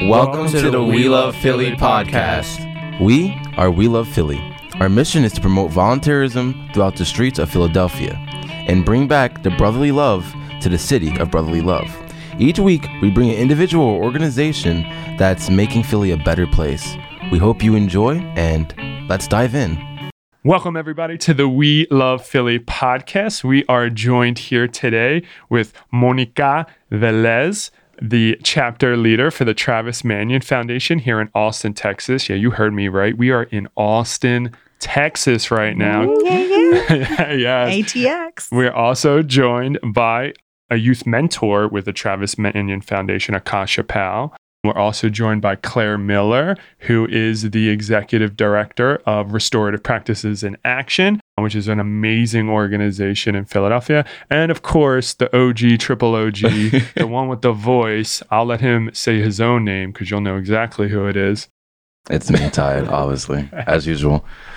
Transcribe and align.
Welcome 0.00 0.48
to 0.48 0.70
the 0.70 0.82
We 0.82 1.08
Love 1.08 1.36
Philly 1.36 1.72
podcast. 1.72 3.00
We 3.00 3.40
are 3.56 3.70
We 3.70 3.86
Love 3.86 4.08
Philly. 4.08 4.40
Our 4.80 4.88
mission 4.88 5.24
is 5.24 5.32
to 5.34 5.40
promote 5.40 5.70
volunteerism 5.70 6.74
throughout 6.74 6.96
the 6.96 7.04
streets 7.04 7.38
of 7.38 7.48
Philadelphia 7.48 8.14
and 8.66 8.84
bring 8.84 9.06
back 9.06 9.42
the 9.42 9.50
brotherly 9.52 9.92
love 9.92 10.30
to 10.62 10.68
the 10.68 10.78
city 10.78 11.16
of 11.18 11.30
brotherly 11.30 11.60
love. 11.60 11.86
Each 12.38 12.58
week, 12.58 12.86
we 13.02 13.10
bring 13.10 13.30
an 13.30 13.36
individual 13.36 13.84
or 13.84 14.02
organization 14.02 14.82
that's 15.16 15.48
making 15.48 15.84
Philly 15.84 16.10
a 16.10 16.16
better 16.16 16.46
place. 16.46 16.96
We 17.30 17.38
hope 17.38 17.62
you 17.62 17.76
enjoy, 17.76 18.18
and 18.36 18.74
let's 19.08 19.28
dive 19.28 19.54
in. 19.54 20.10
Welcome, 20.42 20.76
everybody, 20.76 21.16
to 21.18 21.32
the 21.32 21.48
We 21.48 21.86
Love 21.90 22.22
Philly 22.22 22.58
podcast. 22.58 23.44
We 23.44 23.64
are 23.66 23.88
joined 23.88 24.38
here 24.38 24.66
today 24.66 25.22
with 25.48 25.72
Monica 25.92 26.66
Velez, 26.90 27.70
the 28.00 28.38
chapter 28.42 28.96
leader 28.96 29.30
for 29.30 29.44
the 29.44 29.54
Travis 29.54 30.04
Manion 30.04 30.40
Foundation 30.40 30.98
here 30.98 31.20
in 31.20 31.30
Austin, 31.34 31.74
Texas. 31.74 32.28
Yeah, 32.28 32.36
you 32.36 32.50
heard 32.50 32.72
me 32.72 32.88
right. 32.88 33.16
We 33.16 33.30
are 33.30 33.44
in 33.44 33.68
Austin, 33.76 34.54
Texas 34.80 35.50
right 35.50 35.76
now. 35.76 36.14
Yeah, 36.20 36.38
yeah. 36.38 37.32
yes. 37.32 37.74
ATX. 37.74 38.52
We're 38.52 38.72
also 38.72 39.22
joined 39.22 39.78
by 39.82 40.34
a 40.70 40.76
youth 40.76 41.06
mentor 41.06 41.68
with 41.68 41.84
the 41.84 41.92
Travis 41.92 42.38
Manion 42.38 42.80
Foundation, 42.80 43.34
Akacia 43.34 43.86
Powell. 43.86 44.34
We're 44.64 44.72
also 44.78 45.10
joined 45.10 45.42
by 45.42 45.56
Claire 45.56 45.98
Miller, 45.98 46.56
who 46.78 47.06
is 47.10 47.50
the 47.50 47.68
executive 47.68 48.34
director 48.34 48.96
of 49.04 49.32
Restorative 49.34 49.82
Practices 49.82 50.42
in 50.42 50.56
Action, 50.64 51.20
which 51.36 51.54
is 51.54 51.68
an 51.68 51.78
amazing 51.78 52.48
organization 52.48 53.34
in 53.34 53.44
Philadelphia. 53.44 54.06
And 54.30 54.50
of 54.50 54.62
course, 54.62 55.12
the 55.12 55.28
OG, 55.36 55.80
triple 55.80 56.14
OG, 56.14 56.36
the 56.96 57.06
one 57.06 57.28
with 57.28 57.42
the 57.42 57.52
voice. 57.52 58.22
I'll 58.30 58.46
let 58.46 58.62
him 58.62 58.88
say 58.94 59.20
his 59.20 59.38
own 59.38 59.66
name 59.66 59.92
because 59.92 60.10
you'll 60.10 60.22
know 60.22 60.38
exactly 60.38 60.88
who 60.88 61.06
it 61.06 61.16
is. 61.16 61.48
It's 62.08 62.30
me, 62.30 62.48
Tired, 62.50 62.88
obviously, 62.88 63.48
as 63.52 63.86
usual, 63.86 64.24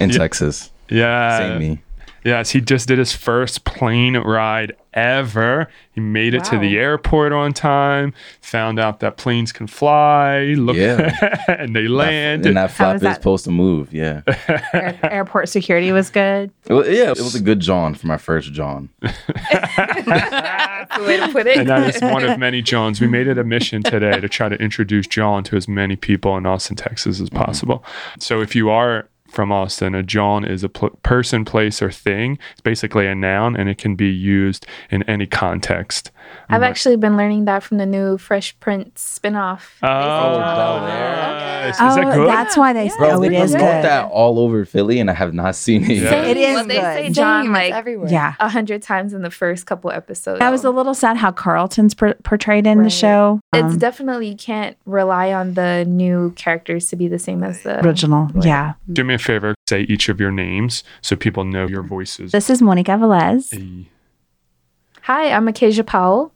in 0.00 0.10
Yeah. 0.10 0.18
Texas. 0.18 0.70
Yeah. 0.88 1.38
Same 1.38 1.58
me. 1.58 1.82
Yes, 2.28 2.50
he 2.50 2.60
just 2.60 2.88
did 2.88 2.98
his 2.98 3.12
first 3.12 3.64
plane 3.64 4.16
ride 4.16 4.74
ever. 4.92 5.68
He 5.92 6.00
made 6.00 6.34
it 6.34 6.44
to 6.44 6.58
the 6.58 6.76
airport 6.78 7.32
on 7.32 7.52
time, 7.52 8.12
found 8.40 8.78
out 8.78 9.00
that 9.00 9.16
planes 9.16 9.52
can 9.52 9.66
fly, 9.66 10.54
look, 10.58 10.76
Yeah. 10.76 11.44
and 11.48 11.74
they 11.74 11.88
land. 11.88 12.44
And 12.44 12.56
that 12.56 12.70
flap 12.72 12.94
was 12.94 13.02
is 13.02 13.02
that? 13.04 13.14
supposed 13.16 13.44
to 13.44 13.50
move. 13.50 13.92
Yeah. 13.94 14.22
Air- 14.72 14.98
airport 15.02 15.48
security 15.48 15.90
was 15.92 16.10
good. 16.10 16.50
It 16.66 16.72
wa- 16.74 16.82
yeah, 16.82 17.10
it 17.12 17.18
was 17.18 17.34
a 17.34 17.40
good 17.40 17.60
John 17.60 17.94
for 17.94 18.06
my 18.06 18.18
first 18.18 18.52
John. 18.52 18.88
That's 19.00 20.96
the 20.98 21.04
way 21.04 21.16
to 21.18 21.28
put 21.32 21.46
it. 21.46 21.58
and 21.58 21.68
that 21.68 21.94
is 21.94 22.02
one 22.02 22.24
of 22.24 22.38
many 22.38 22.62
Johns. 22.62 23.00
We 23.00 23.06
made 23.06 23.26
it 23.26 23.38
a 23.38 23.44
mission 23.44 23.82
today 23.82 24.20
to 24.20 24.28
try 24.28 24.48
to 24.48 24.56
introduce 24.56 25.06
John 25.06 25.44
to 25.44 25.56
as 25.56 25.68
many 25.68 25.96
people 25.96 26.36
in 26.36 26.46
Austin, 26.46 26.76
Texas 26.76 27.20
as 27.20 27.30
possible. 27.30 27.84
So 28.18 28.40
if 28.40 28.54
you 28.54 28.70
are 28.70 29.08
from 29.28 29.52
Austin, 29.52 29.94
a 29.94 30.02
John 30.02 30.44
is 30.44 30.64
a 30.64 30.68
pl- 30.68 30.90
person, 31.02 31.44
place, 31.44 31.80
or 31.80 31.90
thing. 31.90 32.38
It's 32.52 32.60
basically 32.60 33.06
a 33.06 33.14
noun, 33.14 33.56
and 33.56 33.68
it 33.68 33.78
can 33.78 33.94
be 33.94 34.10
used 34.10 34.66
in 34.90 35.02
any 35.04 35.26
context. 35.26 36.10
I've 36.48 36.62
actually 36.62 36.96
been 36.96 37.16
learning 37.16 37.44
that 37.44 37.62
from 37.62 37.78
the 37.78 37.86
new 37.86 38.16
Fresh 38.18 38.58
Prince 38.60 39.18
spinoff. 39.22 39.62
Oh, 39.82 39.86
Bel 40.38 40.80
nice. 40.80 41.74
Is 41.74 41.80
oh, 41.80 41.94
that 41.96 42.14
good? 42.14 42.28
that's 42.28 42.56
why 42.56 42.72
they. 42.72 42.88
Bro, 42.96 43.10
oh, 43.10 43.22
it 43.22 43.28
they 43.30 43.36
is 43.42 43.50
promote 43.52 43.68
good. 43.68 43.84
that 43.84 44.10
all 44.10 44.38
over 44.38 44.64
Philly, 44.64 44.98
and 45.00 45.10
I 45.10 45.14
have 45.14 45.34
not 45.34 45.54
seen 45.56 45.84
it 45.84 45.96
yet. 45.98 46.02
Yeah. 46.12 46.22
It 46.30 46.36
is 46.36 46.54
Well, 46.54 46.66
they 46.66 46.74
say. 46.74 47.10
John 47.10 47.44
Same, 47.44 47.52
like 47.52 47.72
everywhere. 47.72 48.10
Yeah. 48.10 48.34
a 48.40 48.48
hundred 48.48 48.82
times 48.82 49.12
in 49.12 49.22
the 49.22 49.30
first 49.30 49.66
couple 49.66 49.90
episodes. 49.90 50.40
I 50.40 50.50
was 50.50 50.64
a 50.64 50.70
little 50.70 50.94
sad 50.94 51.16
how 51.18 51.30
Carlton's 51.32 51.94
per- 51.94 52.14
portrayed 52.24 52.66
in 52.66 52.78
the 52.78 52.84
Right. 52.84 52.92
show. 52.92 53.40
It's 53.52 53.74
Um, 53.74 53.78
definitely 53.78 54.28
you 54.28 54.36
can't 54.36 54.76
rely 54.86 55.32
on 55.32 55.54
the 55.54 55.84
new 55.86 56.32
characters 56.36 56.88
to 56.88 56.96
be 56.96 57.08
the 57.08 57.18
same 57.18 57.42
as 57.44 57.62
the 57.62 57.84
original. 57.84 58.30
Yeah. 58.40 58.74
Do 58.90 59.04
me 59.04 59.14
a 59.14 59.18
favor, 59.18 59.54
say 59.68 59.82
each 59.82 60.08
of 60.08 60.20
your 60.20 60.30
names 60.30 60.82
so 61.02 61.16
people 61.16 61.44
know 61.44 61.66
your 61.66 61.82
voices. 61.82 62.32
This 62.32 62.48
is 62.48 62.62
Monica 62.62 62.92
Velez. 62.92 63.52
Hey, 63.52 63.88
Hi, 65.08 65.30
I'm 65.30 65.46
Akacia 65.46 65.86
Powell. 65.86 66.34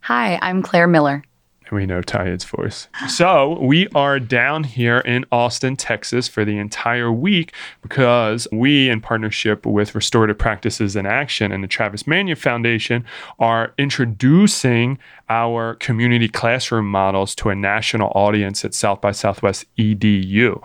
Hi, 0.00 0.38
I'm 0.42 0.62
Claire 0.62 0.86
Miller. 0.86 1.24
And 1.66 1.72
we 1.72 1.86
know 1.86 2.02
Tyed's 2.02 2.44
voice. 2.44 2.86
So 3.08 3.58
we 3.62 3.88
are 3.94 4.20
down 4.20 4.64
here 4.64 4.98
in 4.98 5.24
Austin, 5.32 5.74
Texas 5.74 6.28
for 6.28 6.44
the 6.44 6.58
entire 6.58 7.10
week 7.10 7.54
because 7.80 8.46
we, 8.52 8.90
in 8.90 9.00
partnership 9.00 9.64
with 9.64 9.94
Restorative 9.94 10.36
Practices 10.36 10.96
in 10.96 11.06
Action 11.06 11.50
and 11.50 11.64
the 11.64 11.66
Travis 11.66 12.06
Manion 12.06 12.36
Foundation, 12.36 13.06
are 13.38 13.72
introducing 13.78 14.98
our 15.30 15.76
community 15.76 16.28
classroom 16.28 16.90
models 16.90 17.34
to 17.36 17.48
a 17.48 17.54
national 17.54 18.12
audience 18.14 18.66
at 18.66 18.74
South 18.74 19.00
by 19.00 19.12
Southwest 19.12 19.64
EDU. 19.78 20.62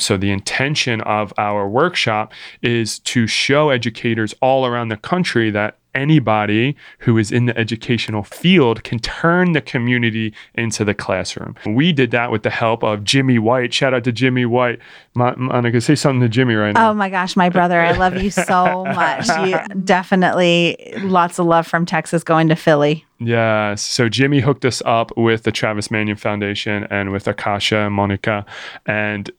So, 0.00 0.16
the 0.16 0.32
intention 0.32 1.02
of 1.02 1.32
our 1.38 1.68
workshop 1.68 2.32
is 2.62 2.98
to 3.00 3.28
show 3.28 3.68
educators 3.70 4.34
all 4.42 4.66
around 4.66 4.88
the 4.88 4.96
country 4.96 5.50
that 5.52 5.76
anybody 5.94 6.76
who 7.00 7.18
is 7.18 7.32
in 7.32 7.46
the 7.46 7.56
educational 7.56 8.22
field 8.22 8.84
can 8.84 8.98
turn 8.98 9.52
the 9.52 9.60
community 9.60 10.32
into 10.54 10.84
the 10.84 10.94
classroom. 10.94 11.54
We 11.66 11.92
did 11.92 12.10
that 12.10 12.30
with 12.30 12.42
the 12.42 12.50
help 12.50 12.82
of 12.82 13.04
Jimmy 13.04 13.38
White. 13.38 13.72
Shout 13.72 13.94
out 13.94 14.04
to 14.04 14.12
Jimmy 14.12 14.46
White. 14.46 14.78
Mon- 15.14 15.34
Monica, 15.38 15.80
say 15.80 15.94
something 15.94 16.20
to 16.20 16.28
Jimmy 16.28 16.54
right 16.54 16.72
now. 16.74 16.90
Oh 16.90 16.94
my 16.94 17.08
gosh, 17.08 17.36
my 17.36 17.48
brother, 17.48 17.80
I 17.80 17.92
love 17.92 18.22
you 18.22 18.30
so 18.30 18.84
much. 18.94 19.28
You 19.28 19.58
definitely 19.84 20.92
lots 20.98 21.38
of 21.38 21.46
love 21.46 21.66
from 21.66 21.86
Texas 21.86 22.22
going 22.22 22.48
to 22.48 22.56
Philly. 22.56 23.04
Yes. 23.18 23.82
So 23.82 24.08
Jimmy 24.08 24.40
hooked 24.40 24.64
us 24.64 24.82
up 24.86 25.14
with 25.16 25.42
the 25.42 25.52
Travis 25.52 25.90
Manion 25.90 26.16
Foundation 26.16 26.84
and 26.90 27.12
with 27.12 27.26
Akacia 27.26 27.86
and 27.86 27.94
Monica. 27.94 28.46
And 28.86 29.30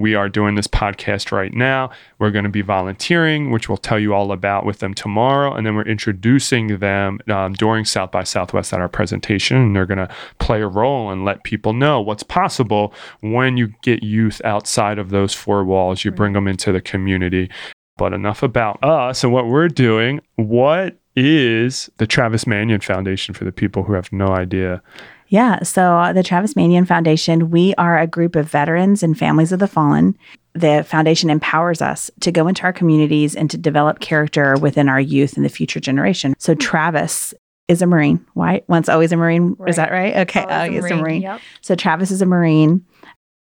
we 0.00 0.14
are 0.14 0.28
doing 0.28 0.54
this 0.54 0.66
podcast 0.66 1.32
right 1.32 1.52
now. 1.52 1.90
We're 2.18 2.30
going 2.30 2.44
to 2.44 2.50
be 2.50 2.62
volunteering, 2.62 3.50
which 3.50 3.68
we'll 3.68 3.78
tell 3.78 3.98
you 3.98 4.14
all 4.14 4.32
about 4.32 4.64
with 4.64 4.78
them 4.78 4.94
tomorrow. 4.94 5.54
And 5.54 5.66
then 5.66 5.74
we're 5.74 5.82
introducing 5.82 6.78
them 6.78 7.18
um, 7.28 7.52
during 7.54 7.84
South 7.84 8.10
by 8.10 8.24
Southwest 8.24 8.72
at 8.72 8.80
our 8.80 8.88
presentation. 8.88 9.56
And 9.56 9.76
they're 9.76 9.86
going 9.86 9.98
to 9.98 10.14
play 10.38 10.62
a 10.62 10.68
role 10.68 11.10
and 11.10 11.24
let 11.24 11.44
people 11.44 11.72
know 11.72 12.00
what's 12.00 12.22
possible 12.22 12.92
when 13.20 13.56
you 13.56 13.72
get 13.82 14.02
youth 14.02 14.40
outside 14.44 14.98
of 14.98 15.10
those 15.10 15.34
four 15.34 15.64
walls. 15.64 16.04
You 16.04 16.10
bring 16.10 16.32
them 16.32 16.48
into 16.48 16.72
the 16.72 16.80
community. 16.80 17.50
But 17.98 18.12
enough 18.12 18.42
about 18.42 18.82
us 18.84 19.24
and 19.24 19.32
what 19.32 19.46
we're 19.46 19.68
doing. 19.68 20.20
What 20.36 20.98
is 21.16 21.88
the 21.96 22.06
Travis 22.06 22.46
Manion 22.46 22.80
Foundation 22.80 23.34
for 23.34 23.44
the 23.44 23.52
people 23.52 23.84
who 23.84 23.94
have 23.94 24.12
no 24.12 24.28
idea? 24.28 24.82
Yeah. 25.28 25.62
So, 25.62 25.96
uh, 25.98 26.12
the 26.12 26.22
Travis 26.22 26.54
Manion 26.56 26.84
Foundation, 26.86 27.50
we 27.50 27.74
are 27.76 27.98
a 27.98 28.06
group 28.06 28.36
of 28.36 28.48
veterans 28.50 29.02
and 29.02 29.18
families 29.18 29.52
of 29.52 29.58
the 29.58 29.66
fallen. 29.66 30.16
The 30.54 30.84
foundation 30.88 31.30
empowers 31.30 31.82
us 31.82 32.10
to 32.20 32.30
go 32.32 32.46
into 32.48 32.62
our 32.62 32.72
communities 32.72 33.34
and 33.34 33.50
to 33.50 33.58
develop 33.58 34.00
character 34.00 34.56
within 34.56 34.88
our 34.88 35.00
youth 35.00 35.36
and 35.36 35.44
the 35.44 35.48
future 35.50 35.80
generation. 35.80 36.34
So, 36.38 36.54
Travis 36.54 37.34
is 37.68 37.82
a 37.82 37.86
Marine, 37.86 38.24
Why? 38.34 38.62
Once 38.68 38.88
always 38.88 39.10
a 39.10 39.16
Marine. 39.16 39.56
Is 39.66 39.74
that 39.76 39.90
right? 39.90 40.16
Okay. 40.18 40.40
Always 40.42 40.54
Oh, 40.54 40.60
a 40.62 40.68
he's 40.70 40.78
a 40.84 40.88
Marine, 40.88 41.00
Marine. 41.02 41.22
yep. 41.22 41.40
So, 41.60 41.74
Travis 41.74 42.10
is 42.12 42.22
a 42.22 42.26
Marine. 42.26 42.84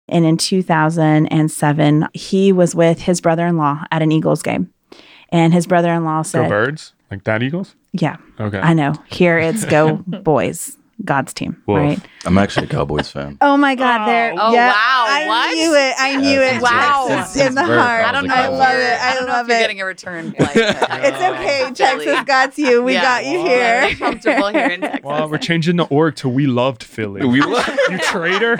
And 0.08 0.24
in 0.24 0.36
2007, 0.36 2.08
he 2.14 2.52
was 2.52 2.74
with 2.74 3.00
his 3.00 3.20
brother 3.20 3.46
in 3.46 3.56
law 3.56 3.84
at 3.90 4.02
an 4.02 4.12
Eagles 4.12 4.42
game. 4.42 4.72
And 5.30 5.52
his 5.52 5.66
brother 5.66 5.92
in 5.92 6.04
law 6.04 6.22
said, 6.22 6.44
Go 6.44 6.48
Birds? 6.48 6.92
Like 7.10 7.24
that 7.24 7.42
Eagles? 7.42 7.74
Yeah, 7.92 8.16
Okay. 8.38 8.58
I 8.58 8.72
know. 8.72 8.94
Here 9.10 9.38
it's 9.38 9.64
Go 9.64 9.96
Boys, 10.06 10.76
God's 11.04 11.34
team, 11.34 11.62
Woof. 11.66 11.76
right? 11.78 12.00
I'm 12.24 12.38
actually 12.38 12.66
a 12.66 12.68
Cowboys 12.70 13.10
fan. 13.10 13.36
Oh 13.42 13.56
my 13.56 13.74
God! 13.74 14.06
There. 14.06 14.32
Oh, 14.36 14.52
yeah, 14.52 14.68
wow, 14.70 15.04
I 15.08 15.24
what? 15.26 15.54
knew 15.54 15.74
it. 15.74 15.94
I 15.98 16.16
knew 16.16 16.40
Yeah, 16.40 16.56
it. 16.56 16.62
Wow. 16.62 17.06
Texas 17.08 17.36
it's- 17.36 17.48
in 17.48 17.54
the 17.54 17.64
heart. 17.64 18.04
I 18.06 18.12
don't 18.12 18.26
know. 18.26 18.34
I 18.34 18.48
love 18.48 18.78
it. 18.78 19.00
I, 19.00 19.14
don't 19.14 19.26
know 19.26 19.32
love 19.34 19.46
if 19.46 19.48
you're 19.50 19.58
it. 19.58 19.60
getting 19.60 19.80
a 19.82 19.84
return 19.84 20.32
flight. 20.32 20.50
it's 20.56 21.16
okay. 21.18 21.70
Texas 21.74 22.24
got 22.24 22.56
you. 22.58 22.82
We 22.82 22.94
Yeah. 22.94 23.02
got 23.02 23.24
you 23.26 23.38
here. 23.40 23.58
very 23.80 23.94
comfortable 23.94 24.48
here 24.48 24.66
in 24.68 24.80
Texas. 24.80 25.04
well, 25.04 25.28
we're 25.30 25.38
changing 25.38 25.76
the 25.76 25.84
org 25.84 26.16
to 26.16 26.28
We 26.28 26.46
Loved 26.46 26.82
Philly. 26.82 27.24
We 27.26 27.40
love 27.42 27.68
you 27.90 27.98
traitor. 28.02 28.56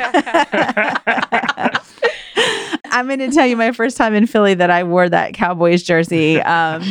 I'm 2.88 3.06
going 3.08 3.18
to 3.18 3.30
tell 3.30 3.46
you 3.46 3.56
my 3.56 3.72
first 3.72 3.96
time 3.96 4.14
in 4.14 4.26
Philly 4.26 4.54
that 4.54 4.70
I 4.70 4.84
wore 4.84 5.08
that 5.08 5.34
Cowboys 5.34 5.82
jersey. 5.82 6.40
Um, 6.40 6.82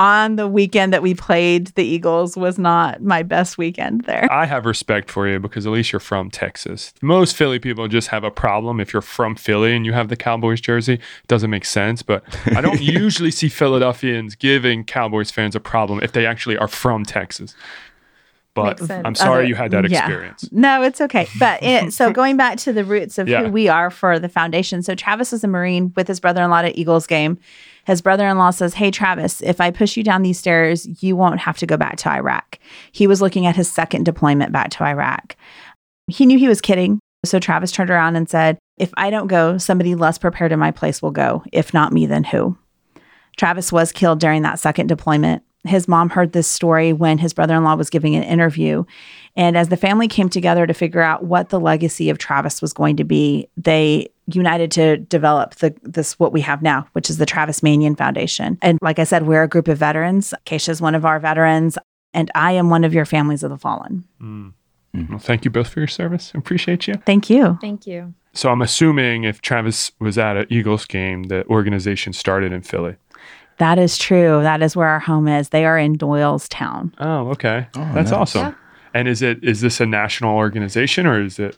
on 0.00 0.36
the 0.36 0.48
weekend 0.48 0.94
that 0.94 1.02
we 1.02 1.14
played 1.14 1.66
the 1.74 1.84
Eagles 1.84 2.34
was 2.34 2.58
not 2.58 3.02
my 3.02 3.22
best 3.22 3.58
weekend 3.58 4.00
there. 4.04 4.26
I 4.32 4.46
have 4.46 4.64
respect 4.64 5.10
for 5.10 5.28
you 5.28 5.38
because 5.38 5.66
at 5.66 5.72
least 5.72 5.92
you're 5.92 6.00
from 6.00 6.30
Texas. 6.30 6.94
Most 7.02 7.36
Philly 7.36 7.58
people 7.58 7.86
just 7.86 8.08
have 8.08 8.24
a 8.24 8.30
problem 8.30 8.80
if 8.80 8.94
you're 8.94 9.02
from 9.02 9.36
Philly 9.36 9.76
and 9.76 9.84
you 9.84 9.92
have 9.92 10.08
the 10.08 10.16
Cowboys 10.16 10.62
jersey. 10.62 10.94
It 10.94 11.28
doesn't 11.28 11.50
make 11.50 11.66
sense, 11.66 12.02
but 12.02 12.24
I 12.46 12.62
don't 12.62 12.80
usually 12.80 13.30
see 13.30 13.50
Philadelphians 13.50 14.36
giving 14.36 14.84
Cowboys 14.84 15.30
fans 15.30 15.54
a 15.54 15.60
problem 15.60 16.00
if 16.02 16.12
they 16.12 16.24
actually 16.24 16.56
are 16.56 16.68
from 16.68 17.04
Texas. 17.04 17.54
But 18.62 18.90
I'm 19.04 19.14
sorry 19.14 19.40
Other- 19.40 19.44
you 19.48 19.54
had 19.54 19.70
that 19.72 19.88
yeah. 19.90 20.00
experience. 20.00 20.48
No, 20.52 20.82
it's 20.82 21.00
okay. 21.00 21.28
But 21.38 21.62
it, 21.62 21.92
so 21.92 22.12
going 22.12 22.36
back 22.36 22.58
to 22.58 22.72
the 22.72 22.84
roots 22.84 23.18
of 23.18 23.28
Yeah. 23.28 23.44
who 23.44 23.50
we 23.50 23.68
are 23.68 23.90
for 23.90 24.18
the 24.18 24.28
foundation. 24.28 24.82
So 24.82 24.94
Travis 24.94 25.32
is 25.32 25.42
a 25.44 25.48
Marine 25.48 25.92
with 25.96 26.08
his 26.08 26.20
brother-in-law 26.20 26.60
at 26.60 26.76
Eagles 26.78 27.06
game. 27.06 27.38
His 27.84 28.02
brother-in-law 28.02 28.50
says, 28.50 28.74
"Hey 28.74 28.90
Travis, 28.90 29.40
if 29.40 29.60
I 29.60 29.70
push 29.70 29.96
you 29.96 30.02
down 30.02 30.22
these 30.22 30.38
stairs, 30.38 30.86
you 31.02 31.16
won't 31.16 31.40
have 31.40 31.56
to 31.58 31.66
go 31.66 31.76
back 31.76 31.96
to 31.98 32.10
Iraq." 32.10 32.58
He 32.92 33.06
was 33.06 33.20
looking 33.22 33.46
at 33.46 33.56
his 33.56 33.70
second 33.70 34.04
deployment 34.04 34.52
back 34.52 34.70
to 34.72 34.84
Iraq. 34.84 35.34
He 36.06 36.26
knew 36.26 36.38
he 36.38 36.48
was 36.48 36.60
kidding. 36.60 37.00
So 37.24 37.38
Travis 37.38 37.70
turned 37.72 37.90
around 37.90 38.16
and 38.16 38.28
said, 38.28 38.58
If 38.78 38.92
I 38.96 39.10
don't 39.10 39.26
go, 39.26 39.58
somebody 39.58 39.94
less 39.94 40.16
prepared 40.16 40.52
in 40.52 40.58
my 40.58 40.70
place 40.70 41.02
will 41.02 41.10
go. 41.10 41.44
If 41.52 41.74
not 41.74 41.92
me, 41.92 42.06
then 42.06 42.24
who? 42.24 42.56
Travis 43.36 43.70
was 43.72 43.92
killed 43.92 44.20
during 44.20 44.42
that 44.42 44.58
second 44.58 44.86
deployment. 44.86 45.42
His 45.64 45.86
mom 45.86 46.10
heard 46.10 46.32
this 46.32 46.48
story 46.48 46.92
when 46.92 47.18
his 47.18 47.32
brother 47.32 47.54
in 47.54 47.64
law 47.64 47.74
was 47.74 47.90
giving 47.90 48.16
an 48.16 48.22
interview. 48.22 48.84
And 49.36 49.56
as 49.56 49.68
the 49.68 49.76
family 49.76 50.08
came 50.08 50.28
together 50.28 50.66
to 50.66 50.74
figure 50.74 51.02
out 51.02 51.24
what 51.24 51.50
the 51.50 51.60
legacy 51.60 52.10
of 52.10 52.18
Travis 52.18 52.60
was 52.62 52.72
going 52.72 52.96
to 52.96 53.04
be, 53.04 53.48
they 53.56 54.08
united 54.26 54.70
to 54.72 54.96
develop 54.96 55.56
the 55.56 55.74
this 55.82 56.18
what 56.18 56.32
we 56.32 56.40
have 56.40 56.62
now, 56.62 56.86
which 56.92 57.10
is 57.10 57.18
the 57.18 57.26
Travis 57.26 57.62
Manion 57.62 57.94
Foundation. 57.94 58.58
And 58.62 58.78
like 58.80 58.98
I 58.98 59.04
said, 59.04 59.26
we're 59.26 59.42
a 59.42 59.48
group 59.48 59.68
of 59.68 59.78
veterans. 59.78 60.34
Keisha's 60.46 60.80
one 60.80 60.94
of 60.94 61.04
our 61.04 61.20
veterans, 61.20 61.78
and 62.14 62.30
I 62.34 62.52
am 62.52 62.70
one 62.70 62.84
of 62.84 62.94
your 62.94 63.04
families 63.04 63.42
of 63.42 63.50
the 63.50 63.58
fallen. 63.58 64.04
Mm. 64.20 64.52
Well, 65.08 65.18
thank 65.18 65.44
you 65.44 65.50
both 65.50 65.68
for 65.68 65.80
your 65.80 65.88
service. 65.88 66.32
Appreciate 66.34 66.88
you. 66.88 66.94
Thank 67.06 67.30
you. 67.30 67.58
Thank 67.60 67.86
you. 67.86 68.14
So 68.32 68.50
I'm 68.50 68.62
assuming 68.62 69.24
if 69.24 69.40
Travis 69.40 69.92
was 69.98 70.16
at 70.18 70.36
an 70.36 70.46
Eagles 70.50 70.86
game, 70.86 71.24
the 71.24 71.46
organization 71.46 72.12
started 72.12 72.52
in 72.52 72.62
Philly. 72.62 72.96
That 73.60 73.78
is 73.78 73.96
true. 73.98 74.42
That 74.42 74.62
is 74.62 74.74
where 74.74 74.88
our 74.88 74.98
home 75.00 75.28
is. 75.28 75.50
They 75.50 75.64
are 75.66 75.78
in 75.78 75.96
Doylestown. 75.96 76.92
Oh, 76.98 77.28
okay. 77.30 77.68
Oh, 77.76 77.90
That's 77.94 78.10
nice. 78.10 78.12
awesome. 78.12 78.46
Yeah. 78.46 78.54
And 78.94 79.06
is 79.06 79.22
it 79.22 79.44
is 79.44 79.60
this 79.60 79.80
a 79.80 79.86
national 79.86 80.34
organization 80.34 81.06
or 81.06 81.22
is 81.22 81.38
it 81.38 81.56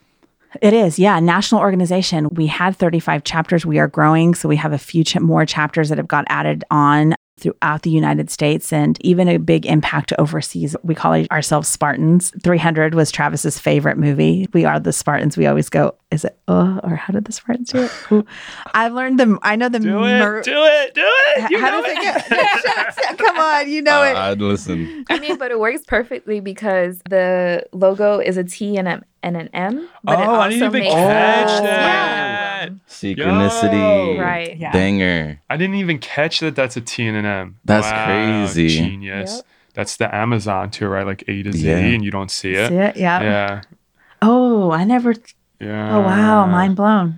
It 0.61 0.73
is, 0.73 0.99
yeah, 0.99 1.19
national 1.19 1.61
organization. 1.61 2.27
We 2.31 2.45
had 2.47 2.75
35 2.75 3.23
chapters. 3.23 3.65
We 3.65 3.79
are 3.79 3.87
growing, 3.87 4.35
so 4.35 4.47
we 4.47 4.57
have 4.57 4.71
a 4.73 4.77
few 4.77 5.03
ch- 5.03 5.19
more 5.19 5.45
chapters 5.47 5.89
that 5.89 5.97
have 5.97 6.07
got 6.07 6.25
added 6.27 6.63
on 6.69 7.15
throughout 7.39 7.81
the 7.81 7.89
United 7.89 8.29
States 8.29 8.71
and 8.71 8.97
even 9.03 9.27
a 9.27 9.37
big 9.37 9.65
impact 9.65 10.13
overseas. 10.19 10.75
We 10.83 10.93
call 10.95 11.13
ourselves 11.31 11.67
Spartans. 11.67 12.31
300 12.43 12.93
was 12.93 13.11
Travis's 13.11 13.57
favorite 13.59 13.97
movie. 13.97 14.47
We 14.53 14.65
are 14.65 14.79
the 14.79 14.93
Spartans. 14.93 15.35
We 15.35 15.47
always 15.47 15.69
go, 15.69 15.95
is 16.11 16.23
it 16.25 16.37
uh 16.47 16.79
or 16.83 16.95
how 16.95 17.11
did 17.11 17.25
the 17.25 17.31
Spartans 17.31 17.71
do 17.71 17.89
it? 18.11 18.25
I've 18.73 18.93
learned 18.93 19.19
them. 19.19 19.39
I 19.41 19.55
know 19.55 19.67
the 19.69 19.79
do 19.79 19.99
mer- 19.99 20.39
it, 20.39 20.45
do 20.45 20.53
it, 20.63 20.93
do 20.93 21.01
it? 21.05 21.51
You 21.51 21.59
how 21.59 21.71
know 21.71 21.81
does 21.81 21.91
it 21.91 21.97
it. 21.97 22.29
go? 22.29 22.35
Shucks, 22.71 23.15
Come 23.17 23.37
on, 23.37 23.69
you 23.69 23.81
know 23.81 24.03
it. 24.03 24.15
I'd 24.15 24.39
listen. 24.39 25.03
I 25.09 25.19
mean, 25.19 25.37
but 25.37 25.51
it 25.51 25.59
works 25.59 25.81
perfectly 25.87 26.39
because 26.39 27.01
the 27.09 27.65
logo 27.73 28.19
is 28.19 28.37
a 28.37 28.43
T 28.43 28.77
and, 28.77 28.87
a, 28.87 29.01
and 29.23 29.35
an 29.37 29.49
M. 29.53 29.87
But 30.03 30.19
it 30.19 30.27
Oh, 30.27 30.35
I 30.35 30.49
didn't 30.49 30.63
even 30.67 30.81
makes 30.83 30.93
catch 30.93 31.49
Oh. 31.49 31.63
that. 31.63 32.69
Synchronicity. 32.87 34.15
Yo. 34.17 34.21
Right. 34.21 34.57
Yeah. 34.57 34.71
Banger. 34.71 35.41
I 35.49 35.57
didn't 35.57 35.75
even 35.75 35.97
catch 35.99 36.39
that 36.41 36.55
that's 36.55 36.77
a 36.77 36.81
T 36.81 37.05
and 37.07 37.17
an 37.17 37.25
M. 37.25 37.57
That's 37.65 37.87
Wow, 37.87 38.05
crazy. 38.05 38.67
Genius. 38.69 39.35
Yep. 39.37 39.45
That's 39.73 39.97
the 39.97 40.13
Amazon 40.13 40.69
too, 40.69 40.87
right? 40.87 41.05
Like 41.05 41.23
A 41.27 41.43
to 41.43 41.51
Z, 41.51 41.67
Yeah. 41.67 41.77
and 41.77 42.03
you 42.05 42.11
don't 42.11 42.29
see 42.31 42.53
it. 42.53 42.69
See 42.69 42.75
it? 42.75 42.97
Yeah. 42.97 43.21
Yeah. 43.21 43.61
Oh, 44.21 44.71
I 44.71 44.83
never 44.83 45.11
oh, 45.11 45.15
Yeah. 45.59 45.95
Oh, 45.97 46.01
wow. 46.01 46.45
Mind 46.45 46.75
blown. 46.75 47.17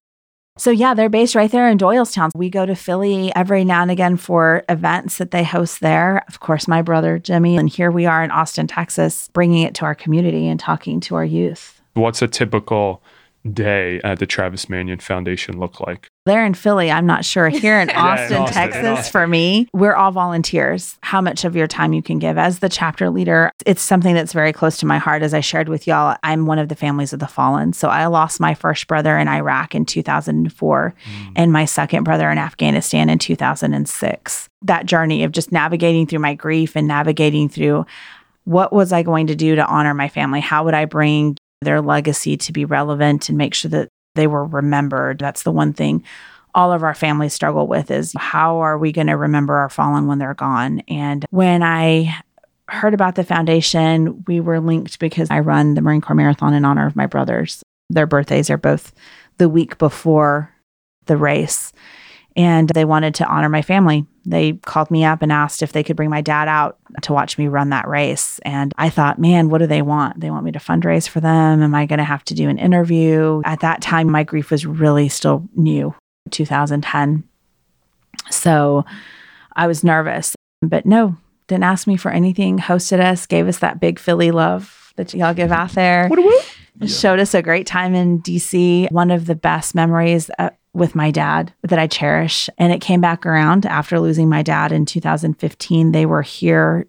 So, 0.57 0.71
yeah, 0.71 0.93
they're 0.93 1.09
based 1.09 1.35
right 1.35 1.51
there 1.51 1.67
in 1.67 1.77
Doylestown. 1.77 2.29
We 2.33 2.49
go 2.49 2.65
to 2.65 2.75
Philly 2.75 3.29
every 3.35 3.65
now 3.65 3.81
and 3.81 3.91
again 3.91 4.15
for 4.15 4.63
events 4.69 5.17
that 5.17 5.31
they 5.31 5.43
host 5.43 5.81
there. 5.81 6.23
Of 6.29 6.39
course, 6.39 6.65
my 6.65 6.81
brother, 6.81 7.19
Jimmy. 7.19 7.57
And 7.57 7.67
here 7.67 7.91
we 7.91 8.05
are 8.05 8.23
in 8.23 8.31
Austin, 8.31 8.65
Texas, 8.65 9.29
bringing 9.33 9.63
it 9.63 9.75
to 9.75 9.85
our 9.85 9.93
community 9.95 10.47
and 10.47 10.57
talking 10.57 11.01
to 11.01 11.15
our 11.15 11.25
youth. 11.25 11.74
What's 11.95 12.21
a 12.21 12.27
typical 12.27 13.01
day 13.53 14.01
at 14.03 14.19
the 14.19 14.25
Travis 14.25 14.69
Manion 14.69 14.99
Foundation 14.99 15.59
look 15.59 15.79
like? 15.79 16.07
There 16.25 16.45
in 16.45 16.55
Philly, 16.55 16.89
I'm 16.91 17.05
not 17.05 17.23
sure. 17.23 17.49
Here 17.49 17.79
in 17.79 17.89
in 17.89 17.95
Austin, 17.95 18.37
Austin, 18.37 18.41
in 18.41 18.47
Texas, 18.47 18.85
Austin. 18.85 19.11
for 19.11 19.27
me, 19.27 19.69
we're 19.73 19.93
all 19.93 20.11
volunteers. 20.11 20.97
How 21.01 21.21
much 21.21 21.45
of 21.45 21.55
your 21.55 21.67
time 21.67 21.93
you 21.93 22.01
can 22.01 22.19
give 22.19 22.37
as 22.37 22.59
the 22.59 22.69
chapter 22.69 23.09
leader, 23.09 23.51
it's 23.65 23.81
something 23.81 24.15
that's 24.15 24.33
very 24.33 24.51
close 24.51 24.77
to 24.77 24.85
my 24.85 24.97
heart. 24.97 25.21
As 25.21 25.33
I 25.33 25.39
shared 25.39 25.69
with 25.69 25.87
y'all, 25.87 26.17
I'm 26.23 26.45
one 26.45 26.59
of 26.59 26.69
the 26.69 26.75
families 26.75 27.13
of 27.13 27.19
the 27.19 27.27
fallen. 27.27 27.73
So 27.73 27.89
I 27.89 28.07
lost 28.07 28.39
my 28.39 28.55
first 28.55 28.87
brother 28.87 29.17
in 29.17 29.27
Iraq 29.27 29.75
in 29.75 29.85
2004 29.85 30.95
mm. 30.97 31.31
and 31.35 31.53
my 31.53 31.65
second 31.65 32.03
brother 32.03 32.29
in 32.29 32.37
Afghanistan 32.37 33.09
in 33.09 33.19
2006. 33.19 34.49
That 34.63 34.85
journey 34.85 35.23
of 35.23 35.31
just 35.31 35.51
navigating 35.51 36.07
through 36.07 36.19
my 36.19 36.33
grief 36.33 36.75
and 36.75 36.87
navigating 36.87 37.47
through 37.47 37.85
what 38.45 38.71
was 38.71 38.91
I 38.91 39.03
going 39.03 39.27
to 39.27 39.35
do 39.35 39.55
to 39.55 39.65
honor 39.65 39.93
my 39.93 40.07
family? 40.07 40.39
How 40.39 40.65
would 40.65 40.75
I 40.75 40.85
bring 40.85 41.35
their 41.65 41.81
legacy 41.81 42.37
to 42.37 42.53
be 42.53 42.63
relevant 42.63 43.27
and 43.27 43.37
make 43.37 43.53
sure 43.53 43.69
that 43.71 43.89
they 44.15 44.27
were 44.27 44.45
remembered? 44.45 45.19
That's 45.19 45.43
the 45.43 45.51
one 45.51 45.73
thing 45.73 46.03
all 46.55 46.71
of 46.71 46.83
our 46.83 46.95
families 46.95 47.33
struggle 47.33 47.67
with 47.67 47.91
is 47.91 48.13
how 48.17 48.59
are 48.59 48.77
we 48.77 48.93
going 48.93 49.07
to 49.07 49.17
remember 49.17 49.55
our 49.55 49.69
fallen 49.69 50.07
when 50.07 50.17
they're 50.19 50.33
gone? 50.33 50.79
And 50.87 51.25
when 51.29 51.61
I 51.61 52.17
heard 52.69 52.93
about 52.93 53.15
the 53.15 53.25
foundation, 53.25 54.23
we 54.25 54.39
were 54.39 54.61
linked 54.61 54.97
because 54.97 55.29
I 55.29 55.41
run 55.41 55.75
the 55.75 55.81
Marine 55.81 56.01
Corps 56.01 56.15
Marathon 56.15 56.53
in 56.53 56.65
honor 56.65 56.87
of 56.87 56.95
my 56.95 57.05
brothers. 57.05 57.61
Their 57.89 58.07
birthdays 58.07 58.49
are 58.49 58.57
both 58.57 58.93
the 59.37 59.49
week 59.49 59.77
before 59.77 60.49
the 61.05 61.17
race. 61.17 61.73
And 62.35 62.67
they 62.69 62.83
wanted 62.83 63.15
to 63.15 63.25
honor 63.25 63.47
my 63.47 63.61
family. 63.61 64.05
They 64.25 64.53
called 64.53 64.91
me 64.91 65.05
up 65.05 65.21
and 65.21 65.31
asked 65.31 65.63
if 65.63 65.71
they 65.71 65.83
could 65.83 65.95
bring 65.95 66.09
my 66.09 66.21
dad 66.21 66.47
out 66.47 66.77
to 67.03 67.13
watch 67.13 67.37
me 67.37 67.47
run 67.47 67.69
that 67.69 67.87
race. 67.87 68.39
And 68.39 68.73
I 68.77 68.89
thought, 68.89 69.19
man, 69.19 69.49
what 69.49 69.59
do 69.59 69.67
they 69.67 69.81
want? 69.81 70.19
They 70.19 70.29
want 70.29 70.43
me 70.43 70.51
to 70.51 70.59
fundraise 70.59 71.07
for 71.07 71.21
them. 71.21 71.61
Am 71.61 71.73
I 71.73 71.85
going 71.85 71.99
to 71.99 72.03
have 72.03 72.25
to 72.25 72.33
do 72.33 72.49
an 72.49 72.57
interview? 72.57 73.41
At 73.45 73.61
that 73.61 73.81
time, 73.81 74.11
my 74.11 74.23
grief 74.23 74.51
was 74.51 74.65
really 74.65 75.07
still 75.07 75.47
new, 75.55 75.95
2010. 76.31 77.23
So 78.29 78.83
I 79.55 79.67
was 79.67 79.83
nervous, 79.83 80.35
but 80.61 80.85
no, 80.85 81.15
didn't 81.47 81.63
ask 81.63 81.87
me 81.87 81.95
for 81.95 82.11
anything, 82.11 82.57
hosted 82.57 82.99
us, 82.99 83.25
gave 83.25 83.47
us 83.47 83.59
that 83.59 83.79
big 83.79 83.99
Philly 83.99 84.31
love 84.31 84.93
that 84.95 85.13
y'all 85.13 85.33
give 85.33 85.51
out 85.51 85.71
there. 85.71 86.07
What 86.07 86.19
a 86.19 86.43
yeah. 86.79 86.87
Showed 86.87 87.19
us 87.19 87.33
a 87.33 87.41
great 87.41 87.67
time 87.67 87.95
in 87.95 88.21
DC. 88.21 88.91
One 88.91 89.11
of 89.11 89.27
the 89.27 89.35
best 89.35 89.75
memories 89.75 90.29
uh, 90.37 90.49
with 90.75 90.93
my 90.93 91.09
dad 91.09 91.53
that 91.63 91.79
I 91.79 91.87
cherish. 91.87 92.49
And 92.57 92.71
it 92.71 92.81
came 92.81 93.01
back 93.01 93.25
around 93.25 93.65
after 93.65 93.99
losing 93.99 94.29
my 94.29 94.43
dad 94.43 94.71
in 94.71 94.85
2015. 94.85 95.91
They 95.91 96.05
were 96.05 96.21
here 96.21 96.85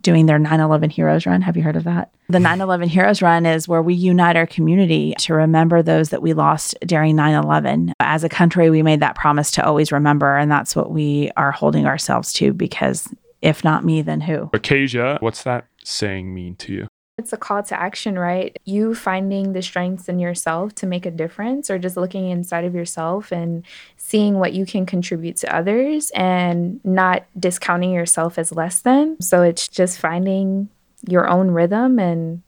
doing 0.00 0.26
their 0.26 0.38
9 0.38 0.60
11 0.60 0.90
Heroes 0.90 1.26
Run. 1.26 1.42
Have 1.42 1.56
you 1.56 1.62
heard 1.62 1.76
of 1.76 1.84
that? 1.84 2.12
The 2.28 2.40
9 2.40 2.60
11 2.60 2.88
Heroes 2.88 3.20
Run 3.20 3.46
is 3.46 3.68
where 3.68 3.82
we 3.82 3.94
unite 3.94 4.36
our 4.36 4.46
community 4.46 5.14
to 5.18 5.34
remember 5.34 5.82
those 5.82 6.10
that 6.10 6.22
we 6.22 6.32
lost 6.32 6.74
during 6.80 7.16
9 7.16 7.34
11. 7.34 7.92
As 8.00 8.24
a 8.24 8.28
country, 8.28 8.70
we 8.70 8.82
made 8.82 9.00
that 9.00 9.14
promise 9.14 9.50
to 9.52 9.64
always 9.64 9.92
remember. 9.92 10.36
And 10.36 10.50
that's 10.50 10.74
what 10.74 10.90
we 10.90 11.30
are 11.36 11.52
holding 11.52 11.86
ourselves 11.86 12.32
to 12.34 12.52
because 12.52 13.08
if 13.42 13.62
not 13.62 13.84
me, 13.84 14.02
then 14.02 14.20
who? 14.20 14.46
Akacia, 14.52 15.20
what's 15.20 15.42
that 15.44 15.66
saying 15.84 16.34
mean 16.34 16.56
to 16.56 16.72
you? 16.72 16.88
It's 17.18 17.32
a 17.32 17.36
call 17.36 17.62
to 17.64 17.78
action, 17.78 18.18
right? 18.18 18.56
You 18.64 18.94
finding 18.94 19.52
the 19.52 19.60
strengths 19.60 20.08
in 20.08 20.20
yourself 20.20 20.74
to 20.76 20.86
make 20.86 21.04
a 21.04 21.10
difference, 21.10 21.68
or 21.68 21.78
just 21.78 21.96
looking 21.96 22.30
inside 22.30 22.64
of 22.64 22.74
yourself 22.74 23.32
and 23.32 23.64
seeing 23.96 24.38
what 24.38 24.52
you 24.52 24.64
can 24.64 24.86
contribute 24.86 25.36
to 25.38 25.54
others 25.54 26.10
and 26.14 26.80
not 26.84 27.24
discounting 27.38 27.90
yourself 27.92 28.38
as 28.38 28.52
less 28.52 28.80
than. 28.80 29.20
So 29.20 29.42
it's 29.42 29.66
just 29.66 29.98
finding 29.98 30.68
your 31.08 31.28
own 31.28 31.50
rhythm 31.50 31.98
and 31.98 32.42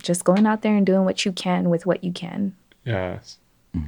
just 0.00 0.24
going 0.24 0.46
out 0.46 0.62
there 0.62 0.76
and 0.76 0.86
doing 0.86 1.04
what 1.04 1.24
you 1.24 1.32
can 1.32 1.68
with 1.68 1.84
what 1.84 2.04
you 2.04 2.12
can. 2.12 2.54
Yes. 2.84 3.38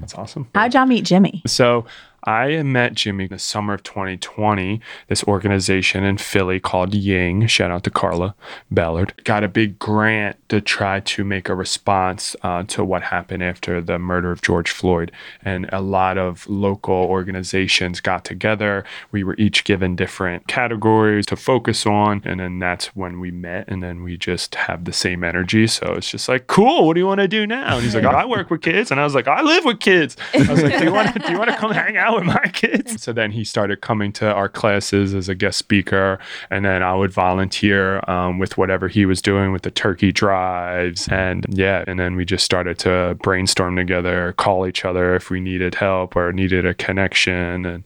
That's 0.00 0.14
awesome. 0.14 0.48
How'd 0.54 0.74
y'all 0.74 0.86
meet 0.86 1.04
Jimmy? 1.04 1.42
So 1.46 1.86
I 2.24 2.62
met 2.62 2.94
Jimmy 2.94 3.24
in 3.24 3.30
the 3.30 3.38
summer 3.38 3.74
of 3.74 3.82
2020. 3.82 4.80
This 5.06 5.22
organization 5.24 6.04
in 6.04 6.18
Philly 6.18 6.58
called 6.58 6.94
Ying, 6.94 7.46
shout 7.46 7.70
out 7.70 7.84
to 7.84 7.90
Carla 7.90 8.34
Ballard, 8.70 9.14
got 9.24 9.44
a 9.44 9.48
big 9.48 9.78
grant 9.78 10.36
to 10.48 10.60
try 10.60 11.00
to 11.00 11.24
make 11.24 11.48
a 11.48 11.54
response 11.54 12.34
uh, 12.42 12.64
to 12.64 12.84
what 12.84 13.02
happened 13.02 13.42
after 13.42 13.80
the 13.80 13.98
murder 13.98 14.32
of 14.32 14.42
George 14.42 14.70
Floyd. 14.70 15.12
And 15.44 15.68
a 15.72 15.80
lot 15.80 16.18
of 16.18 16.48
local 16.48 16.94
organizations 16.94 18.00
got 18.00 18.24
together. 18.24 18.84
We 19.12 19.22
were 19.22 19.36
each 19.36 19.64
given 19.64 19.94
different 19.94 20.48
categories 20.48 21.26
to 21.26 21.36
focus 21.36 21.86
on. 21.86 22.22
And 22.24 22.40
then 22.40 22.58
that's 22.58 22.96
when 22.96 23.20
we 23.20 23.30
met. 23.30 23.68
And 23.68 23.82
then 23.82 24.02
we 24.02 24.16
just 24.16 24.54
have 24.56 24.84
the 24.84 24.92
same 24.92 25.22
energy. 25.22 25.66
So 25.66 25.94
it's 25.94 26.10
just 26.10 26.28
like, 26.28 26.46
cool, 26.46 26.86
what 26.86 26.94
do 26.94 27.00
you 27.00 27.06
want 27.06 27.20
to 27.20 27.28
do 27.28 27.46
now? 27.46 27.76
And 27.76 27.84
he's 27.84 27.94
like, 27.94 28.04
I 28.04 28.24
work 28.24 28.50
with 28.50 28.62
kids. 28.62 28.90
And 28.90 28.98
I 28.98 29.04
was 29.04 29.14
like, 29.14 29.28
I 29.28 29.42
live 29.42 29.64
with 29.64 29.80
kids. 29.80 30.16
I 30.34 30.38
was 30.50 30.62
like, 30.62 30.78
do 30.78 30.84
you 30.84 30.92
want 30.92 31.12
to, 31.12 31.18
do 31.20 31.32
you 31.32 31.38
want 31.38 31.50
to 31.50 31.56
come 31.56 31.70
hang 31.70 31.96
out 31.96 32.07
with 32.14 32.24
my 32.24 32.50
kids? 32.52 33.02
So 33.02 33.12
then 33.12 33.30
he 33.30 33.44
started 33.44 33.80
coming 33.80 34.12
to 34.14 34.32
our 34.32 34.48
classes 34.48 35.14
as 35.14 35.28
a 35.28 35.34
guest 35.34 35.58
speaker. 35.58 36.18
And 36.50 36.64
then 36.64 36.82
I 36.82 36.94
would 36.94 37.12
volunteer 37.12 38.02
um, 38.08 38.38
with 38.38 38.56
whatever 38.58 38.88
he 38.88 39.06
was 39.06 39.22
doing 39.22 39.52
with 39.52 39.62
the 39.62 39.70
turkey 39.70 40.12
drives. 40.12 41.08
And 41.08 41.46
yeah, 41.48 41.84
and 41.86 41.98
then 41.98 42.16
we 42.16 42.24
just 42.24 42.44
started 42.44 42.78
to 42.80 43.16
brainstorm 43.22 43.76
together, 43.76 44.34
call 44.36 44.66
each 44.66 44.84
other 44.84 45.14
if 45.14 45.30
we 45.30 45.40
needed 45.40 45.74
help 45.74 46.16
or 46.16 46.32
needed 46.32 46.66
a 46.66 46.74
connection. 46.74 47.66
And 47.66 47.84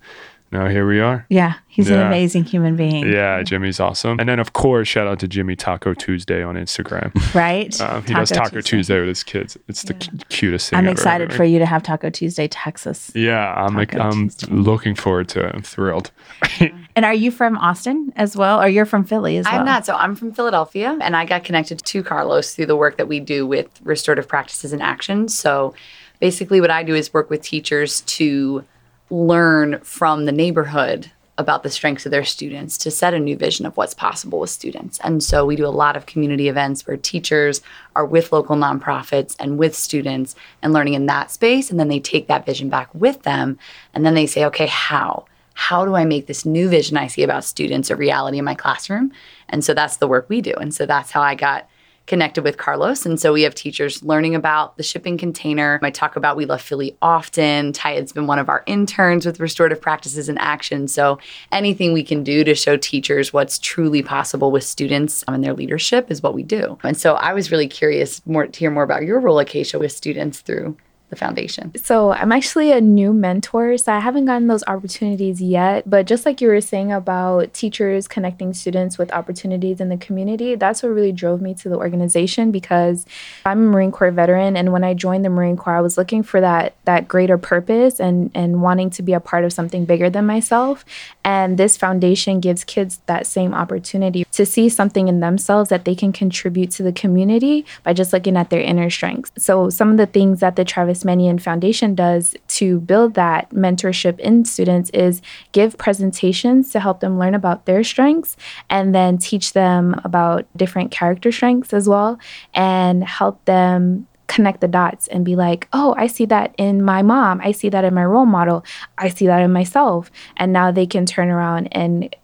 now 0.52 0.68
here 0.68 0.87
we 0.87 1.00
are. 1.00 1.25
Yeah, 1.30 1.54
he's 1.66 1.88
an 1.90 1.99
amazing 2.00 2.44
human 2.44 2.76
being. 2.76 3.11
Yeah, 3.11 3.42
Jimmy's 3.42 3.80
awesome. 3.80 4.21
And 4.21 4.28
then, 4.28 4.38
of 4.38 4.52
course, 4.52 4.87
shout 4.87 5.06
out 5.06 5.18
to 5.21 5.28
Jimmy 5.28 5.56
Taco 5.56 5.94
Tuesday 5.94 6.42
on 6.42 6.56
Instagram. 6.56 7.11
Right? 7.35 7.78
Um, 7.80 8.04
he 8.04 8.12
does 8.14 8.30
Taco 8.30 8.61
Tuesday. 8.61 8.99
with 9.00 9.09
his 9.09 9.23
kids. 9.25 9.56
It's 9.68 9.82
the 9.82 9.94
cu- 9.94 10.18
cutest 10.28 10.71
thing 10.71 10.78
I'm 10.78 10.85
ever. 10.85 10.92
excited 10.92 11.32
for 11.32 11.44
you 11.44 11.59
to 11.59 11.66
have 11.66 11.82
Taco 11.82 12.11
Tuesday, 12.11 12.49
Texas. 12.49 13.11
Yeah, 13.14 13.54
I'm 13.54 13.75
like, 13.75 13.94
I'm 13.94 14.28
Tuesday. 14.28 14.52
looking 14.52 14.94
forward 14.94 15.28
to 15.30 15.47
it. 15.47 15.54
I'm 15.54 15.62
thrilled. 15.62 16.11
And 16.94 17.06
are 17.06 17.14
you 17.14 17.30
from 17.30 17.56
Austin 17.56 18.12
as 18.16 18.37
well? 18.37 18.61
Or 18.61 18.68
you're 18.68 18.85
from 18.85 19.04
Philly 19.04 19.38
as 19.38 19.47
well? 19.47 19.61
I'm 19.61 19.64
not. 19.64 19.87
So 19.87 19.94
I'm 19.94 20.14
from 20.14 20.32
Philadelphia, 20.32 20.99
and 21.00 21.16
I 21.16 21.25
got 21.25 21.42
connected 21.42 21.82
to 21.82 22.02
Carlos 22.02 22.54
through 22.54 22.66
the 22.66 22.76
work 22.76 22.99
that 22.99 23.09
we 23.09 23.18
do 23.18 23.47
with 23.47 23.66
restorative 23.82 24.28
practices 24.28 24.75
in 24.75 24.82
action. 24.82 25.26
So 25.28 25.75
basically, 26.21 26.61
what 26.61 26.71
I 26.71 26.82
do 26.82 26.94
is 26.94 27.14
work 27.14 27.30
with 27.30 27.40
teachers 27.40 28.02
to 28.02 28.62
learn 29.11 29.80
from 29.80 30.25
the 30.25 30.32
neighborhood 30.32 31.11
about 31.38 31.62
the 31.62 31.71
strengths 31.71 32.04
of 32.04 32.12
their 32.12 32.25
students 32.25 32.76
to 32.76 32.90
set 32.90 33.14
a 33.14 33.18
new 33.18 33.37
vision 33.37 33.64
of 33.64 33.76
what's 33.76 33.94
possible 33.94 34.38
with 34.38 34.50
students. 34.50 34.99
And 35.02 35.23
so 35.23 35.47
we 35.47 35.56
do 35.56 35.66
a 35.66 35.68
lot 35.68 35.97
of 35.97 36.06
community 36.06 36.49
events 36.49 36.87
where 36.87 36.97
teachers 36.97 37.62
are 37.97 38.04
with 38.04 38.32
local 38.32 38.54
nonprofits 38.54 39.35
and 39.38 39.59
with 39.59 39.75
students 39.75 40.35
and 40.61 40.73
learning 40.73 40.94
in 40.94 41.06
that 41.06 41.30
space. 41.30 41.71
And 41.71 41.80
then 41.80 41.88
they 41.88 42.00
take 42.00 42.26
that 42.28 42.44
vision 42.44 42.68
back 42.68 42.94
with 42.94 43.23
them. 43.23 43.59
And 43.94 44.04
then 44.04 44.14
they 44.14 44.26
say, 44.26 44.44
okay, 44.47 44.66
how? 44.66 45.25
How 45.54 45.85
do 45.85 45.94
I 45.94 46.04
make 46.04 46.26
this 46.26 46.44
new 46.44 46.68
vision 46.68 46.97
I 46.97 47.06
see 47.06 47.23
about 47.23 47.44
students 47.44 47.90
a 47.90 47.97
reality 47.97 48.38
in 48.38 48.44
my 48.44 48.54
classroom? 48.54 49.12
And 49.49 49.64
so 49.64 49.75
that's 49.75 49.97
the 49.97 50.09
work 50.09 50.28
we 50.28 50.40
do. 50.40 50.54
And 50.61 50.75
so 50.75 50.87
that's 50.87 51.11
how 51.11 51.23
I 51.23 51.35
got 51.35 51.68
connected 52.06 52.42
with 52.42 52.56
Carlos. 52.56 53.06
And 53.06 53.18
so 53.18 53.32
we 53.32 53.42
have 53.42 53.54
teachers 53.54 54.02
learning 54.02 54.35
about 54.35 54.76
the 54.76 54.82
shipping 54.82 55.16
container. 55.16 55.78
I 55.82 55.90
talk 55.90 56.16
about 56.16 56.37
We 56.37 56.47
Love 56.47 56.61
Philly 56.61 56.97
often. 57.00 57.73
Tyed's 57.73 58.12
been 58.12 58.26
one 58.26 58.38
of 58.38 58.49
our 58.49 58.62
interns 58.66 59.25
with 59.25 59.40
restorative 59.40 59.80
practices 59.80 60.28
in 60.28 60.38
action. 60.38 60.88
So 60.88 61.18
anything 61.52 61.92
we 61.92 62.02
can 62.02 62.23
do 62.25 62.44
to 62.44 62.54
show 62.54 62.76
teachers 62.76 63.32
what's 63.32 63.59
truly 63.59 64.02
possible 64.02 64.50
with 64.50 64.64
students 64.64 65.25
and 65.28 65.42
their 65.44 65.54
leadership 65.54 66.11
is 66.11 66.23
what 66.23 66.35
we 66.35 66.42
do. 66.42 66.78
And 66.82 66.97
so 66.97 67.14
I 67.14 67.32
was 67.32 67.50
really 67.50 67.68
curious 67.68 68.25
more 68.26 68.47
to 68.47 68.59
hear 68.59 68.71
more 68.71 68.82
about 68.82 69.02
your 69.02 69.21
role, 69.21 69.37
Akacia, 69.37 69.78
with 69.78 69.92
students 69.92 70.40
through 70.40 70.76
the 71.12 71.16
foundation. 71.16 71.71
So 71.76 72.12
I'm 72.12 72.33
actually 72.33 72.73
a 72.73 72.81
new 72.81 73.12
mentor, 73.12 73.76
so 73.76 73.92
I 73.92 74.00
haven't 74.00 74.25
gotten 74.25 74.49
those 74.49 74.64
opportunities 74.66 75.42
yet. 75.42 75.88
But 75.88 76.07
just 76.07 76.25
like 76.25 76.40
you 76.40 76.49
were 76.49 76.62
saying 76.62 76.90
about 76.90 77.52
teachers 77.52 78.09
connecting 78.09 78.54
students 78.54 78.97
with 78.97 79.12
opportunities 79.12 79.78
in 79.78 79.90
the 79.90 79.99
community, 79.99 80.54
that's 80.54 80.83
what 80.83 80.88
really 80.88 81.12
drove 81.12 81.42
me 81.42 81.52
to 81.57 81.69
the 81.69 81.76
organization 81.76 82.50
because 82.50 83.04
I'm 83.45 83.59
a 83.59 83.71
Marine 83.71 83.92
Corps 83.92 84.11
veteran, 84.11 84.57
and 84.57 84.73
when 84.73 84.85
I 84.85 84.95
joined 84.95 85.23
the 85.23 85.28
Marine 85.28 85.59
Corps, 85.59 85.76
I 85.76 85.83
was 85.83 85.99
looking 85.99 86.23
for 86.23 86.40
that 86.40 86.75
that 86.87 87.09
greater 87.09 87.37
purpose 87.37 88.00
and 88.00 88.31
and 88.35 88.62
wanting 88.62 88.88
to 88.90 89.02
be 89.02 89.12
a 89.12 89.21
part 89.21 89.45
of 89.45 89.52
something 89.52 89.85
bigger 89.85 90.09
than 90.09 90.25
myself. 90.25 90.83
And 91.25 91.59
this 91.59 91.76
foundation 91.76 92.40
gives 92.40 92.64
kids 92.64 93.00
that 93.04 93.26
same 93.26 93.52
opportunity 93.52 94.25
to 94.33 94.47
see 94.47 94.71
something 94.71 95.09
in 95.09 95.21
themselves 95.21 95.69
that 95.69 95.85
they 95.85 95.95
can 95.95 96.12
contribute 96.12 96.71
to 96.73 96.83
the 96.83 96.92
community 96.92 97.66
by 97.85 97.92
just 97.92 98.14
looking 98.14 98.38
at 98.38 98.49
their 98.49 98.62
inner 98.62 98.88
strengths. 98.88 99.31
So 99.37 99.69
some 99.69 99.90
of 99.90 99.99
the 99.99 100.07
things 100.07 100.40
that 100.40 100.57
the 100.57 100.64
Travis 100.64 101.01
Manion 101.04 101.38
Foundation 101.38 101.94
does 101.94 102.35
to 102.49 102.80
build 102.80 103.14
that 103.14 103.50
mentorship 103.50 104.18
in 104.18 104.44
students 104.44 104.90
is 104.90 105.23
give 105.52 105.78
presentations 105.78 106.71
to 106.73 106.80
help 106.80 107.00
them 107.00 107.18
learn 107.18 107.35
about 107.35 107.66
their 107.66 107.85
strengths 107.85 108.37
and 108.71 108.94
then 108.94 109.18
teach 109.18 109.52
them 109.52 110.00
about 110.04 110.47
different 110.56 110.90
character 110.90 111.32
strengths 111.32 111.73
as 111.73 111.88
well 111.88 112.18
and 112.54 113.04
help 113.04 113.44
them 113.44 114.06
connect 114.28 114.62
the 114.62 114.68
dots 114.68 115.09
and 115.09 115.25
be 115.25 115.37
like, 115.37 115.68
oh, 115.75 115.94
I 115.99 116.06
see 116.06 116.25
that 116.26 116.54
in 116.56 116.82
my 116.82 117.02
mom. 117.02 117.40
I 117.42 117.52
see 117.52 117.68
that 117.68 117.85
in 117.85 117.92
my 117.92 118.04
role 118.04 118.25
model. 118.25 118.64
I 118.97 119.11
see 119.11 119.26
that 119.26 119.42
in 119.42 119.52
myself. 119.52 120.11
And 120.38 120.52
now 120.52 120.71
they 120.71 120.87
can 120.87 121.04
turn 121.04 121.28
around 121.28 121.68
and 121.73 122.16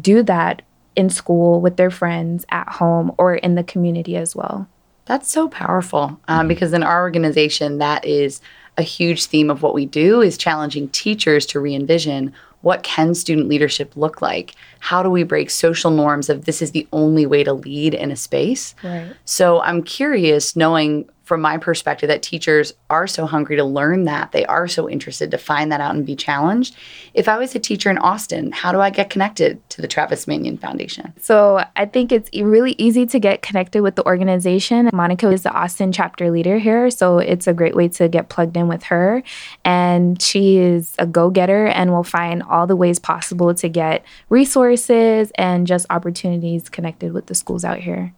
do 0.00 0.22
that 0.22 0.62
in 0.94 1.10
school 1.10 1.60
with 1.60 1.76
their 1.76 1.90
friends 1.90 2.44
at 2.50 2.68
home 2.68 3.12
or 3.18 3.34
in 3.34 3.56
the 3.56 3.64
community 3.64 4.16
as 4.16 4.36
well. 4.36 4.68
That's 5.06 5.30
so 5.30 5.48
powerful 5.48 6.18
um, 6.28 6.48
because 6.48 6.72
in 6.72 6.82
our 6.82 7.02
organization, 7.02 7.78
that 7.78 8.04
is 8.04 8.40
a 8.76 8.82
huge 8.82 9.26
theme 9.26 9.50
of 9.50 9.62
what 9.62 9.74
we 9.74 9.86
do 9.86 10.20
is 10.20 10.36
challenging 10.36 10.88
teachers 10.88 11.46
to 11.46 11.60
re-envision 11.60 12.32
what 12.64 12.82
can 12.82 13.14
student 13.14 13.46
leadership 13.46 13.94
look 13.94 14.22
like? 14.22 14.54
How 14.80 15.02
do 15.02 15.10
we 15.10 15.22
break 15.22 15.50
social 15.50 15.90
norms 15.90 16.30
of 16.30 16.46
this 16.46 16.62
is 16.62 16.70
the 16.70 16.88
only 16.94 17.26
way 17.26 17.44
to 17.44 17.52
lead 17.52 17.92
in 17.92 18.10
a 18.10 18.16
space? 18.16 18.74
Right. 18.82 19.12
so 19.26 19.60
i'm 19.60 19.82
curious 19.82 20.56
knowing 20.56 21.08
from 21.24 21.40
my 21.40 21.58
perspective 21.58 22.08
that 22.08 22.22
teachers 22.22 22.72
are 22.90 23.06
so 23.06 23.26
hungry 23.26 23.56
to 23.56 23.64
learn 23.64 24.04
that 24.04 24.32
they 24.32 24.44
are 24.46 24.68
so 24.68 24.88
interested 24.88 25.30
to 25.30 25.38
find 25.38 25.72
that 25.72 25.80
out 25.80 25.94
and 25.94 26.06
be 26.06 26.16
challenged 26.16 26.76
if 27.14 27.28
i 27.28 27.36
was 27.36 27.54
a 27.54 27.58
teacher 27.58 27.90
in 27.90 27.98
austin 27.98 28.52
how 28.52 28.70
do 28.72 28.80
i 28.80 28.90
get 28.90 29.10
connected 29.10 29.60
to 29.68 29.82
the 29.82 29.88
travis 29.88 30.26
manion 30.26 30.56
foundation 30.56 31.12
So 31.18 31.64
I 31.76 31.86
think 31.86 32.12
it's 32.12 32.30
really 32.34 32.74
easy 32.78 33.06
to 33.06 33.18
get 33.18 33.42
connected 33.42 33.82
with 33.82 33.96
the 33.96 34.06
organization. 34.06 34.90
Monica 34.92 35.30
is 35.30 35.42
the 35.42 35.50
Austin 35.50 35.92
chapter 35.92 36.30
leader 36.30 36.58
here, 36.58 36.90
so 36.90 37.18
it's 37.18 37.46
a 37.46 37.54
great 37.54 37.74
way 37.74 37.88
to 37.88 38.08
get 38.08 38.28
plugged 38.28 38.56
in 38.56 38.68
with 38.68 38.84
her. 38.84 39.22
And 39.64 40.20
she 40.20 40.58
is 40.58 40.94
a 40.98 41.06
go 41.06 41.30
getter 41.30 41.66
and 41.66 41.92
will 41.92 42.04
find 42.04 42.42
all 42.42 42.66
the 42.66 42.76
ways 42.76 42.98
possible 42.98 43.54
to 43.54 43.68
get 43.68 44.04
resources 44.28 45.32
and 45.36 45.66
just 45.66 45.86
opportunities 45.90 46.68
connected 46.68 47.12
with 47.12 47.26
the 47.26 47.34
schools 47.34 47.64
out 47.64 47.78
here. 47.78 48.12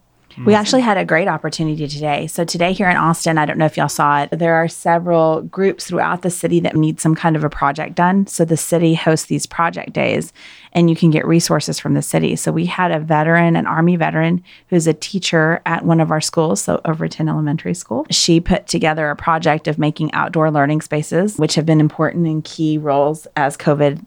We 0.45 0.55
actually 0.55 0.83
had 0.83 0.99
a 0.99 1.05
great 1.05 1.29
opportunity 1.29 1.89
today. 1.89 2.27
So, 2.27 2.45
today 2.45 2.73
here 2.73 2.89
in 2.89 2.97
Austin, 2.97 3.39
I 3.39 3.47
don't 3.47 3.59
know 3.59 3.65
if 3.65 3.77
y'all 3.77 3.89
saw 3.89 4.23
it, 4.23 4.31
there 4.31 4.55
are 4.55 4.69
several 4.69 5.43
groups 5.43 5.87
throughout 5.87 6.23
the 6.23 6.31
city 6.31 6.61
that 6.61 6.77
need 6.77 7.01
some 7.01 7.15
kind 7.15 7.37
of 7.37 7.45
a 7.45 7.51
project 7.51 7.95
done. 7.95 8.27
So, 8.27 8.45
the 8.45 8.57
city 8.57 8.95
hosts 8.95 9.27
these 9.27 9.47
project 9.47 9.93
days 9.93 10.33
and 10.73 10.91
you 10.91 10.97
can 10.97 11.11
get 11.11 11.27
resources 11.27 11.79
from 11.79 11.95
the 11.95 12.03
city. 12.03 12.37
So, 12.37 12.53
we 12.53 12.67
had 12.67 12.91
a 12.91 13.01
veteran, 13.01 13.57
an 13.57 13.67
Army 13.67 13.97
veteran, 13.97 14.43
who's 14.69 14.87
a 14.87 14.95
teacher 14.95 15.61
at 15.65 15.85
one 15.85 16.01
of 16.01 16.11
our 16.11 16.21
schools, 16.21 16.61
so 16.63 16.81
Overton 16.85 17.29
Elementary 17.29 17.75
School. 17.75 18.07
She 18.11 18.41
put 18.41 18.67
together 18.67 19.11
a 19.11 19.17
project 19.17 19.69
of 19.69 19.79
making 19.79 20.13
outdoor 20.13 20.51
learning 20.51 20.83
spaces, 20.83 21.39
which 21.39 21.55
have 21.55 21.67
been 21.67 21.81
important 21.81 22.27
in 22.27 22.43
key 22.43 22.79
roles 22.79 23.27
as 23.37 23.57
COVID 23.57 24.05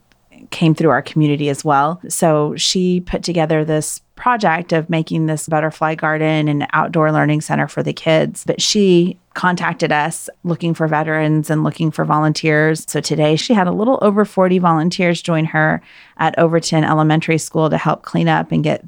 came 0.51 0.73
through 0.73 0.89
our 0.89 1.01
community 1.01 1.49
as 1.49 1.63
well. 1.63 2.01
So 2.07 2.55
she 2.55 3.01
put 3.01 3.23
together 3.23 3.63
this 3.63 4.01
project 4.19 4.73
of 4.73 4.89
making 4.89 5.25
this 5.25 5.47
butterfly 5.47 5.95
garden 5.95 6.47
and 6.47 6.67
outdoor 6.73 7.11
learning 7.11 7.41
center 7.41 7.67
for 7.67 7.81
the 7.81 7.93
kids. 7.93 8.43
But 8.45 8.61
she 8.61 9.17
contacted 9.33 9.91
us 9.91 10.29
looking 10.43 10.73
for 10.73 10.87
veterans 10.87 11.49
and 11.49 11.63
looking 11.63 11.89
for 11.89 12.03
volunteers. 12.05 12.85
So 12.87 12.99
today 12.99 13.35
she 13.37 13.53
had 13.53 13.67
a 13.67 13.71
little 13.71 13.97
over 14.01 14.25
40 14.25 14.59
volunteers 14.59 15.21
join 15.21 15.45
her 15.45 15.81
at 16.17 16.37
Overton 16.37 16.83
Elementary 16.83 17.37
School 17.37 17.69
to 17.69 17.77
help 17.77 18.03
clean 18.03 18.27
up 18.27 18.51
and 18.51 18.63
get 18.63 18.83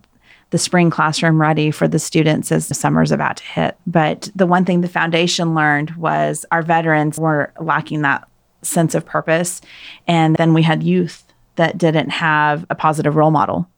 the 0.50 0.58
spring 0.58 0.90
classroom 0.90 1.40
ready 1.40 1.72
for 1.72 1.88
the 1.88 2.00
students 2.00 2.52
as 2.52 2.68
the 2.68 2.74
summer's 2.74 3.12
about 3.12 3.38
to 3.38 3.44
hit. 3.46 3.78
But 3.88 4.30
the 4.36 4.46
one 4.46 4.66
thing 4.66 4.82
the 4.82 4.90
foundation 4.90 5.56
learned 5.56 5.92
was 5.92 6.46
our 6.52 6.62
veterans 6.62 7.18
were 7.18 7.54
lacking 7.60 8.02
that 8.02 8.28
sense 8.62 8.94
of 8.94 9.06
purpose. 9.06 9.62
And 10.08 10.36
then 10.36 10.54
we 10.54 10.62
had 10.62 10.84
youth 10.84 11.24
that 11.56 11.78
didn't 11.78 12.10
have 12.10 12.66
a 12.70 12.76
positive 12.76 13.16
role 13.16 13.32
model. 13.32 13.70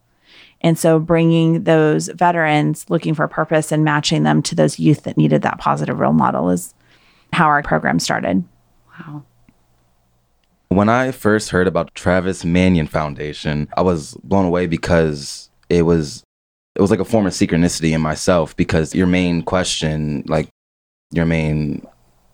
And 0.64 0.80
so 0.80 0.98
bringing 0.98 1.66
those 1.66 2.08
veterans 2.08 2.90
looking 2.90 3.14
for 3.14 3.28
purpose 3.28 3.72
and 3.72 3.84
matching 3.84 4.24
them 4.24 4.42
to 4.44 4.56
those 4.56 4.80
youth 4.80 5.04
that 5.04 5.18
needed 5.18 5.42
that 5.42 5.60
positive 5.60 6.00
role 6.00 6.14
model 6.14 6.50
is 6.50 6.74
how 7.34 7.46
our 7.48 7.62
program 7.62 8.00
started. 8.00 8.44
wow 8.98 9.24
When 10.70 10.88
I 10.88 11.12
first 11.12 11.50
heard 11.50 11.68
about 11.68 11.94
Travis 11.96 12.46
Manion 12.46 12.88
Foundation, 12.88 13.68
I 13.76 13.82
was 13.82 14.14
blown 14.24 14.46
away 14.46 14.68
because 14.68 15.50
it 15.70 15.84
was 15.84 16.24
it 16.76 16.82
was 16.82 16.90
like 16.90 17.00
a 17.00 17.06
form 17.06 17.28
of 17.28 17.34
synchronicity 17.34 17.92
in 17.92 18.02
myself 18.02 18.56
because 18.56 18.96
your 18.96 19.06
main 19.06 19.44
question, 19.44 20.24
like 20.28 20.48
your 21.12 21.26
main 21.26 21.86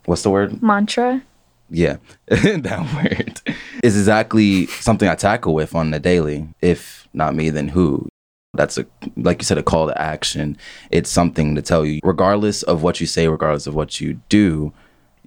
what's 0.06 0.24
the 0.24 0.30
word? 0.30 0.62
Mantra. 0.62 1.24
Yeah, 1.72 1.98
that 2.28 2.94
word 2.96 3.42
is 3.84 3.98
exactly 3.98 4.68
something 4.68 5.08
I 5.08 5.16
tackle 5.16 5.54
with 5.54 5.76
on 5.76 5.92
the 5.92 6.00
daily. 6.00 6.48
If 6.62 7.08
not 7.14 7.36
me, 7.36 7.50
then 7.50 7.70
who? 7.70 8.08
That's 8.54 8.78
a 8.78 8.86
like 9.16 9.42
you 9.42 9.46
said, 9.46 9.58
a 9.58 9.64
call 9.64 9.88
to 9.88 10.02
action. 10.02 10.58
It's 10.90 11.10
something 11.10 11.56
to 11.56 11.62
tell 11.62 11.86
you, 11.86 12.00
regardless 12.04 12.64
of 12.64 12.82
what 12.82 13.00
you 13.00 13.06
say, 13.06 13.28
regardless 13.28 13.68
of 13.68 13.76
what 13.76 14.02
you 14.02 14.20
do, 14.28 14.74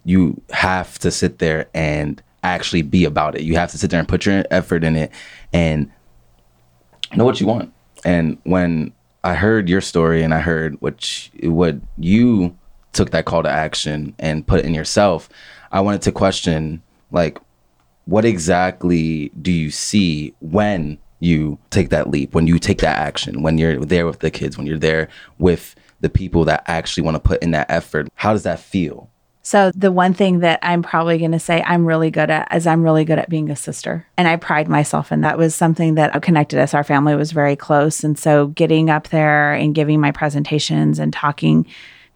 you 0.04 0.42
have 0.50 0.98
to 1.00 1.10
sit 1.10 1.38
there 1.38 1.68
and 1.72 2.20
actually 2.42 2.82
be 2.82 3.04
about 3.04 3.36
it. 3.36 3.42
You 3.42 3.54
have 3.54 3.70
to 3.70 3.78
sit 3.78 3.90
there 3.90 4.00
and 4.00 4.08
put 4.08 4.26
your 4.26 4.44
effort 4.50 4.82
in 4.82 4.96
it 4.96 5.12
and 5.52 5.90
know 7.14 7.24
what 7.24 7.40
you 7.40 7.46
want. 7.46 7.72
And 8.04 8.38
when 8.42 8.92
I 9.22 9.34
heard 9.34 9.68
your 9.68 9.80
story 9.80 10.24
and 10.24 10.34
I 10.34 10.40
heard 10.40 10.80
what 10.80 11.32
you, 11.34 11.52
what 11.52 11.76
you 11.98 12.56
took 12.92 13.10
that 13.10 13.24
call 13.24 13.44
to 13.44 13.48
action 13.48 14.14
and 14.18 14.44
put 14.44 14.60
it 14.60 14.66
in 14.66 14.74
yourself, 14.74 15.28
I 15.70 15.80
wanted 15.80 16.02
to 16.02 16.12
question 16.12 16.82
like 17.12 17.38
what 18.06 18.24
exactly 18.24 19.30
do 19.40 19.52
you 19.52 19.70
see 19.70 20.34
when 20.40 20.98
you 21.22 21.58
take 21.70 21.90
that 21.90 22.10
leap, 22.10 22.34
when 22.34 22.46
you 22.46 22.58
take 22.58 22.78
that 22.78 22.98
action, 22.98 23.42
when 23.42 23.56
you're 23.58 23.78
there 23.78 24.06
with 24.06 24.18
the 24.18 24.30
kids, 24.30 24.58
when 24.58 24.66
you're 24.66 24.78
there 24.78 25.08
with 25.38 25.74
the 26.00 26.08
people 26.10 26.44
that 26.44 26.64
actually 26.66 27.04
want 27.04 27.14
to 27.14 27.20
put 27.20 27.42
in 27.42 27.52
that 27.52 27.70
effort? 27.70 28.08
How 28.16 28.32
does 28.32 28.42
that 28.42 28.58
feel? 28.58 29.08
So 29.44 29.72
the 29.74 29.90
one 29.90 30.14
thing 30.14 30.38
that 30.40 30.60
I'm 30.62 30.82
probably 30.82 31.18
going 31.18 31.32
to 31.32 31.38
say 31.38 31.62
I'm 31.66 31.84
really 31.84 32.12
good 32.12 32.30
at 32.30 32.54
is 32.54 32.66
I'm 32.66 32.82
really 32.82 33.04
good 33.04 33.18
at 33.18 33.28
being 33.28 33.50
a 33.50 33.56
sister. 33.56 34.06
And 34.16 34.28
I 34.28 34.36
pride 34.36 34.68
myself 34.68 35.10
in 35.10 35.22
that 35.22 35.36
was 35.36 35.54
something 35.54 35.96
that 35.96 36.20
connected 36.22 36.60
us. 36.60 36.74
Our 36.74 36.84
family 36.84 37.16
was 37.16 37.32
very 37.32 37.56
close. 37.56 38.04
And 38.04 38.16
so 38.16 38.48
getting 38.48 38.88
up 38.88 39.08
there 39.08 39.52
and 39.52 39.74
giving 39.74 40.00
my 40.00 40.12
presentations 40.12 41.00
and 41.00 41.12
talking 41.12 41.66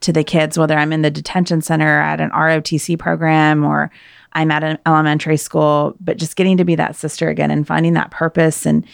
to 0.00 0.12
the 0.12 0.22
kids, 0.22 0.56
whether 0.56 0.76
I'm 0.76 0.92
in 0.92 1.02
the 1.02 1.10
detention 1.10 1.62
center 1.62 2.00
at 2.00 2.20
an 2.20 2.30
ROTC 2.30 2.96
program 2.98 3.64
or 3.64 3.90
I'm 4.37 4.50
at 4.52 4.62
an 4.62 4.78
elementary 4.87 5.37
school, 5.38 5.97
but 6.00 6.16
just 6.19 6.37
getting 6.37 6.57
to 6.59 6.64
be 6.64 6.76
that 6.76 6.95
sister 6.95 7.28
again 7.28 7.50
and 7.50 7.66
finding 7.66 7.95
that 7.95 8.11
purpose 8.12 8.64
and 8.66 8.85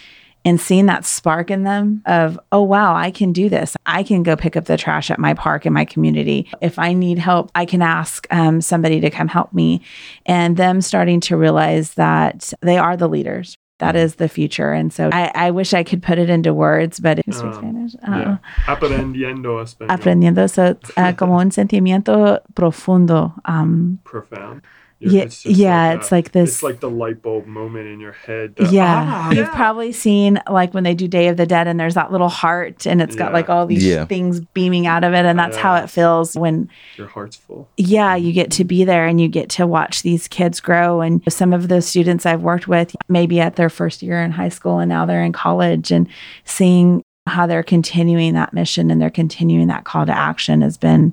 and 0.44 0.60
seeing 0.60 0.86
that 0.86 1.04
spark 1.04 1.52
in 1.52 1.62
them 1.62 2.02
of, 2.04 2.36
oh, 2.50 2.62
wow, 2.62 2.96
I 2.96 3.12
can 3.12 3.32
do 3.32 3.48
this. 3.48 3.76
I 3.86 4.02
can 4.02 4.24
go 4.24 4.34
pick 4.34 4.56
up 4.56 4.64
the 4.64 4.76
trash 4.76 5.08
at 5.08 5.20
my 5.20 5.34
park 5.34 5.66
in 5.66 5.72
my 5.72 5.84
community. 5.84 6.48
If 6.60 6.80
I 6.80 6.94
need 6.94 7.18
help, 7.20 7.52
I 7.54 7.64
can 7.64 7.80
ask 7.80 8.26
um, 8.32 8.60
somebody 8.60 8.98
to 9.02 9.08
come 9.10 9.28
help 9.28 9.52
me. 9.52 9.82
And 10.26 10.56
them 10.56 10.80
starting 10.80 11.20
to 11.20 11.36
realize 11.36 11.94
that 11.94 12.52
they 12.60 12.76
are 12.76 12.96
the 12.96 13.06
leaders. 13.08 13.56
That 13.78 13.94
is 13.94 14.16
the 14.16 14.28
future. 14.28 14.72
And 14.72 14.92
so 14.92 15.10
I, 15.12 15.30
I 15.32 15.50
wish 15.52 15.74
I 15.74 15.84
could 15.84 16.02
put 16.02 16.18
it 16.18 16.28
into 16.28 16.52
words, 16.52 16.98
but 16.98 17.18
speaks 17.18 17.40
Um, 17.40 17.54
Spanish? 17.54 17.94
Yeah. 18.02 18.38
Uh, 18.66 18.74
Aprendiendo 18.74 19.62
español. 19.62 19.88
aprendiendo. 19.96 20.50
So 20.50 20.64
it's 20.66 20.90
uh, 20.96 21.12
como 21.12 21.38
un 21.38 21.50
sentimiento 21.52 22.40
profundo. 22.54 23.32
Um, 23.44 24.00
Profound. 24.04 24.62
Yeah, 25.10 25.24
just 25.24 25.44
yeah, 25.46 25.92
a- 25.92 25.96
it's 25.96 26.12
like 26.12 26.32
this- 26.32 26.54
It's 26.54 26.62
like 26.62 26.80
the 26.80 26.90
light 26.90 27.22
bulb 27.22 27.46
moment 27.46 27.86
in 27.88 27.98
your 28.00 28.12
head. 28.12 28.54
that, 28.56 28.70
Yeah. 28.72 29.04
"Ah, 29.08 29.28
You've 29.30 29.46
yeah." 29.48 29.54
probably 29.54 29.92
seen 29.92 30.40
like 30.50 30.72
when 30.74 30.84
they 30.84 30.94
do 30.94 31.08
Day 31.08 31.28
of 31.28 31.36
the 31.36 31.46
Dead 31.46 31.66
and 31.66 31.78
there's 31.80 31.94
that 31.94 32.12
little 32.12 32.28
heart 32.28 32.86
and 32.86 33.02
it's 33.02 33.16
got 33.16 33.32
like 33.32 33.48
all 33.50 33.66
these 33.66 33.84
Yeah. 33.84 34.04
things 34.04 34.40
beaming 34.54 34.86
out 34.86 35.04
of 35.04 35.12
it. 35.14 35.24
And 35.24 35.38
that's 35.38 35.56
how 35.56 35.74
it 35.76 35.90
feels 35.90 36.36
when, 36.36 36.68
Your 36.96 37.08
heart's 37.08 37.36
full. 37.36 37.68
yeah, 37.76 38.14
you 38.14 38.32
get 38.32 38.50
to 38.52 38.64
be 38.64 38.84
there 38.84 39.06
and 39.06 39.20
you 39.20 39.28
get 39.28 39.48
to 39.50 39.66
watch 39.66 40.02
these 40.02 40.28
kids 40.28 40.60
grow. 40.60 41.00
And 41.00 41.20
some 41.28 41.52
of 41.52 41.68
the 41.68 41.82
students 41.82 42.24
I've 42.26 42.42
worked 42.42 42.68
with, 42.68 42.94
maybe 43.08 43.40
at 43.40 43.56
their 43.56 43.70
first 43.70 44.02
year 44.02 44.20
in 44.22 44.30
high 44.32 44.48
school 44.50 44.78
and 44.78 44.88
now 44.88 45.06
they're 45.06 45.24
in 45.24 45.32
college 45.32 45.90
and 45.90 46.06
seeing 46.44 47.02
how 47.28 47.46
they're 47.46 47.62
continuing 47.62 48.34
that 48.34 48.52
mission 48.52 48.90
and 48.90 49.00
they're 49.00 49.08
continuing 49.10 49.68
that 49.68 49.84
call 49.84 50.04
to 50.04 50.16
action 50.16 50.60
has 50.60 50.76
been 50.76 51.12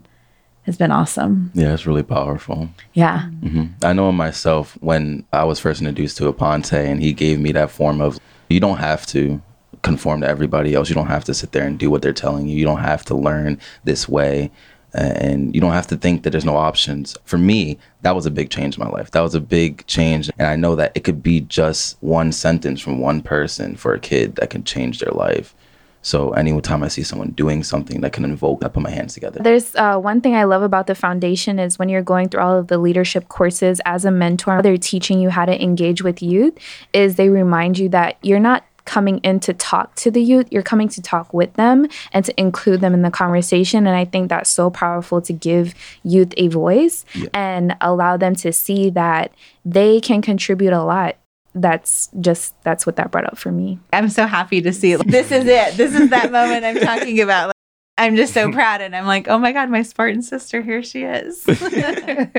has 0.63 0.77
been 0.77 0.91
awesome. 0.91 1.51
Yeah, 1.53 1.73
it's 1.73 1.85
really 1.87 2.03
powerful. 2.03 2.69
Yeah. 2.93 3.23
hmm 3.29 3.65
I 3.83 3.93
know 3.93 4.11
myself 4.11 4.77
when 4.81 5.25
I 5.33 5.43
was 5.43 5.59
first 5.59 5.81
introduced 5.81 6.17
to 6.17 6.31
Aponte, 6.31 6.73
and 6.85 7.01
he 7.01 7.13
gave 7.13 7.39
me 7.39 7.51
that 7.53 7.71
form 7.71 8.01
of 8.01 8.19
you 8.49 8.59
don't 8.59 8.77
have 8.77 9.05
to 9.07 9.41
conform 9.81 10.21
to 10.21 10.27
everybody 10.27 10.73
else. 10.75 10.89
You 10.89 10.95
don't 10.95 11.07
have 11.07 11.23
to 11.25 11.33
sit 11.33 11.51
there 11.53 11.65
and 11.65 11.79
do 11.79 11.89
what 11.89 12.01
they're 12.01 12.13
telling 12.13 12.47
you. 12.47 12.57
You 12.57 12.65
don't 12.65 12.79
have 12.79 13.05
to 13.05 13.15
learn 13.15 13.59
this 13.83 14.09
way. 14.09 14.51
And 14.93 15.53
you 15.53 15.61
don't 15.61 15.73
have 15.73 15.85
to 15.87 15.97
think 15.97 16.23
that 16.23 16.31
there's 16.31 16.45
no 16.45 16.57
options. 16.57 17.15
For 17.23 17.37
me, 17.37 17.77
that 18.01 18.15
was 18.15 18.25
a 18.25 18.31
big 18.31 18.49
change 18.49 18.75
in 18.75 18.83
my 18.83 18.89
life. 18.89 19.11
That 19.11 19.21
was 19.21 19.35
a 19.35 19.39
big 19.39 19.85
change. 19.85 20.31
And 20.39 20.47
I 20.47 20.55
know 20.55 20.75
that 20.75 20.91
it 20.95 21.03
could 21.03 21.21
be 21.21 21.41
just 21.41 21.95
one 22.01 22.31
sentence 22.31 22.81
from 22.81 22.99
one 22.99 23.21
person 23.21 23.75
for 23.75 23.93
a 23.93 23.99
kid 23.99 24.35
that 24.37 24.49
can 24.49 24.63
change 24.63 24.97
their 24.99 25.11
life. 25.13 25.53
So 26.01 26.31
anytime 26.31 26.83
I 26.83 26.87
see 26.87 27.03
someone 27.03 27.31
doing 27.31 27.63
something 27.63 28.01
that 28.01 28.13
can 28.13 28.23
invoke, 28.23 28.63
I 28.63 28.69
put 28.69 28.83
my 28.83 28.89
hands 28.89 29.13
together. 29.13 29.41
There's 29.41 29.75
uh, 29.75 29.97
one 29.97 30.21
thing 30.21 30.35
I 30.35 30.45
love 30.45 30.63
about 30.63 30.87
the 30.87 30.95
foundation 30.95 31.59
is 31.59 31.77
when 31.77 31.89
you're 31.89 32.01
going 32.01 32.29
through 32.29 32.41
all 32.41 32.57
of 32.57 32.67
the 32.67 32.77
leadership 32.77 33.27
courses 33.27 33.81
as 33.85 34.05
a 34.05 34.11
mentor, 34.11 34.61
they're 34.61 34.77
teaching 34.77 35.19
you 35.19 35.29
how 35.29 35.45
to 35.45 35.61
engage 35.61 36.01
with 36.01 36.21
youth. 36.21 36.57
Is 36.93 37.15
they 37.15 37.29
remind 37.29 37.77
you 37.77 37.89
that 37.89 38.17
you're 38.21 38.39
not 38.39 38.63
coming 38.85 39.19
in 39.19 39.39
to 39.39 39.53
talk 39.53 39.93
to 39.93 40.09
the 40.09 40.21
youth, 40.21 40.47
you're 40.49 40.63
coming 40.63 40.87
to 40.87 40.99
talk 40.99 41.31
with 41.31 41.53
them 41.53 41.85
and 42.11 42.25
to 42.25 42.39
include 42.39 42.81
them 42.81 42.95
in 42.95 43.03
the 43.03 43.11
conversation. 43.11 43.85
And 43.85 43.95
I 43.95 44.03
think 44.03 44.29
that's 44.29 44.49
so 44.49 44.71
powerful 44.71 45.21
to 45.21 45.31
give 45.31 45.75
youth 46.03 46.33
a 46.37 46.47
voice 46.47 47.05
and 47.33 47.75
allow 47.81 48.17
them 48.17 48.35
to 48.37 48.51
see 48.51 48.89
that 48.91 49.31
they 49.63 50.01
can 50.01 50.23
contribute 50.23 50.73
a 50.73 50.81
lot. 50.81 51.17
That's 51.55 52.09
just 52.19 52.61
that's 52.63 52.85
what 52.85 52.95
that 52.97 53.11
brought 53.11 53.25
up 53.25 53.37
for 53.37 53.51
me. 53.51 53.79
I'm 53.91 54.09
so 54.09 54.27
happy 54.27 54.61
to 54.61 54.71
see. 54.71 54.95
This 54.95 55.31
is 55.31 55.45
it. 55.45 55.77
This 55.77 55.93
is 55.93 56.09
that 56.11 56.31
moment 56.31 56.63
I'm 56.63 56.79
talking 56.79 57.19
about. 57.21 57.47
Like, 57.47 57.55
I'm 57.97 58.15
just 58.15 58.33
so 58.33 58.51
proud, 58.51 58.81
and 58.81 58.95
I'm 58.95 59.05
like, 59.05 59.27
oh 59.27 59.37
my 59.37 59.51
god, 59.51 59.69
my 59.69 59.81
Spartan 59.81 60.21
sister, 60.21 60.61
here 60.61 60.81
she 60.83 61.03
is. 61.03 61.45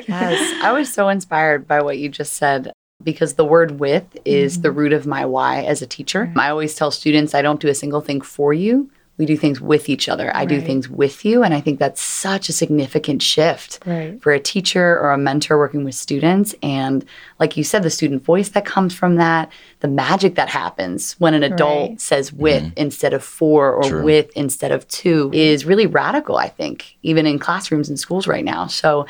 Yes, 0.09 0.63
I 0.63 0.73
was 0.73 0.93
so 0.93 1.09
inspired 1.09 1.69
by 1.69 1.83
what 1.83 1.99
you 1.99 2.09
just 2.09 2.35
said 2.35 2.73
because 3.03 3.35
the 3.35 3.45
word 3.45 3.79
with 3.79 4.05
is 4.25 4.63
the 4.63 4.69
mm-hmm. 4.69 4.79
root 4.79 4.93
of 4.93 5.07
my 5.07 5.25
why 5.25 5.63
as 5.63 5.83
a 5.83 5.87
teacher. 5.87 6.27
Mm-hmm. 6.27 6.39
I 6.39 6.51
always 6.51 6.75
tell 6.75 6.91
students 6.91 7.35
I 7.35 7.43
don't 7.43 7.61
do 7.61 7.69
a 7.69 7.75
single 7.75 8.01
thing 8.01 8.21
for 8.21 8.53
you. 8.53 8.91
We 9.21 9.27
do 9.27 9.37
things 9.37 9.61
with 9.61 9.91
each 9.91 10.09
other. 10.09 10.35
I 10.35 10.47
do 10.47 10.63
things 10.63 10.89
with 10.89 11.27
you. 11.27 11.43
And 11.43 11.53
I 11.53 11.61
think 11.61 11.79
that's 11.79 12.01
such 12.01 12.49
a 12.49 12.55
significant 12.55 13.21
shift 13.21 13.79
Right. 13.85 14.19
for 14.23 14.33
a 14.33 14.41
teacher 14.41 14.99
or 14.99 15.13
a 15.13 15.19
mentor 15.19 15.59
working 15.59 15.85
with 15.85 15.95
students. 15.95 16.55
And 16.63 17.05
like 17.39 17.55
you 17.59 17.63
said, 17.63 17.83
the 17.83 17.91
student 17.91 18.25
voice 18.25 18.49
that 18.49 18.65
comes 18.65 18.95
from 18.95 19.17
that, 19.17 19.53
the 19.81 19.89
magic 19.89 20.37
that 20.37 20.49
happens 20.49 21.17
when 21.19 21.35
an 21.35 21.43
adult 21.43 21.91
Right. 21.91 22.01
says 22.01 22.33
with 22.33 22.63
mm-hmm. 22.63 22.73
instead 22.79 23.13
of 23.13 23.23
for 23.23 23.75
or 23.75 23.83
True. 23.83 24.03
with 24.03 24.31
instead 24.35 24.73
of 24.73 24.89
to 24.89 25.31
is 25.35 25.67
really 25.67 25.87
radical, 25.87 26.39
I 26.39 26.49
think, 26.49 26.97
even 27.03 27.27
in 27.27 27.39
classrooms 27.39 27.91
and 27.91 28.01
schools 28.01 28.27
right 28.27 28.45
now. 28.45 28.69
So 28.69 29.05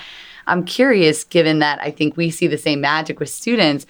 I'm 0.49 0.65
curious, 0.65 1.23
given 1.23 1.61
that 1.61 1.79
I 1.81 1.93
think 1.93 2.17
we 2.17 2.31
see 2.31 2.49
the 2.49 2.59
same 2.59 2.81
magic 2.81 3.21
with 3.21 3.29
students, 3.29 3.87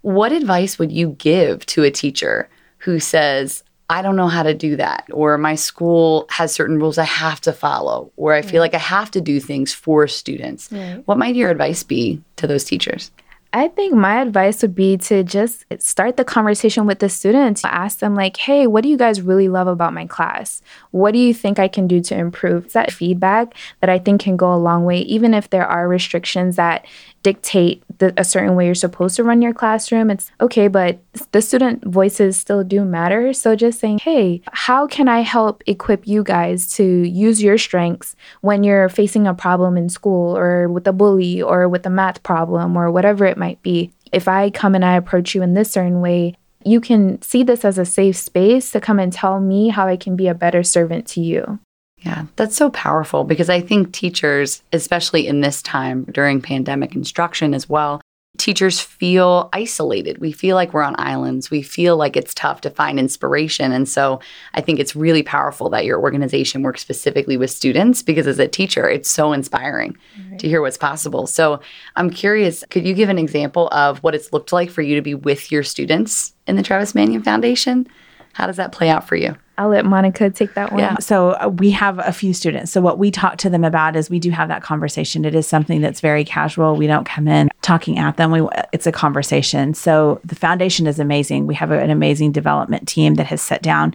what 0.00 0.32
advice 0.32 0.80
would 0.80 0.90
you 0.90 1.10
give 1.18 1.64
to 1.66 1.84
a 1.84 1.92
teacher 1.92 2.48
who 2.78 2.98
says, 2.98 3.62
I 3.90 4.02
don't 4.02 4.14
know 4.14 4.28
how 4.28 4.44
to 4.44 4.54
do 4.54 4.76
that, 4.76 5.08
or 5.10 5.36
my 5.36 5.56
school 5.56 6.26
has 6.30 6.54
certain 6.54 6.78
rules 6.78 6.96
I 6.96 7.04
have 7.04 7.40
to 7.42 7.52
follow, 7.52 8.12
or 8.16 8.32
I 8.32 8.42
feel 8.42 8.60
mm. 8.60 8.66
like 8.66 8.74
I 8.74 8.78
have 8.78 9.10
to 9.10 9.20
do 9.20 9.40
things 9.40 9.74
for 9.74 10.06
students? 10.06 10.70
Right. 10.70 11.02
What 11.06 11.18
might 11.18 11.34
your 11.34 11.50
advice 11.50 11.82
be 11.82 12.22
to 12.36 12.46
those 12.46 12.64
teachers? 12.64 13.10
I 13.52 13.66
think 13.66 13.92
my 13.94 14.22
advice 14.22 14.62
would 14.62 14.76
be 14.76 14.96
to 14.98 15.24
just 15.24 15.64
start 15.80 16.16
the 16.16 16.24
conversation 16.24 16.86
with 16.86 17.00
the 17.00 17.08
students. 17.08 17.64
Ask 17.64 17.98
them, 17.98 18.14
like, 18.14 18.36
hey, 18.36 18.68
what 18.68 18.84
do 18.84 18.88
you 18.88 18.96
guys 18.96 19.22
really 19.22 19.48
love 19.48 19.66
about 19.66 19.92
my 19.92 20.06
class? 20.06 20.62
What 20.92 21.10
do 21.14 21.18
you 21.18 21.34
think 21.34 21.58
I 21.58 21.66
can 21.66 21.88
do 21.88 22.00
to 22.00 22.16
improve? 22.16 22.66
It's 22.66 22.74
that 22.74 22.92
feedback 22.92 23.54
that 23.80 23.90
I 23.90 23.98
think 23.98 24.20
can 24.20 24.36
go 24.36 24.54
a 24.54 24.64
long 24.68 24.84
way, 24.84 25.00
even 25.00 25.34
if 25.34 25.50
there 25.50 25.66
are 25.66 25.88
restrictions 25.88 26.54
that 26.54 26.86
dictate 27.24 27.82
the, 27.98 28.14
a 28.16 28.22
certain 28.22 28.54
way 28.54 28.66
you're 28.66 28.74
supposed 28.76 29.16
to 29.16 29.24
run 29.24 29.42
your 29.42 29.52
classroom. 29.52 30.10
It's 30.10 30.30
okay, 30.40 30.68
but 30.68 31.00
the 31.32 31.42
student 31.42 31.84
voices 31.84 32.36
still 32.36 32.62
do 32.62 32.84
matter. 32.84 33.32
So 33.32 33.56
just 33.56 33.80
saying, 33.80 33.98
hey, 33.98 34.42
how 34.52 34.86
can 34.86 35.08
I 35.08 35.20
help 35.20 35.62
equip 35.66 36.06
you 36.06 36.22
guys 36.22 36.72
to 36.74 36.84
use 36.84 37.42
your 37.42 37.58
strengths 37.58 38.14
when 38.40 38.62
you're 38.64 38.88
facing 38.88 39.26
a 39.26 39.34
problem 39.34 39.76
in 39.76 39.88
school 39.88 40.36
or 40.36 40.68
with 40.68 40.86
a 40.86 40.92
bully 40.92 41.42
or 41.42 41.68
with 41.68 41.86
a 41.86 41.90
math 41.90 42.22
problem 42.22 42.76
or 42.76 42.90
whatever 42.90 43.24
it 43.26 43.38
might 43.38 43.60
be? 43.62 43.90
If 44.12 44.28
I 44.28 44.50
come 44.50 44.74
and 44.74 44.84
I 44.84 44.96
approach 44.96 45.34
you 45.34 45.42
in 45.42 45.54
this 45.54 45.70
certain 45.70 46.00
way, 46.00 46.34
you 46.64 46.80
can 46.80 47.20
see 47.22 47.42
this 47.42 47.64
as 47.64 47.78
a 47.78 47.84
safe 47.84 48.16
space 48.16 48.70
to 48.72 48.80
come 48.80 48.98
and 48.98 49.12
tell 49.12 49.40
me 49.40 49.68
how 49.68 49.86
I 49.86 49.96
can 49.96 50.16
be 50.16 50.28
a 50.28 50.34
better 50.34 50.62
servant 50.62 51.06
to 51.08 51.20
you. 51.20 51.58
Yeah, 51.98 52.26
that's 52.36 52.56
so 52.56 52.70
powerful 52.70 53.24
because 53.24 53.50
I 53.50 53.60
think 53.60 53.92
teachers, 53.92 54.62
especially 54.72 55.26
in 55.26 55.40
this 55.40 55.60
time 55.62 56.04
during 56.04 56.40
pandemic 56.40 56.94
instruction 56.94 57.52
as 57.54 57.68
well, 57.68 58.00
teachers 58.40 58.80
feel 58.80 59.48
isolated. 59.52 60.18
We 60.18 60.32
feel 60.32 60.56
like 60.56 60.72
we're 60.72 60.82
on 60.82 60.96
islands. 60.98 61.50
We 61.50 61.62
feel 61.62 61.96
like 61.96 62.16
it's 62.16 62.34
tough 62.34 62.62
to 62.62 62.70
find 62.70 62.98
inspiration. 62.98 63.70
And 63.70 63.88
so 63.88 64.20
I 64.54 64.60
think 64.60 64.80
it's 64.80 64.96
really 64.96 65.22
powerful 65.22 65.68
that 65.70 65.84
your 65.84 66.00
organization 66.00 66.62
works 66.62 66.80
specifically 66.80 67.36
with 67.36 67.50
students 67.50 68.02
because 68.02 68.26
as 68.26 68.38
a 68.38 68.48
teacher, 68.48 68.88
it's 68.88 69.10
so 69.10 69.32
inspiring 69.32 69.96
to 70.38 70.48
hear 70.48 70.62
what's 70.62 70.78
possible. 70.78 71.26
So 71.26 71.60
I'm 71.96 72.10
curious, 72.10 72.64
could 72.70 72.86
you 72.86 72.94
give 72.94 73.10
an 73.10 73.18
example 73.18 73.68
of 73.72 74.02
what 74.02 74.14
it's 74.14 74.32
looked 74.32 74.52
like 74.52 74.70
for 74.70 74.82
you 74.82 74.96
to 74.96 75.02
be 75.02 75.14
with 75.14 75.52
your 75.52 75.62
students 75.62 76.32
in 76.46 76.56
the 76.56 76.62
Travis 76.62 76.94
Manion 76.94 77.22
Foundation? 77.22 77.86
How 78.32 78.46
does 78.46 78.56
that 78.56 78.72
play 78.72 78.88
out 78.88 79.06
for 79.06 79.16
you? 79.16 79.36
I'll 79.58 79.68
let 79.68 79.84
Monica 79.84 80.30
take 80.30 80.54
that 80.54 80.72
one. 80.72 80.80
Yeah. 80.80 80.98
So 81.00 81.32
uh, 81.32 81.48
we 81.48 81.70
have 81.72 81.98
a 81.98 82.12
few 82.12 82.32
students. 82.32 82.72
So 82.72 82.80
what 82.80 82.98
we 82.98 83.10
talk 83.10 83.36
to 83.38 83.50
them 83.50 83.64
about 83.64 83.96
is 83.96 84.08
we 84.08 84.18
do 84.18 84.30
have 84.30 84.48
that 84.48 84.62
conversation. 84.62 85.26
It 85.26 85.34
is 85.34 85.46
something 85.46 85.82
that's 85.82 86.00
very 86.00 86.24
casual. 86.24 86.76
We 86.76 86.86
don't 86.86 87.04
come 87.04 87.28
in 87.28 87.49
talking 87.70 87.98
at 87.98 88.16
them. 88.16 88.32
We 88.32 88.42
it's 88.72 88.88
a 88.88 88.92
conversation. 88.92 89.74
So 89.74 90.20
the 90.24 90.34
foundation 90.34 90.88
is 90.88 90.98
amazing. 90.98 91.46
We 91.46 91.54
have 91.54 91.70
a- 91.70 91.80
an 91.80 91.90
amazing 91.90 92.32
development 92.32 92.88
team 92.88 93.14
that 93.14 93.26
has 93.26 93.40
sat 93.40 93.62
down 93.62 93.94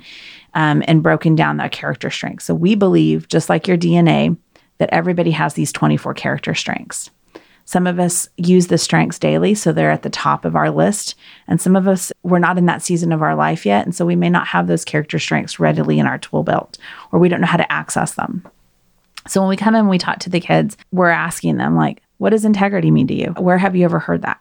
um, 0.53 0.81
and 0.87 1.03
broken 1.03 1.35
down 1.35 1.57
that 1.57 1.73
character 1.73 2.09
strengths. 2.09 2.45
So 2.45 2.55
we 2.55 2.75
believe, 2.75 3.27
just 3.27 3.49
like 3.49 3.67
your 3.67 3.75
DNA, 3.77 4.37
that 4.77 4.89
everybody 4.93 5.31
has 5.31 5.55
these 5.55 5.73
24 5.73 6.13
character 6.13 6.53
strengths. 6.53 7.09
Some 7.65 7.85
of 7.85 7.99
us 7.99 8.29
use 8.37 8.67
the 8.67 8.77
strengths 8.77 9.19
daily, 9.19 9.53
so 9.55 9.73
they're 9.73 9.91
at 9.91 10.03
the 10.03 10.09
top 10.09 10.45
of 10.45 10.55
our 10.55 10.69
list. 10.69 11.15
And 11.47 11.59
some 11.59 11.75
of 11.75 11.85
us, 11.85 12.13
we're 12.23 12.39
not 12.39 12.57
in 12.57 12.67
that 12.67 12.81
season 12.81 13.11
of 13.11 13.21
our 13.21 13.35
life 13.35 13.65
yet. 13.65 13.83
And 13.85 13.93
so 13.93 14.05
we 14.05 14.15
may 14.15 14.29
not 14.29 14.47
have 14.47 14.67
those 14.67 14.85
character 14.85 15.19
strengths 15.19 15.59
readily 15.59 15.99
in 15.99 16.05
our 16.05 16.19
tool 16.19 16.43
belt, 16.43 16.77
or 17.11 17.19
we 17.19 17.27
don't 17.27 17.41
know 17.41 17.47
how 17.47 17.57
to 17.57 17.71
access 17.71 18.13
them. 18.13 18.47
So 19.27 19.41
when 19.41 19.49
we 19.49 19.57
come 19.57 19.75
in 19.75 19.89
we 19.89 19.97
talk 19.97 20.19
to 20.19 20.29
the 20.29 20.39
kids, 20.39 20.77
we're 20.91 21.09
asking 21.09 21.57
them, 21.57 21.75
like, 21.75 22.01
what 22.17 22.31
does 22.31 22.45
integrity 22.45 22.91
mean 22.91 23.07
to 23.07 23.13
you? 23.13 23.33
Where 23.37 23.57
have 23.57 23.75
you 23.75 23.85
ever 23.85 23.99
heard 23.99 24.21
that? 24.21 24.39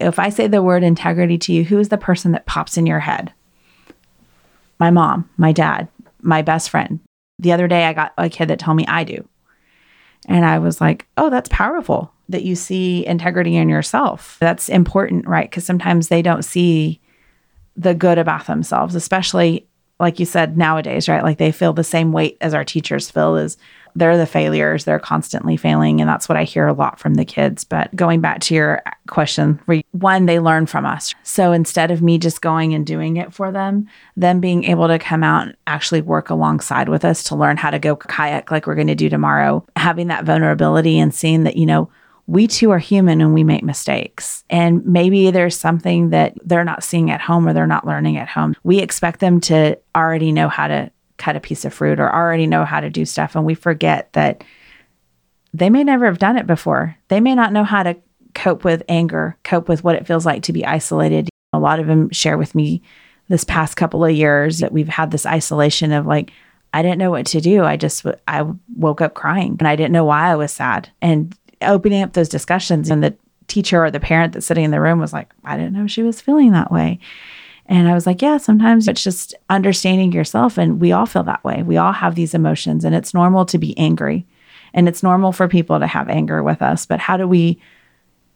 If 0.00 0.18
I 0.18 0.28
say 0.28 0.46
the 0.46 0.62
word 0.62 0.82
integrity 0.82 1.38
to 1.38 1.52
you, 1.52 1.64
who 1.64 1.78
is 1.78 1.88
the 1.88 1.98
person 1.98 2.32
that 2.32 2.46
pops 2.46 2.76
in 2.76 2.86
your 2.86 3.00
head? 3.00 3.32
My 4.78 4.90
mom, 4.90 5.28
my 5.36 5.52
dad, 5.52 5.88
my 6.20 6.42
best 6.42 6.70
friend. 6.70 7.00
The 7.38 7.52
other 7.52 7.68
day, 7.68 7.84
I 7.84 7.92
got 7.92 8.12
a 8.16 8.28
kid 8.28 8.48
that 8.48 8.58
told 8.58 8.76
me 8.76 8.86
I 8.86 9.04
do. 9.04 9.28
And 10.28 10.44
I 10.44 10.60
was 10.60 10.80
like, 10.80 11.06
oh, 11.16 11.30
that's 11.30 11.48
powerful 11.48 12.12
that 12.28 12.44
you 12.44 12.54
see 12.54 13.04
integrity 13.06 13.56
in 13.56 13.68
yourself. 13.68 14.36
That's 14.40 14.68
important, 14.68 15.26
right? 15.26 15.50
Because 15.50 15.66
sometimes 15.66 16.08
they 16.08 16.22
don't 16.22 16.44
see 16.44 17.00
the 17.76 17.94
good 17.94 18.18
about 18.18 18.46
themselves, 18.46 18.94
especially 18.94 19.66
like 19.98 20.18
you 20.18 20.26
said 20.26 20.56
nowadays, 20.56 21.08
right? 21.08 21.22
Like 21.22 21.38
they 21.38 21.52
feel 21.52 21.72
the 21.72 21.84
same 21.84 22.12
weight 22.12 22.36
as 22.40 22.54
our 22.54 22.64
teachers 22.64 23.10
feel 23.10 23.36
is 23.36 23.56
they're 23.94 24.16
the 24.16 24.26
failures. 24.26 24.84
They're 24.84 24.98
constantly 24.98 25.56
failing. 25.56 26.00
And 26.00 26.08
that's 26.08 26.28
what 26.28 26.38
I 26.38 26.44
hear 26.44 26.66
a 26.66 26.72
lot 26.72 26.98
from 26.98 27.14
the 27.14 27.24
kids. 27.24 27.64
But 27.64 27.94
going 27.94 28.20
back 28.20 28.40
to 28.42 28.54
your 28.54 28.82
question, 29.08 29.60
one, 29.92 30.26
they 30.26 30.40
learn 30.40 30.66
from 30.66 30.86
us. 30.86 31.14
So 31.22 31.52
instead 31.52 31.90
of 31.90 32.02
me 32.02 32.18
just 32.18 32.40
going 32.40 32.74
and 32.74 32.86
doing 32.86 33.16
it 33.16 33.32
for 33.32 33.52
them, 33.52 33.88
them 34.16 34.40
being 34.40 34.64
able 34.64 34.88
to 34.88 34.98
come 34.98 35.22
out 35.22 35.46
and 35.46 35.56
actually 35.66 36.02
work 36.02 36.30
alongside 36.30 36.88
with 36.88 37.04
us 37.04 37.24
to 37.24 37.36
learn 37.36 37.56
how 37.56 37.70
to 37.70 37.78
go 37.78 37.96
kayak 37.96 38.50
like 38.50 38.66
we're 38.66 38.74
going 38.74 38.86
to 38.86 38.94
do 38.94 39.08
tomorrow, 39.08 39.64
having 39.76 40.08
that 40.08 40.24
vulnerability 40.24 40.98
and 40.98 41.14
seeing 41.14 41.44
that, 41.44 41.56
you 41.56 41.66
know, 41.66 41.90
we 42.26 42.46
too 42.46 42.70
are 42.70 42.78
human 42.78 43.20
and 43.20 43.34
we 43.34 43.44
make 43.44 43.64
mistakes. 43.64 44.44
And 44.48 44.86
maybe 44.86 45.30
there's 45.30 45.58
something 45.58 46.10
that 46.10 46.34
they're 46.44 46.64
not 46.64 46.84
seeing 46.84 47.10
at 47.10 47.20
home 47.20 47.48
or 47.48 47.52
they're 47.52 47.66
not 47.66 47.86
learning 47.86 48.16
at 48.16 48.28
home. 48.28 48.54
We 48.62 48.78
expect 48.78 49.20
them 49.20 49.40
to 49.42 49.78
already 49.94 50.32
know 50.32 50.48
how 50.48 50.68
to 50.68 50.90
cut 51.22 51.36
a 51.36 51.40
piece 51.40 51.64
of 51.64 51.72
fruit 51.72 52.00
or 52.00 52.12
already 52.12 52.48
know 52.48 52.64
how 52.64 52.80
to 52.80 52.90
do 52.90 53.04
stuff. 53.04 53.36
And 53.36 53.44
we 53.44 53.54
forget 53.54 54.12
that 54.14 54.42
they 55.54 55.70
may 55.70 55.84
never 55.84 56.06
have 56.06 56.18
done 56.18 56.36
it 56.36 56.48
before. 56.48 56.96
They 57.08 57.20
may 57.20 57.36
not 57.36 57.52
know 57.52 57.62
how 57.62 57.84
to 57.84 57.96
cope 58.34 58.64
with 58.64 58.82
anger, 58.88 59.36
cope 59.44 59.68
with 59.68 59.84
what 59.84 59.94
it 59.94 60.06
feels 60.06 60.26
like 60.26 60.42
to 60.44 60.52
be 60.52 60.66
isolated. 60.66 61.28
A 61.52 61.60
lot 61.60 61.78
of 61.78 61.86
them 61.86 62.10
share 62.10 62.36
with 62.36 62.56
me 62.56 62.82
this 63.28 63.44
past 63.44 63.76
couple 63.76 64.04
of 64.04 64.10
years 64.10 64.58
that 64.58 64.72
we've 64.72 64.88
had 64.88 65.12
this 65.12 65.24
isolation 65.24 65.92
of 65.92 66.06
like, 66.06 66.32
I 66.74 66.82
didn't 66.82 66.98
know 66.98 67.10
what 67.10 67.26
to 67.26 67.40
do. 67.40 67.62
I 67.62 67.76
just, 67.76 68.04
I 68.26 68.44
woke 68.74 69.00
up 69.00 69.14
crying 69.14 69.56
and 69.60 69.68
I 69.68 69.76
didn't 69.76 69.92
know 69.92 70.04
why 70.04 70.28
I 70.30 70.34
was 70.34 70.50
sad. 70.50 70.90
And 71.00 71.36
opening 71.60 72.02
up 72.02 72.14
those 72.14 72.30
discussions 72.30 72.90
and 72.90 73.04
the 73.04 73.14
teacher 73.46 73.84
or 73.84 73.90
the 73.92 74.00
parent 74.00 74.32
that's 74.32 74.46
sitting 74.46 74.64
in 74.64 74.72
the 74.72 74.80
room 74.80 74.98
was 74.98 75.12
like, 75.12 75.30
I 75.44 75.56
didn't 75.56 75.74
know 75.74 75.86
she 75.86 76.02
was 76.02 76.20
feeling 76.20 76.50
that 76.52 76.72
way. 76.72 76.98
And 77.66 77.88
I 77.88 77.94
was 77.94 78.06
like, 78.06 78.20
yeah, 78.20 78.38
sometimes 78.38 78.88
it's 78.88 79.02
just 79.02 79.34
understanding 79.48 80.12
yourself. 80.12 80.58
And 80.58 80.80
we 80.80 80.92
all 80.92 81.06
feel 81.06 81.22
that 81.24 81.44
way. 81.44 81.62
We 81.62 81.76
all 81.76 81.92
have 81.92 82.14
these 82.14 82.34
emotions, 82.34 82.84
and 82.84 82.94
it's 82.94 83.14
normal 83.14 83.46
to 83.46 83.58
be 83.58 83.76
angry. 83.78 84.26
And 84.74 84.88
it's 84.88 85.02
normal 85.02 85.32
for 85.32 85.48
people 85.48 85.78
to 85.78 85.86
have 85.86 86.08
anger 86.08 86.42
with 86.42 86.62
us. 86.62 86.86
But 86.86 86.98
how 86.98 87.16
do 87.16 87.28
we 87.28 87.60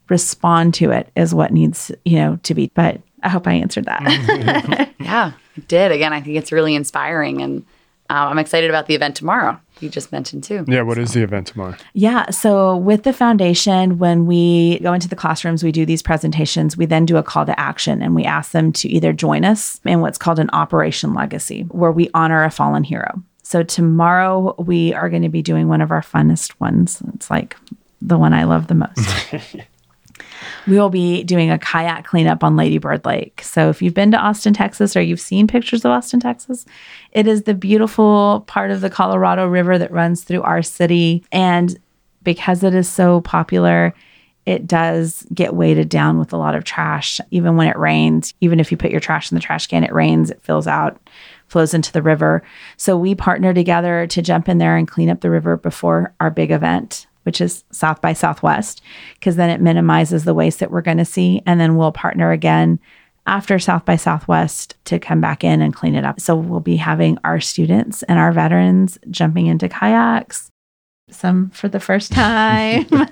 respond 0.09 0.75
to 0.75 0.91
it 0.91 1.11
is 1.17 1.35
what 1.35 1.53
needs, 1.53 1.91
you 2.05 2.17
know, 2.17 2.39
to 2.45 2.55
be. 2.55 2.71
But 2.75 3.01
I 3.23 3.29
hope 3.29 3.47
I 3.47 3.55
answered 3.55 3.87
that. 3.87 4.93
yeah, 5.01 5.33
did. 5.69 5.93
Again, 5.93 6.13
I 6.13 6.21
think 6.21 6.37
it's 6.37 6.53
really 6.53 6.75
inspiring. 6.75 7.43
And 7.43 7.65
uh, 8.11 8.29
I'm 8.31 8.39
excited 8.39 8.71
about 8.71 8.87
the 8.87 8.95
event 8.95 9.17
tomorrow 9.17 9.61
you 9.81 9.89
just 9.89 10.13
mentioned 10.13 10.45
too. 10.45 10.65
Yeah, 10.67 10.83
what 10.83 10.97
so. 10.97 11.03
is 11.03 11.13
the 11.13 11.23
event 11.23 11.49
tomorrow? 11.49 11.77
Yeah, 11.93 12.31
so 12.31 12.77
with 12.77 13.03
the 13.03 13.13
foundation, 13.13 13.99
when 13.99 14.27
we 14.27 14.79
go 14.81 14.93
into 14.93 15.09
the 15.09 15.17
classrooms, 15.17 15.63
we 15.63 15.73
do 15.73 15.85
these 15.85 16.03
presentations. 16.03 16.77
We 16.77 16.87
then 16.87 17.05
do 17.05 17.17
a 17.17 17.23
call 17.23 17.47
to 17.47 17.59
action 17.59 18.03
and 18.03 18.15
we 18.15 18.25
ask 18.25 18.53
them 18.53 18.73
to 18.73 18.89
either 18.89 19.13
join 19.13 19.45
us 19.45 19.81
in 19.85 20.01
what's 20.01 20.19
called 20.19 20.39
an 20.39 20.51
Operation 20.53 21.15
Legacy, 21.15 21.63
where 21.63 21.93
we 21.93 22.11
honor 22.15 22.45
a 22.45 22.51
fallen 22.51 22.85
hero. 22.85 23.23
So 23.43 23.63
tomorrow 23.63 24.55
we 24.59 24.93
are 24.95 25.09
going 25.09 25.23
to 25.23 25.29
be 25.29 25.43
doing 25.43 25.69
one 25.69 25.81
of 25.81 25.91
our 25.91 26.03
funnest 26.03 26.59
ones. 26.61 27.03
It's 27.15 27.31
like 27.31 27.57
the 28.01 28.19
one 28.19 28.33
I 28.33 28.45
love 28.45 28.67
the 28.67 28.75
most. 28.75 28.99
we 30.67 30.79
will 30.79 30.91
be 30.91 31.23
doing 31.23 31.51
a 31.51 31.59
kayak 31.59 32.05
cleanup 32.05 32.43
on 32.43 32.57
Ladybird 32.57 33.05
Lake. 33.05 33.41
So 33.43 33.69
if 33.69 33.81
you've 33.81 33.95
been 33.95 34.11
to 34.11 34.19
Austin, 34.19 34.53
Texas, 34.53 34.97
or 34.97 35.01
you've 35.01 35.21
seen 35.21 35.47
pictures 35.47 35.85
of 35.85 35.93
Austin, 35.93 36.21
Texas, 36.21 36.67
it 37.13 37.27
is 37.27 37.43
the 37.43 37.55
beautiful 37.55 38.45
part 38.47 38.71
of 38.71 38.81
the 38.81 38.91
Colorado 38.91 39.47
River 39.47 39.79
that 39.79 39.93
runs 39.93 40.25
through 40.25 40.43
our 40.43 40.63
city. 40.63 41.25
And 41.31 41.79
because 42.23 42.65
it 42.65 42.75
is 42.75 42.89
so 42.89 43.21
popular, 43.21 43.95
it 44.45 44.67
does 44.67 45.27
get 45.35 45.55
weighted 45.55 45.89
down 45.89 46.19
with 46.19 46.33
a 46.33 46.37
lot 46.37 46.55
of 46.55 46.65
trash. 46.65 47.21
Even 47.31 47.57
when 47.57 47.69
it 47.69 47.79
rains, 47.79 48.35
even 48.41 48.61
if 48.61 48.71
you 48.71 48.77
put 48.77 48.91
your 48.93 49.01
trash 49.01 49.31
in 49.31 49.35
the 49.35 49.41
trash 49.41 49.67
can, 49.67 49.85
it 49.85 49.93
rains, 49.93 50.31
it 50.31 50.43
fills 50.43 50.67
out, 50.67 51.01
flows 51.49 51.75
into 51.75 51.93
the 51.93 52.03
river. 52.03 52.43
So 52.77 52.97
we 52.97 53.15
partner 53.15 53.53
together 53.53 54.07
to 54.09 54.23
jump 54.23 54.49
in 54.49 54.59
there 54.59 54.77
and 54.77 54.89
clean 54.89 55.11
up 55.11 55.21
the 55.21 55.31
river 55.31 55.57
before 55.57 56.15
our 56.21 56.31
big 56.31 56.51
event 56.51 57.07
which 57.27 57.41
is 57.41 57.65
South 57.73 58.01
by 58.01 58.13
Southwest, 58.13 58.81
because 59.15 59.37
then 59.37 59.51
it 59.51 59.61
minimizes 59.61 60.25
the 60.25 60.33
waste 60.33 60.61
that 60.61 60.71
we're 60.71 60.81
going 60.81 60.97
to 60.97 61.05
see. 61.05 61.43
And 61.45 61.61
then 61.61 61.77
we'll 61.77 61.93
partner 61.93 62.31
again 62.31 62.79
after 63.27 63.59
South 63.59 63.85
by 63.85 63.97
Southwest 63.97 64.77
to 64.85 65.01
come 65.01 65.21
back 65.21 65.43
in 65.43 65.61
and 65.61 65.75
clean 65.75 65.97
it 65.97 66.05
up. 66.05 66.21
So 66.21 66.37
we'll 66.37 66.61
be 66.61 66.77
having 66.77 67.19
our 67.25 67.41
students 67.41 68.05
and 68.05 68.19
our 68.19 68.33
veterans 68.33 68.99
jumping 69.11 69.47
into 69.47 69.69
kayaks, 69.69 70.49
some 71.11 71.51
for 71.51 71.69
the 71.69 71.79
first 71.79 72.11
time. 72.11 72.85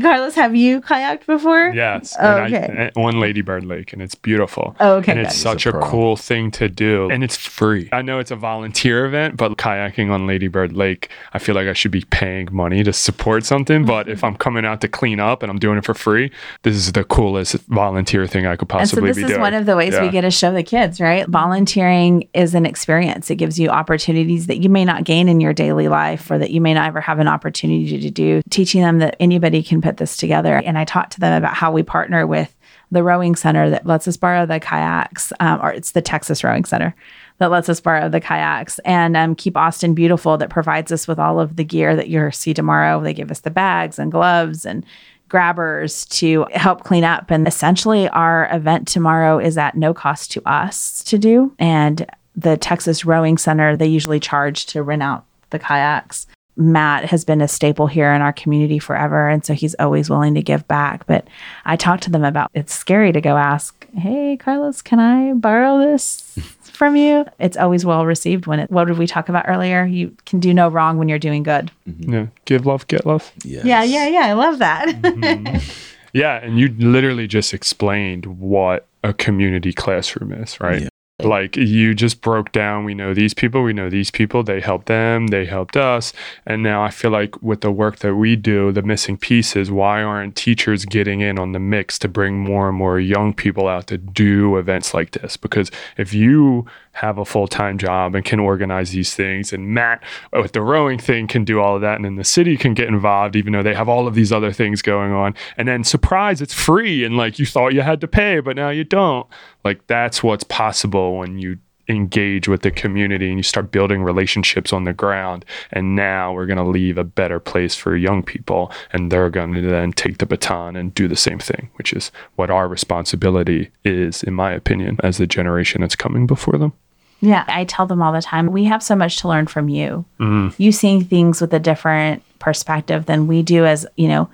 Carlos, 0.00 0.34
have 0.34 0.56
you 0.56 0.80
kayaked 0.80 1.26
before? 1.26 1.72
Yes. 1.74 2.16
Oh, 2.18 2.36
okay. 2.38 2.90
I, 2.96 3.00
on 3.00 3.20
Ladybird 3.20 3.64
Lake, 3.64 3.92
and 3.92 4.00
it's 4.00 4.14
beautiful. 4.14 4.74
Oh, 4.80 4.94
okay. 4.96 5.12
And 5.12 5.20
it's 5.20 5.36
such 5.36 5.66
a, 5.66 5.76
a 5.76 5.82
cool 5.82 6.16
thing 6.16 6.50
to 6.52 6.68
do, 6.68 7.10
and 7.10 7.22
it's 7.22 7.36
free. 7.36 7.88
I 7.92 8.00
know 8.00 8.18
it's 8.18 8.30
a 8.30 8.36
volunteer 8.36 9.04
event, 9.04 9.36
but 9.36 9.58
kayaking 9.58 10.10
on 10.10 10.26
Ladybird 10.26 10.72
Lake, 10.72 11.10
I 11.34 11.38
feel 11.38 11.54
like 11.54 11.66
I 11.66 11.74
should 11.74 11.90
be 11.90 12.04
paying 12.10 12.48
money 12.50 12.82
to 12.82 12.92
support 12.92 13.44
something. 13.44 13.84
But 13.84 14.08
if 14.08 14.18
mm-hmm. 14.18 14.26
I'm 14.26 14.36
coming 14.36 14.64
out 14.64 14.80
to 14.82 14.88
clean 14.88 15.20
up 15.20 15.42
and 15.42 15.50
I'm 15.50 15.58
doing 15.58 15.76
it 15.76 15.84
for 15.84 15.94
free, 15.94 16.30
this 16.62 16.76
is 16.76 16.92
the 16.92 17.04
coolest 17.04 17.56
volunteer 17.66 18.26
thing 18.26 18.46
I 18.46 18.56
could 18.56 18.68
possibly 18.68 19.08
and 19.08 19.16
so 19.16 19.20
this 19.20 19.30
is 19.30 19.32
doing. 19.32 19.40
one 19.40 19.54
of 19.54 19.66
the 19.66 19.76
ways 19.76 19.92
yeah. 19.92 20.02
we 20.02 20.08
get 20.08 20.22
to 20.22 20.30
show 20.30 20.52
the 20.52 20.62
kids, 20.62 21.00
right? 21.00 21.28
Volunteering 21.28 22.28
is 22.32 22.54
an 22.54 22.64
experience. 22.64 23.30
It 23.30 23.36
gives 23.36 23.58
you 23.58 23.68
opportunities 23.68 24.46
that 24.46 24.58
you 24.58 24.70
may 24.70 24.84
not 24.84 25.04
gain 25.10 25.28
in 25.28 25.40
your 25.40 25.52
daily 25.52 25.88
life 25.88 26.30
or 26.30 26.38
that 26.38 26.52
you 26.52 26.60
may 26.60 26.72
not 26.72 26.86
ever 26.86 27.00
have 27.00 27.18
an 27.18 27.26
opportunity 27.26 28.00
to 28.00 28.10
do. 28.12 28.40
Teaching 28.48 28.80
them 28.80 29.00
that 29.00 29.16
anybody 29.18 29.60
can 29.60 29.82
put 29.82 29.96
this 29.96 30.16
together. 30.16 30.58
And 30.58 30.78
I 30.78 30.84
talked 30.84 31.14
to 31.14 31.20
them 31.20 31.36
about 31.36 31.54
how 31.54 31.72
we 31.72 31.82
partner 31.82 32.28
with 32.28 32.54
the 32.92 33.02
rowing 33.02 33.34
center 33.34 33.70
that 33.70 33.84
lets 33.84 34.06
us 34.06 34.16
borrow 34.16 34.46
the 34.46 34.60
kayaks, 34.60 35.32
um, 35.40 35.58
or 35.62 35.72
it's 35.72 35.92
the 35.92 36.00
Texas 36.00 36.44
Rowing 36.44 36.64
Center 36.64 36.94
that 37.38 37.50
lets 37.50 37.68
us 37.68 37.80
borrow 37.80 38.08
the 38.08 38.20
kayaks, 38.20 38.78
and 38.84 39.16
um, 39.16 39.34
Keep 39.34 39.56
Austin 39.56 39.94
Beautiful 39.94 40.36
that 40.38 40.50
provides 40.50 40.92
us 40.92 41.08
with 41.08 41.18
all 41.18 41.40
of 41.40 41.56
the 41.56 41.64
gear 41.64 41.96
that 41.96 42.08
you'll 42.08 42.30
see 42.30 42.54
tomorrow. 42.54 43.00
They 43.02 43.14
give 43.14 43.30
us 43.30 43.40
the 43.40 43.50
bags 43.50 43.98
and 43.98 44.12
gloves 44.12 44.64
and 44.64 44.84
grabbers 45.28 46.04
to 46.06 46.46
help 46.52 46.84
clean 46.84 47.02
up. 47.02 47.30
And 47.30 47.48
essentially, 47.48 48.08
our 48.10 48.48
event 48.52 48.86
tomorrow 48.86 49.38
is 49.38 49.56
at 49.56 49.76
no 49.76 49.94
cost 49.94 50.30
to 50.32 50.42
us 50.48 51.02
to 51.04 51.18
do. 51.18 51.54
And 51.58 52.06
the 52.36 52.56
Texas 52.56 53.04
Rowing 53.04 53.38
Center, 53.38 53.76
they 53.76 53.86
usually 53.86 54.20
charge 54.20 54.66
to 54.66 54.82
rent 54.82 55.02
out 55.02 55.24
the 55.50 55.58
kayaks. 55.58 56.26
Matt 56.56 57.06
has 57.06 57.24
been 57.24 57.40
a 57.40 57.48
staple 57.48 57.86
here 57.86 58.12
in 58.12 58.20
our 58.20 58.32
community 58.32 58.78
forever. 58.78 59.28
And 59.28 59.44
so 59.44 59.54
he's 59.54 59.74
always 59.76 60.10
willing 60.10 60.34
to 60.34 60.42
give 60.42 60.66
back. 60.68 61.06
But 61.06 61.26
I 61.64 61.76
talked 61.76 62.02
to 62.02 62.10
them 62.10 62.24
about 62.24 62.50
it's 62.54 62.74
scary 62.74 63.12
to 63.12 63.20
go 63.20 63.36
ask, 63.38 63.86
Hey, 63.94 64.36
Carlos, 64.36 64.82
can 64.82 65.00
I 65.00 65.32
borrow 65.32 65.78
this 65.78 66.38
from 66.62 66.96
you? 66.96 67.24
It's 67.38 67.56
always 67.56 67.86
well 67.86 68.04
received 68.04 68.46
when 68.46 68.60
it, 68.60 68.70
what 68.70 68.86
did 68.88 68.98
we 68.98 69.06
talk 69.06 69.28
about 69.28 69.46
earlier? 69.48 69.84
You 69.84 70.14
can 70.26 70.38
do 70.38 70.52
no 70.52 70.68
wrong 70.68 70.98
when 70.98 71.08
you're 71.08 71.18
doing 71.18 71.42
good. 71.42 71.70
Mm-hmm. 71.88 72.12
Yeah. 72.12 72.26
Give 72.44 72.66
love, 72.66 72.86
get 72.88 73.06
love. 73.06 73.32
Yes. 73.42 73.64
Yeah. 73.64 73.82
Yeah. 73.82 74.08
Yeah. 74.08 74.26
I 74.26 74.32
love 74.34 74.58
that. 74.58 74.88
mm-hmm. 74.88 75.56
Yeah. 76.12 76.44
And 76.44 76.58
you 76.58 76.68
literally 76.78 77.28
just 77.28 77.54
explained 77.54 78.26
what 78.26 78.86
a 79.04 79.12
community 79.14 79.72
classroom 79.72 80.32
is, 80.32 80.60
right? 80.60 80.82
Yeah. 80.82 80.88
Like 81.24 81.56
you 81.56 81.94
just 81.94 82.20
broke 82.20 82.52
down, 82.52 82.84
we 82.84 82.94
know 82.94 83.14
these 83.14 83.34
people, 83.34 83.62
we 83.62 83.72
know 83.72 83.90
these 83.90 84.10
people, 84.10 84.42
they 84.42 84.60
helped 84.60 84.86
them, 84.86 85.28
they 85.28 85.44
helped 85.44 85.76
us. 85.76 86.12
And 86.46 86.62
now 86.62 86.82
I 86.82 86.90
feel 86.90 87.10
like 87.10 87.40
with 87.42 87.60
the 87.60 87.70
work 87.70 87.98
that 87.98 88.14
we 88.16 88.36
do, 88.36 88.72
the 88.72 88.82
missing 88.82 89.16
piece 89.16 89.56
is 89.56 89.70
why 89.70 90.02
aren't 90.02 90.36
teachers 90.36 90.84
getting 90.84 91.20
in 91.20 91.38
on 91.38 91.52
the 91.52 91.58
mix 91.58 91.98
to 92.00 92.08
bring 92.08 92.38
more 92.38 92.68
and 92.68 92.76
more 92.76 93.00
young 93.00 93.34
people 93.34 93.68
out 93.68 93.86
to 93.88 93.98
do 93.98 94.56
events 94.56 94.94
like 94.94 95.12
this? 95.12 95.36
Because 95.36 95.70
if 95.96 96.12
you 96.12 96.66
have 96.92 97.18
a 97.18 97.24
full 97.24 97.46
time 97.46 97.78
job 97.78 98.14
and 98.14 98.24
can 98.24 98.40
organize 98.40 98.90
these 98.90 99.14
things. 99.14 99.52
And 99.52 99.68
Matt, 99.68 100.02
with 100.32 100.52
the 100.52 100.62
rowing 100.62 100.98
thing, 100.98 101.26
can 101.26 101.44
do 101.44 101.60
all 101.60 101.76
of 101.76 101.82
that. 101.82 101.96
And 101.96 102.04
then 102.04 102.16
the 102.16 102.24
city 102.24 102.56
can 102.56 102.74
get 102.74 102.88
involved, 102.88 103.36
even 103.36 103.52
though 103.52 103.62
they 103.62 103.74
have 103.74 103.88
all 103.88 104.06
of 104.06 104.14
these 104.14 104.32
other 104.32 104.52
things 104.52 104.82
going 104.82 105.12
on. 105.12 105.34
And 105.56 105.68
then, 105.68 105.84
surprise, 105.84 106.42
it's 106.42 106.54
free. 106.54 107.04
And 107.04 107.16
like 107.16 107.38
you 107.38 107.46
thought 107.46 107.74
you 107.74 107.82
had 107.82 108.00
to 108.00 108.08
pay, 108.08 108.40
but 108.40 108.56
now 108.56 108.70
you 108.70 108.84
don't. 108.84 109.26
Like 109.64 109.86
that's 109.86 110.22
what's 110.22 110.44
possible 110.44 111.18
when 111.18 111.38
you 111.38 111.58
engage 111.88 112.48
with 112.48 112.62
the 112.62 112.70
community 112.70 113.28
and 113.28 113.38
you 113.38 113.42
start 113.42 113.70
building 113.70 114.02
relationships 114.02 114.72
on 114.72 114.84
the 114.84 114.92
ground. 114.92 115.44
And 115.72 115.96
now 115.96 116.32
we're 116.32 116.46
going 116.46 116.56
to 116.56 116.64
leave 116.64 116.98
a 116.98 117.04
better 117.04 117.40
place 117.40 117.74
for 117.74 117.96
young 117.96 118.22
people. 118.22 118.72
And 118.92 119.10
they're 119.10 119.30
going 119.30 119.54
to 119.54 119.62
then 119.62 119.92
take 119.92 120.18
the 120.18 120.26
baton 120.26 120.76
and 120.76 120.94
do 120.94 121.08
the 121.08 121.16
same 121.16 121.38
thing, 121.38 121.70
which 121.76 121.92
is 121.92 122.12
what 122.36 122.50
our 122.50 122.68
responsibility 122.68 123.70
is, 123.84 124.22
in 124.22 124.34
my 124.34 124.52
opinion, 124.52 124.98
as 125.02 125.18
the 125.18 125.26
generation 125.26 125.80
that's 125.80 125.96
coming 125.96 126.26
before 126.26 126.58
them. 126.58 126.72
Yeah, 127.20 127.44
I 127.48 127.64
tell 127.64 127.86
them 127.86 128.00
all 128.00 128.12
the 128.12 128.22
time 128.22 128.46
we 128.46 128.64
have 128.64 128.82
so 128.82 128.96
much 128.96 129.18
to 129.18 129.28
learn 129.28 129.46
from 129.46 129.68
you. 129.68 130.04
Mm. 130.18 130.54
You 130.58 130.72
seeing 130.72 131.04
things 131.04 131.40
with 131.40 131.52
a 131.52 131.58
different 131.58 132.22
perspective 132.38 133.06
than 133.06 133.26
we 133.26 133.42
do 133.42 133.66
as, 133.66 133.86
you 133.96 134.08
know, 134.08 134.30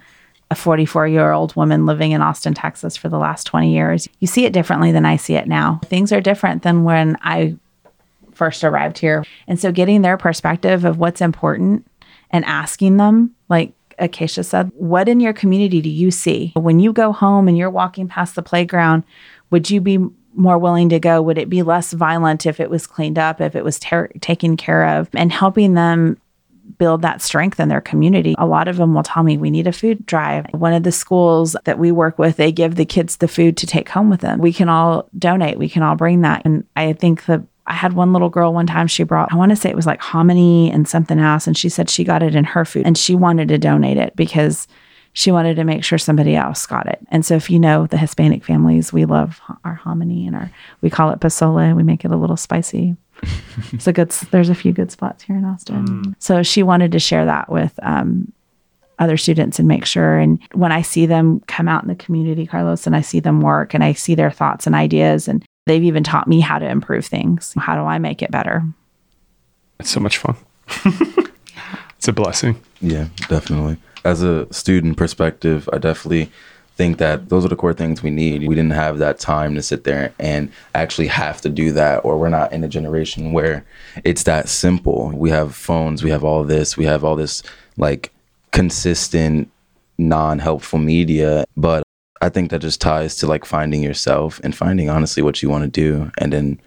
a 0.51 0.55
44 0.55 1.09
year 1.09 1.33
old 1.33 1.55
woman 1.57 1.87
living 1.87 2.13
in 2.13 2.23
Austin, 2.23 2.55
Texas 2.55 2.97
for 2.97 3.09
the 3.09 3.19
last 3.19 3.45
20 3.45 3.73
years. 3.73 4.09
You 4.21 4.27
see 4.27 4.45
it 4.45 4.53
differently 4.53 4.93
than 4.93 5.05
I 5.05 5.17
see 5.17 5.35
it 5.35 5.49
now. 5.49 5.81
Things 5.87 6.13
are 6.13 6.21
different 6.21 6.63
than 6.63 6.85
when 6.85 7.17
I 7.23 7.57
first 8.33 8.63
arrived 8.63 8.99
here. 8.99 9.25
And 9.49 9.59
so 9.59 9.73
getting 9.73 10.03
their 10.03 10.17
perspective 10.17 10.85
of 10.85 10.99
what's 10.99 11.21
important 11.21 11.87
and 12.31 12.45
asking 12.45 12.99
them, 12.99 13.35
like 13.49 13.73
Akacia 13.99 14.45
said, 14.45 14.71
what 14.75 15.09
in 15.09 15.21
your 15.21 15.33
community 15.33 15.81
do 15.81 15.89
you 15.89 16.11
see? 16.11 16.53
When 16.55 16.79
you 16.79 16.93
go 16.93 17.13
home 17.13 17.49
and 17.49 17.57
you're 17.57 17.71
walking 17.71 18.09
past 18.09 18.35
the 18.35 18.43
playground, 18.43 19.05
would 19.51 19.71
you 19.71 19.81
be 19.81 19.99
more 20.35 20.59
willing 20.59 20.91
to 20.91 21.01
go? 21.01 21.23
Would 21.23 21.39
it 21.39 21.49
be 21.49 21.63
less 21.63 21.93
violent 21.93 22.45
if 22.45 22.61
it 22.61 22.69
was 22.69 22.87
cleaned 22.87 23.19
up, 23.19 23.41
if 23.41 23.57
it 23.57 23.65
was 23.65 23.79
ter- 23.79 24.09
taken 24.21 24.57
care 24.57 24.99
of, 24.99 25.09
and 25.15 25.33
helping 25.33 25.75
them 25.75 26.19
build 26.79 27.03
that 27.03 27.23
strength 27.23 27.61
in 27.61 27.69
their 27.69 27.81
community. 27.81 28.35
A 28.39 28.47
lot 28.47 28.69
of 28.69 28.77
them 28.77 28.95
will 28.95 29.03
tell 29.03 29.23
me 29.23 29.37
we 29.37 29.51
need 29.51 29.67
a 29.67 29.73
food 29.73 30.05
drive. 30.07 30.47
One 30.53 30.73
of 30.73 30.83
the 30.83 30.93
schools 30.93 31.57
that 31.65 31.79
we 31.79 31.93
work 31.93 32.19
with, 32.19 32.37
they 32.37 32.53
give 32.53 32.75
the 32.75 32.85
kids 32.85 33.17
the 33.17 33.29
food 33.29 33.57
to 33.59 33.67
take 33.67 33.89
home 33.89 34.11
with 34.11 34.21
them. 34.21 34.39
We 34.39 34.53
can 34.53 34.69
all 34.69 35.09
donate, 35.19 35.59
we 35.59 35.69
can 35.69 35.83
all 35.83 35.97
bring 35.97 36.23
that. 36.23 36.43
And 36.45 36.65
I 36.77 36.93
think 36.93 37.27
the 37.27 37.47
I 37.69 37.73
had 37.73 37.95
one 37.95 38.13
little 38.13 38.29
girl 38.29 38.55
one 38.55 38.67
time, 38.67 38.87
she 38.87 39.03
brought, 39.03 39.33
I 39.33 39.37
want 39.37 39.51
to 39.51 39.57
say 39.57 39.69
it 39.69 39.77
was 39.77 39.87
like 39.87 40.01
hominy 40.01 40.71
and 40.71 40.87
something 40.87 41.19
else. 41.19 41.47
And 41.47 41.57
she 41.57 41.69
said 41.69 41.91
she 41.91 42.05
got 42.05 42.23
it 42.23 42.37
in 42.37 42.45
her 42.45 42.65
food 42.65 42.87
and 42.87 42.97
she 42.97 43.17
wanted 43.17 43.49
to 43.49 43.59
donate 43.59 43.97
it 43.97 44.15
because 44.15 44.69
she 45.15 45.33
wanted 45.33 45.57
to 45.57 45.65
make 45.65 45.83
sure 45.83 45.99
somebody 45.99 46.37
else 46.37 46.65
got 46.67 46.87
it. 46.87 47.01
And 47.09 47.25
so 47.25 47.35
if 47.35 47.51
you 47.51 47.59
know 47.59 47.87
the 47.87 47.97
Hispanic 47.97 48.45
families, 48.45 48.93
we 48.93 49.05
love 49.05 49.41
our 49.65 49.75
hominy 49.75 50.27
and 50.27 50.37
our, 50.37 50.51
we 50.81 50.91
call 50.91 51.11
it 51.11 51.21
pozole. 51.21 51.75
We 51.75 51.83
make 51.83 52.05
it 52.05 52.13
a 52.13 52.17
little 52.17 52.37
spicy. 52.37 52.97
It's 53.73 53.87
a 53.87 53.93
good, 53.93 54.11
there's 54.31 54.49
a 54.49 54.55
few 54.55 54.73
good 54.73 54.91
spots 54.91 55.23
here 55.23 55.37
in 55.37 55.45
Austin. 55.45 55.87
Mm. 55.87 56.15
So 56.19 56.43
she 56.43 56.63
wanted 56.63 56.93
to 56.93 56.99
share 56.99 57.25
that 57.25 57.51
with, 57.51 57.79
um, 57.83 58.33
other 58.99 59.19
students 59.19 59.59
and 59.59 59.69
make 59.69 59.85
sure. 59.85 60.17
And 60.17 60.41
when 60.53 60.73
I 60.73 60.81
see 60.81 61.05
them 61.05 61.41
come 61.41 61.69
out 61.69 61.83
in 61.83 61.89
the 61.89 61.95
community, 61.95 62.47
Carlos, 62.47 62.87
and 62.87 62.97
I 62.97 63.03
see 63.03 63.21
them 63.21 63.43
work 63.43 63.75
and 63.75 63.85
I 63.85 63.93
see 63.93 64.15
their 64.15 64.31
thoughts 64.31 64.67
and 64.67 64.75
ideas 64.75 65.29
and 65.29 65.45
They've 65.67 65.83
even 65.83 66.05
taught 66.05 66.29
me 66.29 66.41
how 66.41 66.59
to 66.61 66.67
improve 66.67 67.05
things. 67.05 67.53
How 67.59 67.75
do 67.75 67.83
I 67.83 67.99
make 67.99 68.23
it 68.23 68.31
better? 68.31 68.63
It's 69.81 69.91
so 69.91 70.01
much 70.01 70.19
fun. 70.19 70.37
it's 71.99 72.09
a 72.09 72.13
blessing. 72.13 72.61
Yeah, 72.81 73.09
definitely. 73.29 73.77
As 74.05 74.23
a 74.23 74.53
student 74.53 74.97
perspective, 74.97 75.69
I 75.73 75.79
definitely 75.79 76.31
think 76.77 76.99
that 76.99 77.31
those 77.31 77.45
are 77.45 77.49
the 77.49 77.57
core 77.57 77.73
things 77.73 78.03
we 78.03 78.11
need. 78.11 78.47
We 78.47 78.55
didn't 78.55 78.73
have 78.73 78.99
that 78.99 79.19
time 79.19 79.55
to 79.55 79.63
sit 79.63 79.85
there 79.85 80.13
and 80.19 80.53
actually 80.75 81.07
have 81.09 81.41
to 81.41 81.49
do 81.49 81.73
that, 81.73 82.05
or 82.05 82.19
we're 82.19 82.29
not 82.29 82.53
in 82.53 82.63
a 82.63 82.69
generation 82.69 83.33
where 83.33 83.65
it's 84.05 84.25
that 84.25 84.49
simple. 84.49 85.11
We 85.15 85.31
have 85.31 85.55
phones, 85.55 86.05
we 86.05 86.11
have 86.11 86.23
all 86.23 86.45
this, 86.45 86.77
we 86.77 86.85
have 86.85 87.03
all 87.03 87.17
this 87.17 87.43
like 87.79 88.13
consistent, 88.53 89.51
non 89.97 90.39
helpful 90.39 90.79
media, 90.79 91.47
but 91.57 91.83
I 92.21 92.29
think 92.29 92.51
that 92.51 92.61
just 92.61 92.81
ties 92.81 93.17
to 93.17 93.27
like 93.27 93.45
finding 93.45 93.83
yourself 93.83 94.41
and 94.45 94.55
finding 94.55 94.91
honestly 94.91 95.23
what 95.23 95.43
you 95.43 95.51
want 95.51 95.65
to 95.65 95.71
do 95.71 96.11
and 96.19 96.33
then 96.33 96.61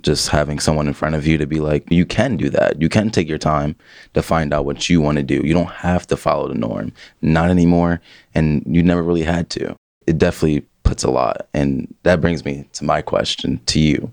just 0.00 0.28
having 0.28 0.58
someone 0.58 0.86
in 0.86 0.94
front 0.94 1.14
of 1.14 1.26
you 1.26 1.38
to 1.38 1.46
be 1.46 1.60
like 1.60 1.90
you 1.90 2.06
can 2.06 2.36
do 2.36 2.50
that. 2.50 2.80
You 2.80 2.88
can 2.88 3.10
take 3.10 3.28
your 3.28 3.38
time 3.38 3.76
to 4.14 4.22
find 4.22 4.52
out 4.52 4.64
what 4.64 4.88
you 4.88 5.00
want 5.00 5.16
to 5.18 5.22
do. 5.22 5.40
You 5.44 5.54
don't 5.54 5.70
have 5.70 6.06
to 6.08 6.16
follow 6.16 6.48
the 6.48 6.54
norm. 6.54 6.92
Not 7.22 7.50
anymore 7.50 8.00
and 8.34 8.62
you 8.66 8.82
never 8.82 9.02
really 9.02 9.22
had 9.22 9.50
to. 9.50 9.76
It 10.06 10.18
definitely 10.18 10.66
puts 10.82 11.04
a 11.04 11.10
lot 11.10 11.48
and 11.54 11.92
that 12.02 12.20
brings 12.20 12.44
me 12.44 12.68
to 12.74 12.84
my 12.84 13.02
question 13.02 13.60
to 13.66 13.80
you. 13.80 14.12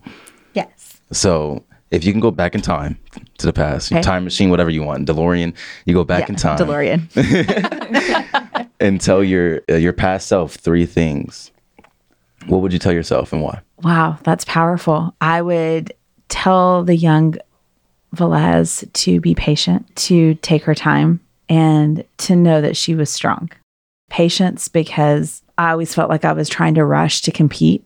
Yes. 0.54 1.02
So 1.12 1.63
if 1.91 2.06
you 2.06 2.13
can 2.13 2.22
go 2.22 2.32
back 2.32 2.56
in 2.56 2.62
time 2.62 2.98
to 3.38 3.46
the 3.46 3.54
past, 3.54 3.91
okay. 3.91 4.02
time 4.02 4.24
machine, 4.24 4.50
whatever 4.50 4.70
you 4.70 4.82
want, 4.82 5.08
DeLorean, 5.08 5.54
you 5.86 5.94
go 5.94 6.06
back 6.06 6.22
yeah, 6.22 6.30
in 6.30 6.36
time. 6.36 6.58
DeLorean. 6.58 7.02
and 8.80 9.00
tell 9.00 9.24
your 9.24 9.62
uh, 9.70 9.76
your 9.76 9.94
past 9.94 10.28
self 10.28 10.56
three 10.56 10.86
things. 10.86 11.52
What 12.47 12.62
would 12.62 12.73
you 12.73 12.80
tell 12.80 12.93
yourself 12.93 13.34
and 13.34 13.41
why? 13.41 13.62
Wow, 13.82 14.17
that's 14.23 14.45
powerful. 14.45 15.15
I 15.21 15.41
would 15.41 15.93
tell 16.30 16.84
the 16.84 16.95
young 16.95 17.36
Velez 18.15 18.91
to 18.93 19.21
be 19.21 19.36
patient, 19.36 19.95
to 19.95 20.36
take 20.36 20.63
her 20.63 20.75
time, 20.75 21.19
and 21.49 22.04
to 22.17 22.36
know 22.36 22.62
that 22.62 22.77
she 22.77 22.95
was 22.95 23.10
strong. 23.10 23.49
Patience 24.10 24.67
because 24.67 25.41
I 25.58 25.71
always 25.71 25.93
felt 25.93 26.10
like 26.10 26.25
I 26.25 26.34
was 26.34 26.49
trying 26.49 26.75
to 26.75 26.86
rush 26.86 27.21
to 27.21 27.32
compete 27.32 27.86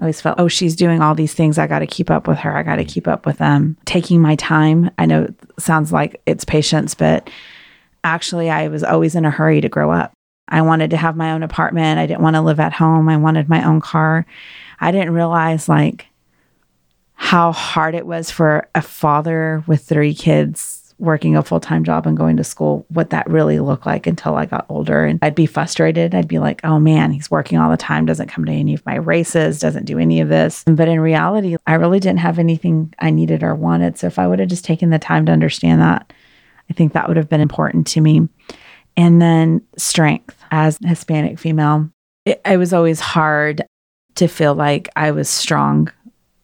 I 0.00 0.04
always 0.04 0.20
felt, 0.20 0.40
oh, 0.40 0.48
she's 0.48 0.76
doing 0.76 1.02
all 1.02 1.14
these 1.14 1.34
things. 1.34 1.58
I 1.58 1.66
got 1.66 1.80
to 1.80 1.86
keep 1.86 2.10
up 2.10 2.26
with 2.26 2.38
her. 2.38 2.56
I 2.56 2.62
got 2.62 2.76
to 2.76 2.84
keep 2.84 3.06
up 3.06 3.26
with 3.26 3.36
them. 3.36 3.76
Taking 3.84 4.20
my 4.20 4.34
time. 4.36 4.90
I 4.96 5.04
know 5.04 5.24
it 5.24 5.34
sounds 5.58 5.92
like 5.92 6.22
it's 6.24 6.44
patience, 6.44 6.94
but 6.94 7.28
actually, 8.02 8.48
I 8.48 8.68
was 8.68 8.82
always 8.82 9.14
in 9.14 9.26
a 9.26 9.30
hurry 9.30 9.60
to 9.60 9.68
grow 9.68 9.90
up. 9.90 10.12
I 10.48 10.62
wanted 10.62 10.90
to 10.90 10.96
have 10.96 11.16
my 11.16 11.32
own 11.32 11.42
apartment. 11.42 11.98
I 11.98 12.06
didn't 12.06 12.22
want 12.22 12.36
to 12.36 12.42
live 12.42 12.60
at 12.60 12.72
home. 12.72 13.08
I 13.08 13.16
wanted 13.16 13.48
my 13.48 13.64
own 13.64 13.80
car. 13.80 14.26
I 14.80 14.90
didn't 14.90 15.14
realize 15.14 15.68
like 15.68 16.06
how 17.14 17.52
hard 17.52 17.94
it 17.94 18.06
was 18.06 18.30
for 18.30 18.68
a 18.74 18.82
father 18.82 19.62
with 19.66 19.82
three 19.82 20.14
kids 20.14 20.80
working 21.00 21.34
a 21.34 21.42
full 21.42 21.60
time 21.60 21.82
job 21.82 22.06
and 22.06 22.16
going 22.16 22.36
to 22.36 22.44
school, 22.44 22.84
what 22.90 23.10
that 23.10 23.28
really 23.28 23.58
looked 23.58 23.86
like 23.86 24.06
until 24.06 24.36
I 24.36 24.46
got 24.46 24.66
older. 24.68 25.04
And 25.04 25.18
I'd 25.22 25.34
be 25.34 25.46
frustrated. 25.46 26.14
I'd 26.14 26.28
be 26.28 26.38
like, 26.38 26.60
oh 26.62 26.78
man, 26.78 27.10
he's 27.10 27.30
working 27.30 27.58
all 27.58 27.70
the 27.70 27.76
time, 27.76 28.06
doesn't 28.06 28.28
come 28.28 28.44
to 28.44 28.52
any 28.52 28.74
of 28.74 28.84
my 28.86 28.96
races, 28.96 29.58
doesn't 29.58 29.86
do 29.86 29.98
any 29.98 30.20
of 30.20 30.28
this. 30.28 30.62
But 30.66 30.88
in 30.88 31.00
reality, 31.00 31.56
I 31.66 31.74
really 31.74 32.00
didn't 32.00 32.20
have 32.20 32.38
anything 32.38 32.94
I 32.98 33.10
needed 33.10 33.42
or 33.42 33.54
wanted. 33.54 33.98
So 33.98 34.06
if 34.06 34.18
I 34.18 34.26
would 34.26 34.38
have 34.38 34.48
just 34.48 34.64
taken 34.64 34.90
the 34.90 34.98
time 34.98 35.26
to 35.26 35.32
understand 35.32 35.80
that, 35.80 36.12
I 36.68 36.72
think 36.74 36.92
that 36.92 37.08
would 37.08 37.16
have 37.16 37.28
been 37.28 37.40
important 37.40 37.86
to 37.88 38.00
me. 38.00 38.28
And 39.00 39.20
then 39.20 39.62
strength 39.78 40.36
as 40.50 40.78
a 40.84 40.88
Hispanic 40.88 41.38
female. 41.38 41.88
It, 42.26 42.38
it 42.44 42.58
was 42.58 42.74
always 42.74 43.00
hard 43.00 43.64
to 44.16 44.28
feel 44.28 44.54
like 44.54 44.90
I 44.94 45.12
was 45.12 45.30
strong 45.30 45.90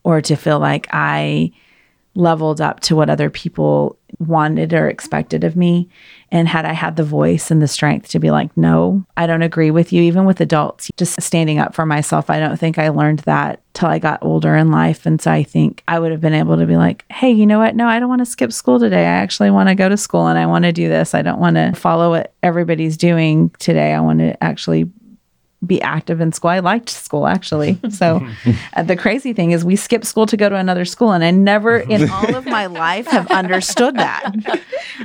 or 0.04 0.22
to 0.22 0.36
feel 0.36 0.58
like 0.58 0.86
I 0.90 1.52
leveled 2.16 2.61
up 2.61 2.81
to 2.81 2.96
what 2.96 3.11
other 3.11 3.31
people 3.31 3.98
wanted 4.18 4.72
or 4.72 4.88
expected 4.88 5.44
of 5.44 5.57
me. 5.57 5.88
And 6.33 6.48
had 6.48 6.64
I 6.64 6.72
had 6.72 6.96
the 6.96 7.05
voice 7.05 7.50
and 7.50 7.62
the 7.62 7.68
strength 7.68 8.09
to 8.11 8.18
be 8.18 8.31
like, 8.31 8.57
no, 8.57 9.05
I 9.16 9.26
don't 9.26 9.42
agree 9.42 9.70
with 9.70 9.92
you, 9.92 10.02
even 10.02 10.24
with 10.24 10.40
adults, 10.40 10.90
just 10.96 11.20
standing 11.20 11.59
up 11.59 11.74
for 11.74 11.87
myself, 11.87 12.31
I 12.31 12.40
don't 12.40 12.59
think 12.59 12.79
I 12.79 12.88
learned 12.88 13.20
that 13.20 13.62
till 13.74 13.88
I 13.88 13.98
got 13.98 14.22
older 14.22 14.57
in 14.57 14.70
life. 14.70 15.07
And 15.07 15.20
so 15.20 15.31
I 15.31 15.42
think 15.42 15.85
I 15.87 15.98
would 15.98 16.11
have 16.11 16.20
been 16.20 16.35
able 16.35 16.57
to 16.57 16.66
be 16.66 16.76
like, 16.76 17.05
hey, 17.11 17.31
you 17.31 17.46
know 17.46 17.59
what? 17.59 17.76
No, 17.76 17.87
I 17.87 18.00
don't 18.00 18.09
want 18.09 18.20
to 18.20 18.26
skip 18.26 18.52
school 18.52 18.81
today. 18.81 19.02
I 19.02 19.20
actually 19.22 19.50
want 19.50 19.68
to 19.68 19.74
go 19.74 19.88
to 19.88 19.96
school 19.96 20.26
and 20.26 20.38
I 20.38 20.46
want 20.46 20.64
to 20.64 20.72
do 20.72 20.88
this. 20.88 21.14
I 21.14 21.22
don't 21.22 21.40
want 21.40 21.57
to 21.57 21.72
follow 21.72 22.11
what 22.11 22.33
everybody's 22.42 22.96
doing 22.96 23.50
today. 23.59 23.92
I 23.92 24.00
want 24.00 24.20
to 24.20 24.42
actually 24.42 24.90
be 25.66 25.81
active 25.83 26.20
in 26.20 26.33
school. 26.33 26.50
I 26.50 26.61
liked 26.61 26.90
school 26.90 27.26
actually. 27.26 27.79
So 27.90 28.26
uh, 28.74 28.83
the 28.83 28.96
crazy 28.96 29.33
thing 29.33 29.52
is 29.52 29.64
we 29.64 29.76
skipped 29.76 30.07
school 30.07 30.26
to 30.26 30.37
go 30.37 30.48
to 30.48 30.57
another 30.57 30.85
school 30.85 31.12
and 31.12 31.24
I 31.24 31.31
never 31.31 31.79
in 31.79 32.09
all 32.16 32.35
of 32.35 32.46
my 32.46 32.66
life 32.66 33.07
have 33.07 33.31
understood 33.31 33.96
that. 33.96 34.33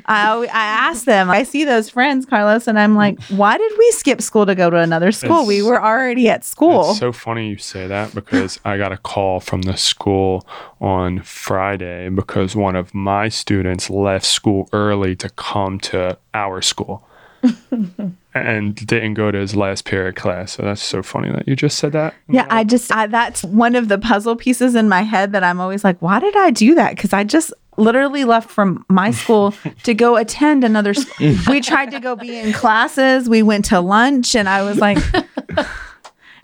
I, 0.05 0.37
I 0.37 0.47
asked 0.65 1.05
them, 1.05 1.29
I 1.29 1.43
see 1.43 1.65
those 1.65 1.89
friends, 1.89 2.25
Carlos, 2.25 2.67
and 2.67 2.79
I'm 2.79 2.95
like, 2.95 3.21
why 3.25 3.57
did 3.57 3.71
we 3.77 3.91
skip 3.91 4.21
school 4.21 4.45
to 4.45 4.55
go 4.55 4.69
to 4.69 4.77
another 4.77 5.11
school? 5.11 5.39
It's, 5.39 5.47
we 5.47 5.61
were 5.61 5.81
already 5.81 6.29
at 6.29 6.43
school. 6.43 6.91
It's 6.91 6.99
so 6.99 7.11
funny 7.11 7.49
you 7.49 7.57
say 7.57 7.87
that 7.87 8.13
because 8.13 8.59
I 8.65 8.77
got 8.77 8.91
a 8.91 8.97
call 8.97 9.39
from 9.39 9.63
the 9.63 9.77
school 9.77 10.47
on 10.79 11.21
Friday 11.21 12.09
because 12.09 12.55
one 12.55 12.75
of 12.75 12.93
my 12.93 13.29
students 13.29 13.89
left 13.89 14.25
school 14.25 14.69
early 14.73 15.15
to 15.17 15.29
come 15.29 15.79
to 15.79 16.17
our 16.33 16.61
school. 16.61 17.07
and 18.33 18.75
didn't 18.75 19.15
go 19.15 19.31
to 19.31 19.37
his 19.37 19.55
last 19.55 19.85
period 19.85 20.15
class. 20.15 20.53
So 20.53 20.63
that's 20.63 20.81
so 20.81 21.03
funny 21.03 21.31
that 21.31 21.47
you 21.47 21.55
just 21.55 21.77
said 21.77 21.91
that. 21.93 22.13
Yeah, 22.29 22.47
I 22.49 22.63
just 22.63 22.91
I, 22.91 23.07
that's 23.07 23.43
one 23.43 23.75
of 23.75 23.87
the 23.87 23.97
puzzle 23.97 24.35
pieces 24.35 24.75
in 24.75 24.87
my 24.87 25.01
head 25.01 25.31
that 25.33 25.43
I'm 25.43 25.59
always 25.59 25.83
like, 25.83 26.01
why 26.01 26.19
did 26.19 26.35
I 26.35 26.51
do 26.51 26.75
that? 26.75 26.95
Because 26.95 27.13
I 27.13 27.23
just 27.23 27.53
literally 27.77 28.25
left 28.25 28.49
from 28.49 28.85
my 28.89 29.11
school 29.11 29.53
to 29.83 29.93
go 29.93 30.15
attend 30.15 30.63
another 30.63 30.93
school. 30.93 31.35
we 31.47 31.61
tried 31.61 31.91
to 31.91 31.99
go 31.99 32.15
be 32.15 32.37
in 32.37 32.53
classes. 32.53 33.27
We 33.27 33.43
went 33.43 33.65
to 33.65 33.79
lunch, 33.79 34.35
and 34.35 34.47
I 34.47 34.63
was 34.63 34.77
like. 34.77 34.97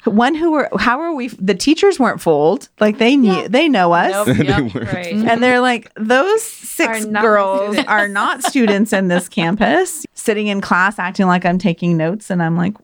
one 0.10 0.36
who 0.36 0.52
were 0.52 0.70
how 0.80 1.00
are 1.00 1.14
we 1.14 1.28
the 1.28 1.56
teachers 1.56 2.00
weren't 2.00 2.22
fooled 2.22 2.70
like 2.80 2.98
they 2.98 3.16
knew 3.16 3.34
yeah. 3.34 3.48
they 3.48 3.68
know 3.68 3.94
us 3.94 4.28
nope, 4.28 4.38
yep, 4.74 4.94
right. 4.94 5.08
and 5.14 5.44
they're 5.44 5.60
like 5.60 5.92
those 5.96 6.44
six 6.44 7.06
are 7.06 7.22
girls 7.22 7.78
are 7.88 8.08
not 8.08 8.44
students 8.52 8.94
in 8.94 9.08
this 9.08 9.28
campus 9.30 10.06
sitting 10.14 10.48
in 10.48 10.62
class 10.62 11.00
acting 11.00 11.28
like 11.28 11.46
i'm 11.46 11.58
taking 11.58 11.98
notes 11.98 12.30
and 12.30 12.42
i'm 12.42 12.56
like 12.56 12.76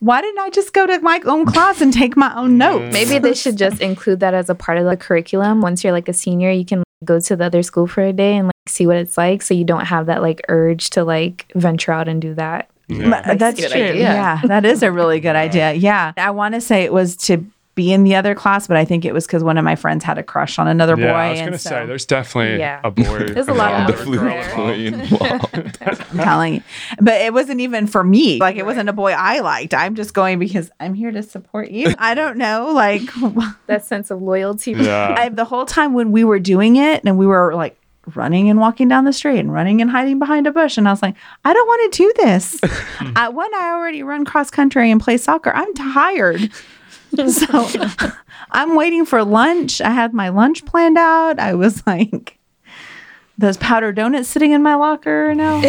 why 0.00 0.22
didn't 0.22 0.38
I 0.38 0.48
just 0.48 0.72
go 0.72 0.86
to 0.86 0.98
my 1.00 1.20
own 1.26 1.44
class 1.44 1.82
and 1.82 1.92
take 1.92 2.16
my 2.16 2.34
own 2.34 2.56
notes? 2.56 2.90
Maybe 2.90 3.18
they 3.18 3.34
should 3.34 3.58
just 3.58 3.82
include 3.82 4.20
that 4.20 4.32
as 4.32 4.48
a 4.48 4.54
part 4.54 4.78
of 4.78 4.86
the 4.86 4.96
curriculum. 4.96 5.60
Once 5.60 5.84
you're 5.84 5.92
like 5.92 6.08
a 6.08 6.14
senior, 6.14 6.50
you 6.50 6.64
can 6.64 6.82
go 7.04 7.20
to 7.20 7.36
the 7.36 7.44
other 7.44 7.62
school 7.62 7.86
for 7.86 8.02
a 8.02 8.12
day 8.12 8.36
and 8.36 8.46
like 8.46 8.54
see 8.66 8.86
what 8.86 8.96
it's 8.96 9.16
like 9.18 9.42
so 9.42 9.54
you 9.54 9.64
don't 9.64 9.86
have 9.86 10.06
that 10.06 10.22
like 10.22 10.40
urge 10.48 10.90
to 10.90 11.04
like 11.04 11.50
venture 11.54 11.92
out 11.92 12.08
and 12.08 12.22
do 12.22 12.34
that. 12.34 12.70
Yeah. 12.90 13.34
That's, 13.34 13.58
true. 13.60 13.68
Idea. 13.82 13.94
Yeah, 13.94 14.40
that 14.46 14.64
is 14.64 14.82
a 14.82 14.90
really 14.92 15.20
good 15.20 15.36
idea. 15.36 15.72
Yeah. 15.72 16.12
I 16.16 16.30
want 16.30 16.54
to 16.54 16.60
say 16.60 16.82
it 16.84 16.92
was 16.92 17.16
to 17.18 17.44
be 17.76 17.92
in 17.92 18.02
the 18.02 18.16
other 18.16 18.34
class, 18.34 18.66
but 18.66 18.76
I 18.76 18.84
think 18.84 19.04
it 19.04 19.14
was 19.14 19.26
because 19.26 19.44
one 19.44 19.56
of 19.56 19.64
my 19.64 19.76
friends 19.76 20.02
had 20.02 20.18
a 20.18 20.24
crush 20.24 20.58
on 20.58 20.66
another 20.66 20.96
boy. 20.96 21.02
Yeah, 21.04 21.12
I 21.14 21.30
was 21.30 21.38
and 21.38 21.46
gonna 21.48 21.58
so- 21.58 21.70
say 21.70 21.86
there's 21.86 22.04
definitely 22.04 22.58
Yeah. 22.58 22.80
a 22.82 22.90
boy. 22.90 23.28
There's 23.28 23.46
a 23.48 23.54
lot 23.54 23.88
of 23.88 24.00
involved. 24.00 24.20
Definitely 24.24 24.86
involved. 24.88 25.78
I'm 25.80 26.18
telling 26.18 26.54
you. 26.54 26.62
But 27.00 27.20
it 27.20 27.32
wasn't 27.32 27.60
even 27.60 27.86
for 27.86 28.02
me. 28.02 28.38
Like 28.40 28.56
it 28.56 28.66
wasn't 28.66 28.88
a 28.88 28.92
boy 28.92 29.12
I 29.12 29.38
liked. 29.38 29.72
I'm 29.72 29.94
just 29.94 30.12
going 30.14 30.40
because 30.40 30.68
I'm 30.80 30.94
here 30.94 31.12
to 31.12 31.22
support 31.22 31.70
you. 31.70 31.94
I 31.98 32.14
don't 32.14 32.36
know. 32.38 32.72
Like 32.74 33.02
that 33.66 33.84
sense 33.84 34.10
of 34.10 34.20
loyalty. 34.20 34.72
Yeah. 34.72 35.14
I, 35.16 35.28
the 35.28 35.44
whole 35.44 35.64
time 35.64 35.94
when 35.94 36.10
we 36.10 36.24
were 36.24 36.40
doing 36.40 36.74
it 36.76 37.02
and 37.04 37.16
we 37.16 37.26
were 37.26 37.54
like 37.54 37.79
running 38.16 38.50
and 38.50 38.60
walking 38.60 38.88
down 38.88 39.04
the 39.04 39.12
street 39.12 39.38
and 39.38 39.52
running 39.52 39.80
and 39.80 39.90
hiding 39.90 40.18
behind 40.18 40.46
a 40.46 40.52
bush 40.52 40.78
and 40.78 40.88
I 40.88 40.92
was 40.92 41.02
like, 41.02 41.16
I 41.44 41.52
don't 41.52 41.66
want 41.66 41.92
to 41.92 42.02
do 42.02 42.12
this. 42.16 42.60
I, 43.16 43.28
one, 43.28 43.54
I 43.54 43.70
already 43.70 44.02
run 44.02 44.24
cross 44.24 44.50
country 44.50 44.90
and 44.90 45.00
play 45.00 45.16
soccer. 45.16 45.52
I'm 45.54 45.72
tired. 45.74 46.50
so 47.28 47.68
I'm 48.50 48.76
waiting 48.76 49.04
for 49.04 49.24
lunch. 49.24 49.80
I 49.80 49.90
had 49.90 50.14
my 50.14 50.28
lunch 50.28 50.64
planned 50.64 50.98
out. 50.98 51.38
I 51.38 51.54
was 51.54 51.86
like, 51.86 52.38
those 53.38 53.56
powdered 53.56 53.96
donuts 53.96 54.28
sitting 54.28 54.52
in 54.52 54.62
my 54.62 54.74
locker 54.74 55.34
now. 55.34 55.60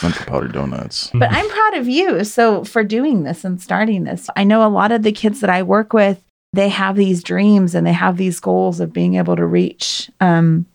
Bunch 0.00 0.18
of 0.18 0.26
powdered 0.26 0.52
donuts. 0.52 1.10
But 1.12 1.30
I'm 1.30 1.48
proud 1.48 1.74
of 1.74 1.88
you. 1.88 2.24
So 2.24 2.64
for 2.64 2.82
doing 2.82 3.24
this 3.24 3.44
and 3.44 3.60
starting 3.60 4.04
this, 4.04 4.30
I 4.34 4.44
know 4.44 4.66
a 4.66 4.68
lot 4.68 4.92
of 4.92 5.02
the 5.02 5.12
kids 5.12 5.40
that 5.40 5.50
I 5.50 5.62
work 5.62 5.92
with, 5.92 6.22
they 6.52 6.68
have 6.70 6.96
these 6.96 7.22
dreams 7.22 7.74
and 7.74 7.86
they 7.86 7.92
have 7.92 8.16
these 8.16 8.40
goals 8.40 8.80
of 8.80 8.92
being 8.92 9.16
able 9.16 9.36
to 9.36 9.44
reach 9.44 10.10
um, 10.20 10.66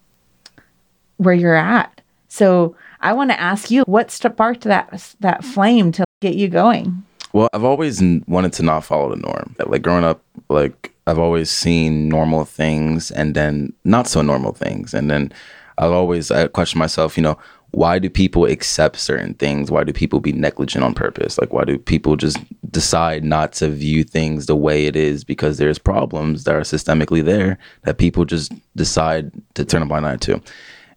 where 1.19 1.33
you're 1.33 1.55
at. 1.55 2.01
So 2.29 2.75
I 3.01 3.13
want 3.13 3.29
to 3.31 3.39
ask 3.39 3.69
you, 3.69 3.83
what 3.83 4.11
sparked 4.11 4.61
that 4.61 5.15
that 5.19 5.43
flame 5.43 5.91
to 5.93 6.05
get 6.21 6.35
you 6.35 6.47
going? 6.47 7.03
Well, 7.33 7.49
I've 7.53 7.63
always 7.63 8.01
wanted 8.27 8.53
to 8.53 8.63
not 8.63 8.83
follow 8.83 9.09
the 9.09 9.21
norm. 9.21 9.55
Like 9.65 9.83
growing 9.83 10.03
up, 10.03 10.21
like 10.49 10.91
I've 11.05 11.19
always 11.19 11.51
seen 11.51 12.09
normal 12.09 12.45
things 12.45 13.11
and 13.11 13.35
then 13.35 13.73
not 13.83 14.07
so 14.07 14.21
normal 14.21 14.53
things. 14.53 14.93
And 14.93 15.11
then 15.11 15.31
I've 15.77 15.91
always 15.91 16.31
I 16.31 16.47
question 16.47 16.79
myself, 16.79 17.17
you 17.17 17.23
know, 17.23 17.37
why 17.71 17.99
do 17.99 18.09
people 18.09 18.45
accept 18.45 18.97
certain 18.97 19.35
things? 19.35 19.69
Why 19.69 19.83
do 19.83 19.93
people 19.93 20.19
be 20.19 20.31
negligent 20.31 20.83
on 20.83 20.93
purpose? 20.93 21.37
Like 21.37 21.53
why 21.53 21.65
do 21.65 21.77
people 21.77 22.15
just 22.15 22.37
decide 22.71 23.23
not 23.23 23.53
to 23.53 23.69
view 23.69 24.03
things 24.03 24.47
the 24.47 24.55
way 24.55 24.85
it 24.85 24.95
is 24.95 25.23
because 25.23 25.57
there's 25.57 25.77
problems 25.77 26.45
that 26.45 26.55
are 26.55 26.61
systemically 26.61 27.23
there 27.23 27.57
that 27.83 27.97
people 27.97 28.25
just 28.25 28.51
decide 28.75 29.31
to 29.53 29.65
turn 29.65 29.83
a 29.83 29.85
blind 29.85 30.05
eye 30.05 30.17
to. 30.17 30.41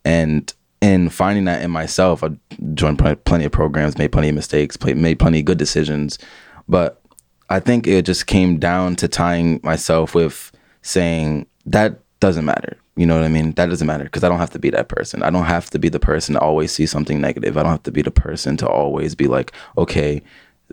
And 0.04 0.52
in 0.80 1.08
finding 1.08 1.44
that 1.44 1.62
in 1.62 1.70
myself, 1.70 2.24
I 2.24 2.30
joined 2.74 2.98
plenty 2.98 3.44
of 3.44 3.52
programs, 3.52 3.98
made 3.98 4.12
plenty 4.12 4.28
of 4.28 4.34
mistakes, 4.34 4.76
play, 4.76 4.94
made 4.94 5.18
plenty 5.18 5.38
of 5.40 5.44
good 5.44 5.58
decisions, 5.58 6.18
but 6.68 7.00
I 7.48 7.60
think 7.60 7.86
it 7.86 8.04
just 8.04 8.26
came 8.26 8.58
down 8.58 8.96
to 8.96 9.08
tying 9.08 9.60
myself 9.62 10.14
with 10.14 10.50
saying 10.80 11.46
that 11.66 12.00
doesn't 12.18 12.44
matter. 12.44 12.78
You 12.96 13.06
know 13.06 13.16
what 13.16 13.24
I 13.24 13.28
mean? 13.28 13.52
That 13.52 13.70
doesn't 13.70 13.86
matter 13.86 14.04
because 14.04 14.24
I 14.24 14.28
don't 14.28 14.38
have 14.38 14.50
to 14.50 14.58
be 14.58 14.70
that 14.70 14.88
person. 14.88 15.22
I 15.22 15.30
don't 15.30 15.44
have 15.44 15.70
to 15.70 15.78
be 15.78 15.88
the 15.88 16.00
person 16.00 16.34
to 16.34 16.40
always 16.40 16.72
see 16.72 16.86
something 16.86 17.20
negative. 17.20 17.56
I 17.56 17.62
don't 17.62 17.72
have 17.72 17.82
to 17.84 17.92
be 17.92 18.02
the 18.02 18.10
person 18.10 18.56
to 18.58 18.68
always 18.68 19.14
be 19.14 19.28
like, 19.28 19.52
okay, 19.78 20.22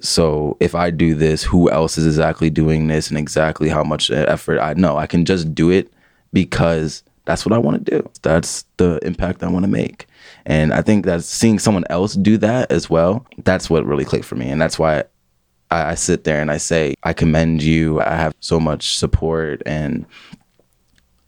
so 0.02 0.58
if 0.60 0.76
I 0.76 0.90
do 0.90 1.16
this, 1.16 1.44
who 1.44 1.70
else 1.70 1.98
is 1.98 2.06
exactly 2.06 2.50
doing 2.50 2.88
this 2.88 3.10
and 3.10 3.18
exactly 3.18 3.70
how 3.70 3.84
much 3.84 4.10
effort 4.12 4.60
I 4.60 4.74
know? 4.74 4.98
I 4.98 5.08
can 5.08 5.26
just 5.26 5.54
do 5.54 5.70
it 5.70 5.92
because 6.34 7.04
that's 7.30 7.46
what 7.46 7.54
I 7.54 7.60
want 7.60 7.86
to 7.86 7.92
do. 7.92 8.10
That's 8.24 8.66
the 8.78 8.98
impact 9.04 9.44
I 9.44 9.50
want 9.50 9.64
to 9.64 9.70
make. 9.70 10.08
And 10.48 10.74
I 10.74 10.82
think 10.82 11.06
that 11.06 11.24
seeing 11.24 11.60
someone 11.60 11.84
else 11.88 12.16
do 12.16 12.38
that 12.38 12.72
as 12.72 12.90
well, 12.90 13.24
that's 13.44 13.70
what 13.70 13.86
really 13.86 14.04
clicked 14.04 14.26
for 14.26 14.34
me. 14.34 14.50
And 14.50 14.60
that's 14.60 14.80
why 14.80 15.04
I, 15.70 15.92
I 15.92 15.94
sit 15.94 16.24
there 16.24 16.42
and 16.42 16.50
I 16.50 16.58
say, 16.58 16.96
I 17.04 17.14
commend 17.14 17.62
you. 17.62 18.02
I 18.02 18.16
have 18.16 18.34
so 18.40 18.60
much 18.60 18.98
support. 18.98 19.62
And 19.68 20.08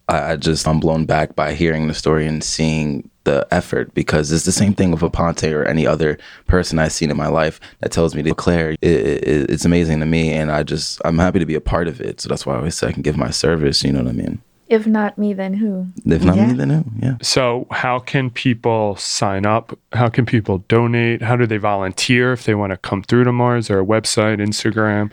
I, 0.08 0.32
I 0.32 0.36
just, 0.38 0.68
I'm 0.68 0.80
blown 0.80 1.06
back 1.06 1.36
by 1.36 1.54
hearing 1.54 1.88
the 1.88 1.94
story 1.94 2.26
and 2.26 2.44
seeing 2.44 3.08
the 3.24 3.48
effort 3.52 3.94
because 3.94 4.32
it's 4.32 4.46
the 4.46 4.52
same 4.52 4.74
thing 4.74 4.90
with 4.90 5.02
Aponte 5.02 5.54
or 5.54 5.66
any 5.66 5.86
other 5.86 6.18
person 6.48 6.80
I've 6.80 6.94
seen 6.94 7.12
in 7.12 7.18
my 7.18 7.28
life 7.28 7.60
that 7.82 7.92
tells 7.92 8.16
me 8.16 8.24
to 8.24 8.34
Claire, 8.34 8.72
it, 8.72 8.80
it, 8.82 9.52
it's 9.52 9.66
amazing 9.66 10.00
to 10.00 10.08
me. 10.08 10.34
And 10.34 10.52
I 10.52 10.64
just, 10.64 11.00
I'm 11.06 11.20
happy 11.20 11.38
to 11.38 11.46
be 11.46 11.54
a 11.54 11.62
part 11.62 11.88
of 11.88 12.02
it. 12.02 12.22
So 12.22 12.30
that's 12.30 12.44
why 12.44 12.56
I 12.56 12.58
always 12.58 12.74
say 12.74 12.88
I 12.88 12.92
can 12.92 13.04
give 13.04 13.18
my 13.18 13.30
service. 13.30 13.84
You 13.84 13.92
know 13.92 14.00
what 14.00 14.10
I 14.10 14.14
mean? 14.14 14.42
If 14.72 14.88
not 14.88 15.18
me, 15.18 15.34
then 15.34 15.54
who? 15.56 15.88
If 16.06 16.24
not 16.24 16.38
Yeah. 16.38 16.48
me, 16.48 16.54
then 16.54 16.70
who? 16.70 16.84
Yeah. 16.98 17.16
So, 17.22 17.68
how 17.72 18.00
can 18.00 18.30
people 18.30 18.96
sign 18.96 19.46
up? 19.46 19.78
How 19.92 20.08
can 20.08 20.26
people 20.26 20.60
donate? 20.70 21.22
How 21.22 21.36
do 21.36 21.46
they 21.46 21.58
volunteer 21.58 22.32
if 22.32 22.46
they 22.46 22.56
want 22.56 22.72
to 22.72 22.78
come 22.78 23.04
through 23.04 23.26
to 23.26 23.34
Mars 23.34 23.70
or 23.70 23.80
a 23.82 23.86
website, 23.86 24.38
Instagram? 24.40 25.12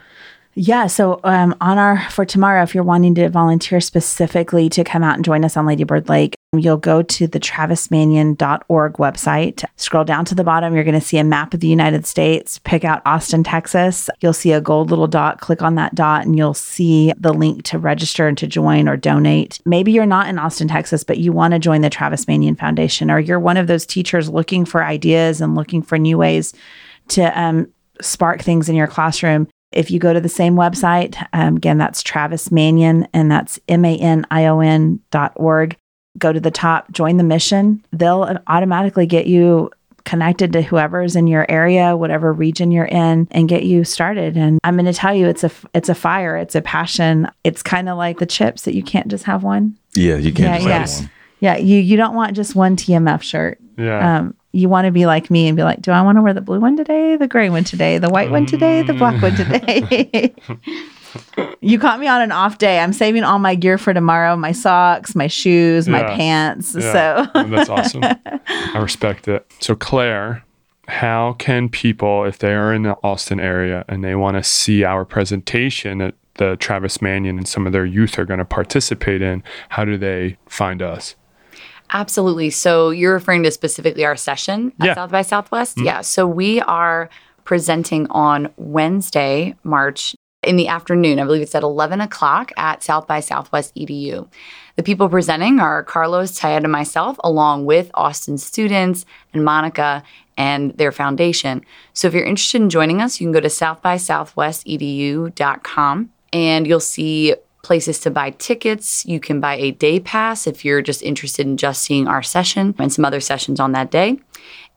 Yeah. 0.61 0.89
So 0.89 1.21
um, 1.23 1.55
on 1.61 1.79
our 1.79 2.11
for 2.11 2.25
tomorrow, 2.25 2.65
if 2.65 2.75
you're 2.75 2.83
wanting 2.83 3.15
to 3.15 3.29
volunteer 3.29 3.81
specifically 3.81 4.69
to 4.71 4.83
come 4.83 5.05
out 5.05 5.15
and 5.15 5.25
join 5.25 5.45
us 5.45 5.57
on 5.57 5.67
Ladybird 5.67 6.09
Lake, 6.09 6.35
you'll 6.53 6.77
go 6.77 7.01
to 7.01 7.29
the 7.29 7.39
travismanion.org 7.39 8.95
website. 8.95 9.65
Scroll 9.77 10.03
down 10.03 10.25
to 10.25 10.35
the 10.35 10.43
bottom, 10.43 10.75
you're 10.75 10.83
going 10.83 10.99
to 10.99 11.01
see 11.01 11.19
a 11.19 11.23
map 11.23 11.55
of 11.55 11.61
the 11.61 11.69
United 11.69 12.07
States. 12.07 12.59
Pick 12.65 12.85
out 12.85 13.03
Austin, 13.07 13.45
Texas. 13.45 14.11
You'll 14.21 14.33
see 14.33 14.51
a 14.51 14.61
gold 14.61 14.91
little 14.91 15.07
dot. 15.07 15.41
Click 15.41 15.63
on 15.63 15.77
that 15.77 15.95
dot, 15.95 16.27
and 16.27 16.37
you'll 16.37 16.55
see 16.55 17.13
the 17.17 17.33
link 17.33 17.63
to 17.65 17.79
register 17.79 18.27
and 18.27 18.37
to 18.39 18.49
join 18.49 18.89
or 18.89 18.97
donate. 18.97 19.61
Maybe 19.65 19.93
you're 19.93 20.07
not 20.07 20.27
in 20.27 20.41
Austin, 20.41 20.67
Texas, 20.67 21.05
but 21.05 21.19
you 21.19 21.31
want 21.33 21.53
to 21.53 21.61
join 21.61 21.83
the 21.83 21.91
Travis 21.91 22.27
Manion 22.27 22.57
Foundation, 22.57 23.13
or 23.13 23.21
you're 23.21 23.39
one 23.39 23.59
of 23.59 23.69
those 23.69 23.87
teachers 23.87 24.29
looking 24.29 24.65
for 24.65 24.83
ideas 24.83 25.41
and 25.41 25.55
looking 25.55 25.83
for 25.83 25.99
new 25.99 26.19
ways 26.19 26.53
to 27.11 27.41
um, 27.41 27.73
spark 28.01 28.43
things 28.43 28.69
in 28.69 28.75
your 28.75 28.89
classroom. 28.89 29.47
If 29.73 29.91
you 29.91 29.99
go 29.99 30.13
to 30.15 30.21
the 30.21 30.29
same 30.29 30.55
website, 30.55 31.23
um, 31.33 31.57
again, 31.57 31.79
that's 31.79 32.03
Travis 32.03 32.51
Manion, 32.51 33.07
and 33.13 33.31
that's 33.31 33.61
M 33.69 33.85
A 33.85 33.97
N 33.99 34.27
I 34.31 34.47
O 34.47 34.61
N 34.61 35.01
dot 35.11 35.33
org. 35.37 35.77
Go 36.19 36.33
to 36.33 36.41
the 36.41 36.51
top, 36.51 36.91
join 36.91 37.17
the 37.17 37.23
mission. 37.25 37.85
They'll 37.93 38.39
automatically 38.47 39.07
get 39.07 39.27
you 39.27 39.71
connected 40.05 40.53
to 40.55 40.63
whoever's 40.63 41.15
in 41.17 41.27
your 41.27 41.45
area, 41.51 41.95
whatever 41.97 42.33
region 42.33 42.71
you're 42.71 42.87
in, 42.87 43.29
and 43.31 43.47
get 43.49 43.65
you 43.65 43.85
started. 43.85 44.37
And 44.39 44.59
I'm 44.65 44.75
going 44.77 44.87
to 44.87 44.95
tell 44.95 45.15
you, 45.15 45.27
it's 45.27 45.45
a 45.45 45.51
it's 45.75 45.91
a 45.91 45.95
fire, 45.95 46.37
it's 46.37 46.55
a 46.55 46.63
passion. 46.63 47.29
It's 47.45 47.63
kind 47.63 47.89
of 47.91 47.99
like 47.99 48.19
the 48.19 48.27
chips 48.27 48.63
that 48.63 48.75
you 48.75 48.83
can't 48.83 49.09
just 49.09 49.25
have 49.25 49.43
one. 49.45 49.77
Yeah, 49.95 50.17
you 50.17 50.33
can't 50.33 50.63
Yeah, 50.63 50.69
just 50.69 50.69
yeah. 50.69 50.79
have 50.79 51.03
one. 51.03 51.11
Yeah, 51.41 51.57
you 51.59 51.79
you 51.79 51.97
don't 51.97 52.15
want 52.15 52.35
just 52.35 52.57
one 52.57 52.75
TMF 52.75 53.23
shirt. 53.23 53.61
Yeah. 53.77 54.19
Um, 54.19 54.35
you 54.59 54.69
want 54.69 54.87
to 54.87 54.91
be 54.91 55.07
like 55.07 55.31
me 55.31 55.47
and 55.47 55.57
be 55.57 55.63
like, 55.63 55.81
do 55.81 55.93
I 55.93 56.03
want 56.03 56.17
to 56.17 56.23
wear 56.23 56.35
the 56.35 56.41
blue 56.41 56.61
one 56.61 56.77
today, 56.77 57.17
the 57.17 57.29
gray 57.29 57.49
one 57.49 57.65
today, 57.65 57.99
the 57.99 58.11
white 58.11 58.31
one 58.31 58.45
today, 58.45 58.83
the 58.83 58.93
black 58.93 59.23
one 59.23 59.33
mm. 59.33 59.89
today? 59.89 60.35
you 61.61 61.79
caught 61.79 62.01
me 62.01 62.09
on 62.09 62.21
an 62.21 62.33
off 62.33 62.59
day. 62.59 62.81
I'm 62.81 62.93
saving 62.93 63.23
all 63.23 63.39
my 63.39 63.55
gear 63.55 63.79
for 63.79 63.95
tomorrow 63.95 64.37
my 64.37 64.53
socks, 64.53 65.15
my 65.15 65.29
shoes, 65.29 65.89
my 65.89 66.03
pants. 66.03 66.75
Yeah. 66.75 67.27
So, 67.33 67.49
that's 67.49 67.71
awesome. 67.71 68.03
I 68.47 68.79
respect 68.79 69.29
it. 69.29 69.51
So, 69.61 69.77
Claire, 69.77 70.45
how 70.89 71.35
can 71.39 71.69
people, 71.69 72.25
if 72.25 72.39
they 72.39 72.53
are 72.53 72.73
in 72.73 72.83
the 72.83 72.97
Austin 73.05 73.39
area 73.39 73.85
and 73.89 74.03
they 74.03 74.15
want 74.15 74.37
to 74.37 74.43
see 74.43 74.83
our 74.85 75.05
presentation 75.05 75.99
that 75.99 76.15
the 76.35 76.57
Travis 76.57 77.01
Manion 77.01 77.39
and 77.39 77.47
some 77.47 77.67
of 77.67 77.73
their 77.73 77.85
youth 77.85 78.19
are 78.19 78.25
going 78.25 78.39
to 78.39 78.45
participate 78.45 79.23
in, 79.23 79.43
how 79.69 79.85
do 79.85 79.97
they 79.97 80.37
find 80.47 80.83
us? 80.83 81.15
Absolutely. 81.91 82.51
So 82.51 82.91
you're 82.91 83.15
referring 83.15 83.43
to 83.45 83.51
specifically 83.51 84.05
our 84.05 84.17
session 84.17 84.73
at 84.81 84.87
Yeah. 84.87 84.95
South 84.95 85.11
by 85.11 85.23
Southwest? 85.23 85.77
Mm-hmm. 85.77 85.87
Yeah. 85.87 86.01
So 86.03 86.27
we 86.27 86.61
are 86.63 87.09
presenting 87.45 88.07
on 88.11 88.51
Wednesday, 88.57 89.55
March 89.65 90.15
in 90.43 90.57
the 90.57 90.69
afternoon. 90.69 91.19
I 91.19 91.25
believe 91.25 91.43
it's 91.43 91.55
at 91.55 91.63
11 91.63 92.01
o'clock 92.01 92.53
at 92.57 92.83
South 92.83 93.07
by 93.07 93.21
Southwest 93.21 93.75
EDU. 93.75 94.29
The 94.77 94.83
people 94.83 95.09
presenting 95.09 95.59
are 95.59 95.83
Carlos, 95.83 96.39
Tayed, 96.39 96.63
and 96.63 96.71
myself, 96.71 97.17
along 97.25 97.65
with 97.65 97.91
Austin 97.95 98.39
students 98.39 99.05
and 99.35 99.45
Monica 99.45 100.05
and 100.37 100.71
their 100.79 100.93
foundation. 100.93 101.65
So 101.95 102.07
if 102.07 102.15
you're 102.15 102.25
interested 102.25 102.63
in 102.63 102.71
joining 102.71 103.03
us, 103.03 103.21
you 103.21 103.27
can 103.27 103.33
go 103.33 103.41
to 103.41 103.49
southbysouthwestedu.com 103.49 106.11
and 106.33 106.67
you'll 106.67 106.81
see 106.81 107.35
places 107.63 107.99
to 108.01 108.11
buy 108.11 108.31
tickets. 108.31 109.05
You 109.07 109.21
can 109.21 109.41
buy 109.41 109.57
a 109.57 109.73
day 109.73 110.01
pass 110.01 110.47
if 110.47 110.65
you're 110.65 110.83
just 110.83 111.03
interested 111.03 111.47
in 111.47 111.57
just 111.57 111.83
seeing 111.83 112.07
our 112.09 112.23
session 112.23 112.75
and 112.79 112.93
some 112.93 113.05
other 113.05 113.21
sessions 113.21 113.61
on 113.61 113.73
that 113.73 113.91
day. 113.91 114.19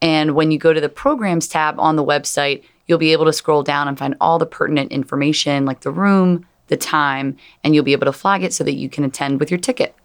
And 0.01 0.35
when 0.35 0.51
you 0.51 0.57
go 0.57 0.73
to 0.73 0.81
the 0.81 0.89
programs 0.89 1.47
tab 1.47 1.79
on 1.79 1.95
the 1.95 2.03
website, 2.03 2.63
you'll 2.87 2.97
be 2.97 3.11
able 3.11 3.25
to 3.25 3.33
scroll 3.33 3.63
down 3.63 3.87
and 3.87 3.97
find 3.97 4.15
all 4.19 4.39
the 4.39 4.45
pertinent 4.45 4.91
information 4.91 5.65
like 5.65 5.81
the 5.81 5.91
room, 5.91 6.47
the 6.67 6.77
time, 6.77 7.37
and 7.63 7.75
you'll 7.75 7.83
be 7.83 7.93
able 7.93 8.05
to 8.05 8.13
flag 8.13 8.43
it 8.43 8.53
so 8.53 8.63
that 8.63 8.75
you 8.75 8.89
can 8.89 9.03
attend 9.03 9.39
with 9.39 9.51
your 9.51 9.59
ticket. 9.59 9.95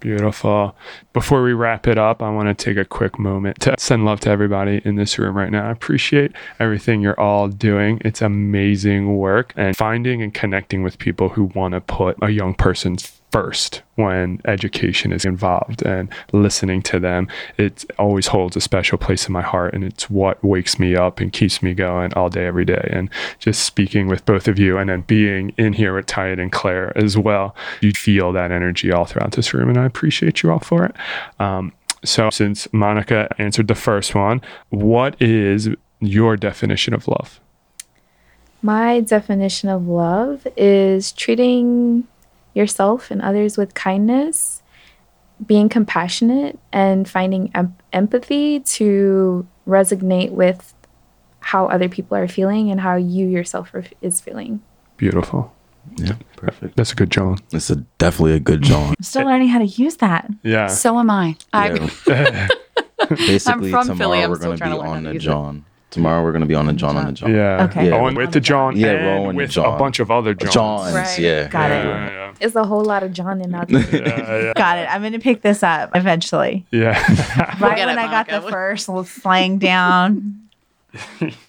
Beautiful. 0.00 0.76
Before 1.12 1.42
we 1.42 1.52
wrap 1.52 1.88
it 1.88 1.98
up, 1.98 2.22
I 2.22 2.30
want 2.30 2.56
to 2.56 2.64
take 2.64 2.76
a 2.76 2.84
quick 2.84 3.18
moment 3.18 3.60
to 3.62 3.74
send 3.78 4.04
love 4.04 4.20
to 4.20 4.30
everybody 4.30 4.80
in 4.84 4.94
this 4.94 5.18
room 5.18 5.36
right 5.36 5.50
now. 5.50 5.68
I 5.68 5.72
appreciate 5.72 6.32
everything 6.60 7.00
you're 7.00 7.18
all 7.18 7.48
doing. 7.48 8.00
It's 8.04 8.22
amazing 8.22 9.16
work 9.16 9.52
and 9.56 9.76
finding 9.76 10.22
and 10.22 10.32
connecting 10.32 10.84
with 10.84 10.98
people 10.98 11.30
who 11.30 11.44
want 11.54 11.74
to 11.74 11.80
put 11.80 12.16
a 12.22 12.30
young 12.30 12.54
person's 12.54 13.17
first 13.30 13.82
when 13.96 14.40
education 14.44 15.12
is 15.12 15.24
involved 15.24 15.82
and 15.82 16.08
listening 16.32 16.82
to 16.82 16.98
them. 16.98 17.28
It 17.56 17.84
always 17.98 18.28
holds 18.28 18.56
a 18.56 18.60
special 18.60 18.98
place 18.98 19.26
in 19.26 19.32
my 19.32 19.42
heart 19.42 19.74
and 19.74 19.84
it's 19.84 20.08
what 20.08 20.42
wakes 20.42 20.78
me 20.78 20.96
up 20.96 21.20
and 21.20 21.32
keeps 21.32 21.62
me 21.62 21.74
going 21.74 22.14
all 22.14 22.30
day 22.30 22.46
every 22.46 22.64
day. 22.64 22.88
And 22.90 23.10
just 23.38 23.64
speaking 23.64 24.06
with 24.06 24.24
both 24.24 24.48
of 24.48 24.58
you 24.58 24.78
and 24.78 24.88
then 24.88 25.02
being 25.02 25.52
in 25.58 25.72
here 25.72 25.94
with 25.94 26.06
Tide 26.06 26.38
and 26.38 26.52
Claire 26.52 26.96
as 26.96 27.18
well 27.18 27.54
you 27.80 27.92
feel 27.92 28.32
that 28.32 28.50
energy 28.50 28.92
all 28.92 29.04
throughout 29.04 29.32
this 29.32 29.52
room 29.52 29.68
and 29.68 29.78
I 29.78 29.84
appreciate 29.84 30.42
you 30.42 30.50
all 30.50 30.60
for 30.60 30.84
it. 30.86 30.96
Um, 31.38 31.72
so 32.04 32.30
since 32.30 32.72
Monica 32.72 33.28
answered 33.38 33.68
the 33.68 33.74
first 33.74 34.14
one 34.14 34.40
what 34.70 35.20
is 35.20 35.68
your 36.00 36.36
definition 36.36 36.94
of 36.94 37.08
love? 37.08 37.40
My 38.62 39.00
definition 39.00 39.68
of 39.68 39.86
love 39.86 40.46
is 40.56 41.12
treating 41.12 42.06
yourself 42.58 43.10
and 43.10 43.22
others 43.22 43.56
with 43.56 43.72
kindness, 43.74 44.62
being 45.46 45.68
compassionate, 45.70 46.58
and 46.72 47.08
finding 47.08 47.50
em- 47.54 47.76
empathy 47.92 48.60
to 48.60 49.46
resonate 49.66 50.30
with 50.32 50.74
how 51.40 51.66
other 51.66 51.88
people 51.88 52.16
are 52.16 52.28
feeling 52.28 52.70
and 52.70 52.80
how 52.80 52.96
you 52.96 53.26
yourself 53.26 53.72
are, 53.72 53.84
is 54.02 54.20
feeling. 54.20 54.60
beautiful 54.98 55.54
Yeah, 55.96 56.16
perfect. 56.36 56.76
that's 56.76 56.92
a 56.92 56.94
good 56.96 57.10
jawn 57.10 57.38
It's 57.52 57.70
a, 57.70 57.76
definitely 57.98 58.34
a 58.34 58.40
good 58.40 58.62
jawn. 58.62 58.90
I'm 58.98 59.02
still 59.02 59.24
learning 59.24 59.48
how 59.48 59.60
to 59.60 59.64
use 59.66 59.96
that. 59.98 60.28
yeah 60.42 60.66
So 60.66 60.98
am 60.98 61.08
I. 61.10 61.36
I 61.52 61.88
Yeah. 62.06 62.48
Basically, 63.08 63.70
from 63.70 63.86
tomorrow 63.86 63.96
Philly, 63.96 64.26
we're 64.28 64.36
going 64.38 64.58
to 64.58 64.64
be 64.64 64.70
to 64.70 64.76
learn 64.76 64.86
how 64.86 64.92
on 64.92 65.02
to 65.04 65.10
the 65.10 65.14
it. 65.16 65.18
jawn. 65.20 65.64
Tomorrow 65.90 66.22
we're 66.24 66.32
going 66.32 66.42
to 66.42 66.48
be 66.48 66.54
on 66.56 66.66
the 66.66 66.72
jawn 66.74 66.96
on 66.96 67.06
the 67.06 67.12
jawn. 67.12 67.32
Yeah. 67.34 67.64
Okay. 67.70 67.88
Yeah. 67.88 67.94
Owen 67.96 68.14
with 68.16 68.32
the 68.32 68.40
jawn 68.40 68.76
Yeah, 68.76 68.88
and 68.88 69.06
Rowan 69.06 69.36
with 69.36 69.50
jawn. 69.52 69.74
a 69.74 69.78
bunch 69.78 70.00
of 70.00 70.10
other 70.10 70.34
jawns. 70.34 70.52
jawns, 70.54 70.94
Right. 70.94 71.18
yeah. 71.18 71.48
Got 71.48 71.70
it. 71.70 71.74
Yeah, 71.86 72.10
yeah, 72.10 72.27
It's 72.40 72.54
a 72.54 72.64
whole 72.64 72.84
lot 72.84 73.02
of 73.02 73.12
jawn 73.12 73.40
in 73.40 73.54
out 73.54 73.68
there. 73.68 73.80
yeah, 73.90 74.42
yeah. 74.42 74.52
Got 74.54 74.78
it. 74.78 74.88
I'm 74.92 75.02
going 75.02 75.12
to 75.12 75.18
pick 75.18 75.42
this 75.42 75.62
up 75.62 75.90
eventually. 75.94 76.66
yeah. 76.70 76.98
Right 77.60 77.76
get 77.76 77.86
when 77.86 77.98
it, 77.98 78.02
I 78.02 78.10
got 78.10 78.28
the 78.28 78.50
first 78.50 78.88
little 78.88 79.04
slang 79.04 79.58
down. 79.58 80.48